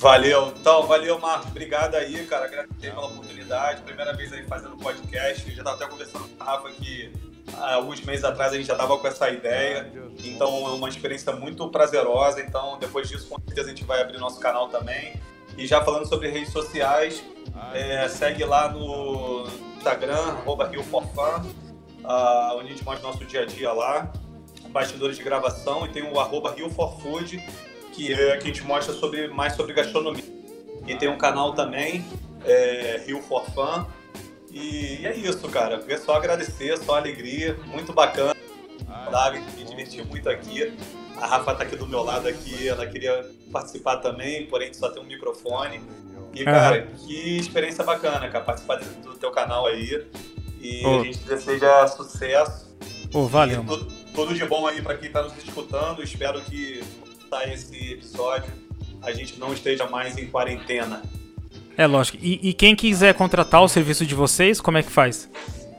Valeu. 0.00 0.54
Então, 0.58 0.86
valeu, 0.86 1.18
Marcos. 1.18 1.50
Obrigado 1.50 1.94
aí, 1.94 2.24
cara. 2.24 2.46
Agradecer 2.46 2.90
pela 2.90 3.04
oportunidade. 3.04 3.82
Primeira 3.82 4.14
vez 4.14 4.32
aí 4.32 4.46
fazendo 4.46 4.74
podcast. 4.78 5.54
Já 5.54 5.62
tava 5.62 5.76
até 5.76 5.86
conversando 5.86 6.26
com 6.26 6.42
a 6.42 6.46
Rafa 6.46 6.70
que 6.70 7.12
há 7.52 7.74
alguns 7.74 8.00
meses 8.00 8.24
atrás 8.24 8.54
a 8.54 8.56
gente 8.56 8.66
já 8.66 8.74
tava 8.74 8.96
com 8.96 9.06
essa 9.06 9.28
ideia. 9.28 9.92
Então, 10.24 10.48
é 10.68 10.70
uma 10.70 10.88
experiência 10.88 11.36
muito 11.36 11.68
prazerosa. 11.68 12.40
Então, 12.40 12.78
depois 12.78 13.10
disso, 13.10 13.28
com 13.28 13.38
certeza 13.42 13.66
a 13.66 13.70
gente 13.74 13.84
vai 13.84 14.00
abrir 14.00 14.16
nosso 14.16 14.40
canal 14.40 14.68
também. 14.68 15.20
E 15.58 15.66
já 15.66 15.84
falando 15.84 16.08
sobre 16.08 16.30
redes 16.30 16.50
sociais, 16.50 17.22
é, 17.74 18.08
segue 18.08 18.42
lá 18.42 18.72
no 18.72 19.46
Instagram, 19.76 20.38
RioForFan, 20.70 21.44
ah, 22.04 22.54
onde 22.54 22.68
a 22.68 22.70
gente 22.70 22.84
mostra 22.86 23.06
nosso 23.06 23.22
dia 23.26 23.42
a 23.42 23.44
dia 23.44 23.70
lá, 23.70 24.10
bastidores 24.70 25.18
de 25.18 25.22
gravação, 25.22 25.84
e 25.84 25.90
tem 25.90 26.02
o 26.02 26.18
arroba 26.18 26.54
RioForFood, 26.54 27.44
que 28.00 28.12
é 28.14 28.36
que 28.38 28.44
a 28.44 28.46
gente 28.46 28.62
mostra 28.64 28.94
sobre, 28.94 29.28
mais 29.28 29.54
sobre 29.54 29.74
gastronomia. 29.74 30.24
E 30.86 30.94
tem 30.96 31.08
um 31.08 31.18
canal 31.18 31.52
também, 31.52 32.04
é, 32.46 33.02
Rio 33.06 33.20
for 33.22 33.44
Fun. 33.50 33.84
E 34.50 35.06
é 35.06 35.14
isso, 35.14 35.46
cara. 35.48 35.84
É 35.86 35.96
só 35.98 36.14
agradecer, 36.14 36.76
só 36.78 36.96
alegria, 36.96 37.56
muito 37.66 37.92
bacana. 37.92 38.34
Sabe? 39.10 39.40
Me 39.56 39.64
diverti 39.64 40.02
muito 40.02 40.28
aqui. 40.30 40.72
A 41.16 41.26
Rafa 41.26 41.54
tá 41.54 41.62
aqui 41.64 41.76
do 41.76 41.86
meu 41.86 42.02
lado 42.02 42.26
aqui, 42.26 42.66
ela 42.66 42.86
queria 42.86 43.28
participar 43.52 43.98
também, 43.98 44.46
porém 44.46 44.72
só 44.72 44.88
tem 44.88 45.02
um 45.02 45.06
microfone. 45.06 45.80
E, 46.34 46.44
cara, 46.44 46.86
que 46.86 47.36
experiência 47.38 47.84
bacana, 47.84 48.28
cara, 48.30 48.44
participar 48.44 48.76
do 48.76 49.14
teu 49.16 49.30
canal 49.30 49.66
aí. 49.66 50.06
E 50.60 50.86
Ô. 50.86 51.00
a 51.00 51.04
gente 51.04 51.18
deseja 51.18 51.86
sucesso. 51.88 52.70
Pô, 53.12 53.26
valeu, 53.26 53.60
E 53.60 53.64
mano. 53.64 53.78
tudo, 53.78 53.92
tudo 54.14 54.34
de 54.34 54.44
bom 54.46 54.66
aí 54.66 54.80
pra 54.80 54.96
quem 54.96 55.10
tá 55.10 55.22
nos 55.22 55.36
escutando. 55.36 56.02
Espero 56.02 56.40
que 56.40 56.82
saia 57.30 57.54
esse 57.54 57.92
episódio 57.92 58.52
a 59.02 59.12
gente 59.12 59.38
não 59.38 59.52
esteja 59.52 59.86
mais 59.86 60.18
em 60.18 60.26
quarentena. 60.26 61.02
É 61.76 61.86
lógico. 61.86 62.18
E, 62.20 62.50
e 62.50 62.52
quem 62.52 62.76
quiser 62.76 63.14
contratar 63.14 63.62
o 63.62 63.68
serviço 63.68 64.04
de 64.04 64.14
vocês, 64.14 64.60
como 64.60 64.76
é 64.76 64.82
que 64.82 64.90
faz? 64.90 65.30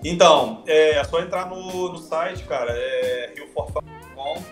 Então, 0.03 0.63
é, 0.65 0.97
é 0.97 1.03
só 1.03 1.21
entrar 1.21 1.47
no, 1.47 1.91
no 1.91 1.97
site, 1.99 2.43
cara, 2.45 2.71
é 2.71 3.33
rioforfan.com. 3.35 4.43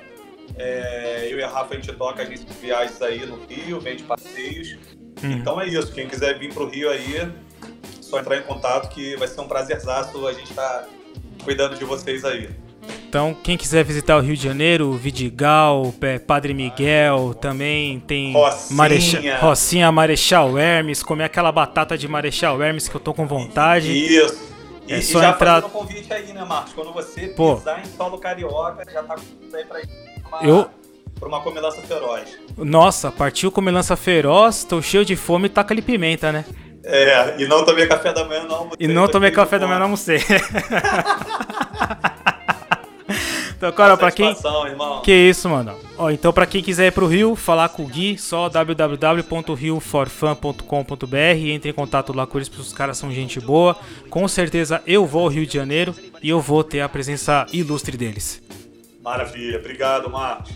É, 0.56 1.28
eu 1.32 1.40
e 1.40 1.44
a 1.44 1.50
Rafa 1.50 1.74
a 1.74 1.78
gente 1.78 1.92
toca 1.94 2.22
agência 2.22 2.46
de 2.46 2.54
viagens 2.54 3.02
aí 3.02 3.26
no 3.26 3.38
Rio, 3.46 3.80
vende 3.80 4.04
passeios. 4.04 4.78
Hum. 5.24 5.32
Então 5.32 5.60
é 5.60 5.68
isso, 5.68 5.92
quem 5.92 6.08
quiser 6.08 6.38
vir 6.38 6.54
pro 6.54 6.70
Rio 6.70 6.90
aí, 6.90 7.32
só 8.02 8.20
entrar 8.20 8.38
em 8.38 8.44
contato 8.44 8.90
que 8.90 9.16
vai 9.16 9.28
ser 9.28 9.42
um 9.42 9.48
prazerzaço 9.48 10.28
a 10.28 10.34
gente 10.34 10.54
tá 10.54 10.86
cuidando 11.44 11.78
de 11.78 11.86
vocês 11.86 12.24
aí. 12.24 12.50
Então, 13.10 13.34
quem 13.44 13.58
quiser 13.58 13.84
visitar 13.84 14.18
o 14.18 14.20
Rio 14.22 14.38
de 14.38 14.44
Janeiro, 14.44 14.92
Vidigal, 14.92 15.92
Padre 16.28 16.54
Miguel, 16.54 17.34
também 17.42 18.00
tem 18.02 18.32
Rocinha. 18.34 18.78
Marecha- 18.78 19.38
Rocinha, 19.40 19.92
Marechal 19.92 20.56
Hermes, 20.60 21.02
comer 21.02 21.24
aquela 21.24 21.52
batata 21.52 21.98
de 21.98 22.08
Marechal 22.08 22.62
Hermes 22.62 22.88
que 22.88 22.94
eu 22.96 23.00
tô 23.02 23.12
com 23.12 23.26
vontade. 23.26 23.92
Isso. 23.92 24.48
E, 24.88 24.94
É 24.94 25.00
e 25.00 25.02
só 25.02 25.22
já 25.22 25.32
entrar- 25.32 25.66
um 25.66 25.70
convite 25.70 26.14
aí, 26.14 26.32
né, 26.34 26.46
Marcos? 26.46 26.72
Quando 26.74 26.94
você 26.94 27.30
Pô. 27.30 27.56
pisar 27.56 27.82
em 27.82 27.86
solo 27.98 28.20
carioca, 28.20 28.84
já 28.92 29.02
tá 29.02 29.16
com 29.16 29.58
aí 29.58 29.66
pra, 29.66 29.80
uma, 30.30 30.44
Eu- 30.48 30.70
pra 31.20 31.28
uma 31.30 31.42
comilança 31.42 31.82
feroz. 31.82 32.38
Nossa, 32.58 33.12
partiu 33.12 33.52
comilança 33.52 33.96
feroz, 33.96 34.64
tô 34.64 34.84
cheio 34.84 35.04
de 35.04 35.16
fome 35.16 35.48
e 35.48 35.50
taca 35.50 35.74
ali 35.74 35.82
pimenta, 35.82 36.32
né? 36.32 36.46
É, 36.84 37.42
e 37.42 37.48
não 37.48 37.66
tomei 37.66 37.88
café 37.88 38.14
da 38.14 38.24
manhã, 38.24 38.44
não. 38.48 38.70
E 38.80 38.88
não 38.88 39.08
tomei 39.08 39.32
café 39.32 39.58
da 39.58 39.66
manhã, 39.66 39.80
não 39.80 39.86
almocei. 39.88 40.20
então, 43.60 43.72
cara, 43.74 43.98
pra 43.98 44.10
quem... 44.10 44.34
Irmão. 44.68 45.02
Que 45.02 45.12
isso, 45.12 45.50
mano. 45.50 45.76
Ó, 45.98 46.10
então 46.10 46.32
pra 46.32 46.46
quem 46.46 46.64
quiser 46.64 46.88
ir 46.88 46.94
pro 46.94 47.08
Rio, 47.08 47.36
falar 47.36 47.68
com 47.68 47.84
o 47.84 47.88
Gui, 47.88 48.18
só 48.18 48.48
www.rioforfan.com.br 48.48 51.18
entre 51.44 51.72
em 51.72 51.74
contato 51.74 52.16
lá 52.16 52.26
com 52.26 52.38
eles, 52.38 52.48
porque 52.48 52.62
os 52.62 52.72
caras 52.72 52.98
são 52.98 53.12
gente 53.12 53.38
boa. 53.42 53.76
Com 54.10 54.26
certeza 54.30 54.82
eu 54.88 55.06
vou 55.06 55.24
ao 55.24 55.28
Rio 55.28 55.46
de 55.46 55.56
Janeiro 55.56 55.94
e 56.24 56.30
eu 56.30 56.40
vou 56.40 56.64
ter 56.64 56.80
a 56.80 56.88
presença 56.88 57.46
ilustre 57.52 57.98
deles. 57.98 58.42
Maravilha, 59.04 59.60
obrigado, 59.60 60.10
Marcos. 60.10 60.54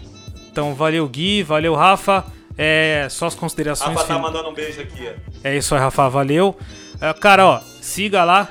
Então 0.49 0.73
valeu 0.73 1.05
Gui, 1.09 1.43
valeu 1.43 1.75
Rafa. 1.75 2.23
É, 2.57 3.07
só 3.09 3.25
as 3.25 3.35
considerações 3.35 3.97
Rafa 3.97 4.13
tá 4.13 4.17
mandando 4.17 4.47
um 4.47 4.53
beijo 4.53 4.79
aqui. 4.79 5.11
É 5.43 5.57
isso 5.57 5.75
aí, 5.75 5.81
Rafa, 5.81 6.07
valeu. 6.07 6.57
É, 7.01 7.11
cara, 7.11 7.45
ó, 7.45 7.59
siga 7.81 8.23
lá, 8.23 8.47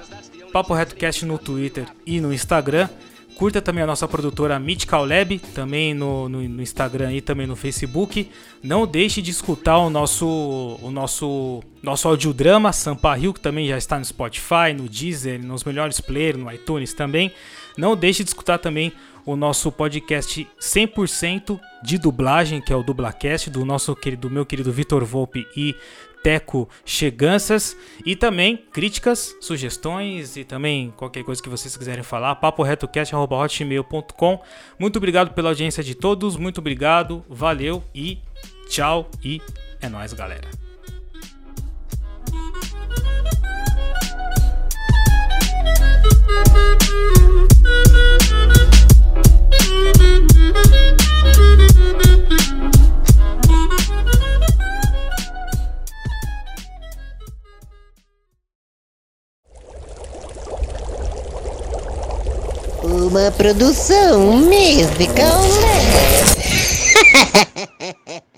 Papo 0.52 0.74
RetoCast 0.74 1.24
no 1.24 1.38
Twitter 1.38 1.86
e 2.04 2.20
no 2.20 2.34
Instagram. 2.34 2.90
Curta 3.36 3.60
também 3.60 3.82
a 3.82 3.86
nossa 3.86 4.06
produtora 4.06 4.58
Mythical 4.58 5.04
Lab, 5.04 5.38
também 5.54 5.94
no, 5.94 6.28
no, 6.28 6.42
no 6.48 6.62
Instagram 6.62 7.12
e 7.12 7.20
também 7.20 7.46
no 7.46 7.56
Facebook. 7.56 8.30
Não 8.62 8.86
deixe 8.86 9.20
de 9.20 9.30
escutar 9.30 9.78
o 9.78 9.90
nosso, 9.90 10.78
o 10.80 10.90
nosso, 10.90 11.62
nosso 11.82 12.08
audiodrama 12.08 12.72
Sampa 12.72 13.14
Rio, 13.14 13.32
que 13.32 13.40
também 13.40 13.66
já 13.66 13.76
está 13.76 13.98
no 13.98 14.04
Spotify, 14.04 14.72
no 14.76 14.88
Deezer, 14.88 15.44
nos 15.44 15.64
melhores 15.64 16.00
players, 16.00 16.38
no 16.38 16.52
iTunes 16.52 16.94
também. 16.94 17.32
Não 17.76 17.96
deixe 17.96 18.22
de 18.22 18.30
escutar 18.30 18.58
também 18.58 18.92
o 19.24 19.36
nosso 19.36 19.70
podcast 19.70 20.46
100% 20.60 21.58
de 21.82 21.98
dublagem, 21.98 22.60
que 22.60 22.72
é 22.72 22.76
o 22.76 22.82
Dublacast, 22.82 23.50
do 23.50 23.64
nosso 23.64 23.94
querido, 23.94 24.28
meu 24.28 24.44
querido 24.44 24.72
Vitor 24.72 25.04
Volpe 25.04 25.46
e 25.56 25.74
Teco 26.22 26.68
Cheganças. 26.84 27.76
E 28.04 28.14
também 28.14 28.56
críticas, 28.56 29.34
sugestões 29.40 30.36
e 30.36 30.44
também 30.44 30.92
qualquer 30.96 31.24
coisa 31.24 31.42
que 31.42 31.48
vocês 31.48 31.76
quiserem 31.76 32.04
falar, 32.04 32.36
paporetocast.hotmail.com. 32.36 34.40
Muito 34.78 34.96
obrigado 34.96 35.34
pela 35.34 35.50
audiência 35.50 35.82
de 35.82 35.94
todos, 35.94 36.36
muito 36.36 36.58
obrigado, 36.58 37.24
valeu 37.28 37.82
e 37.94 38.18
tchau 38.68 39.10
e 39.22 39.40
é 39.80 39.88
nóis, 39.88 40.12
galera. 40.12 40.48
Uh, 51.54 52.28
may 52.28 52.61
uma 63.06 63.30
produção 63.32 64.36
mística. 64.36 65.22
Né? 65.22 65.82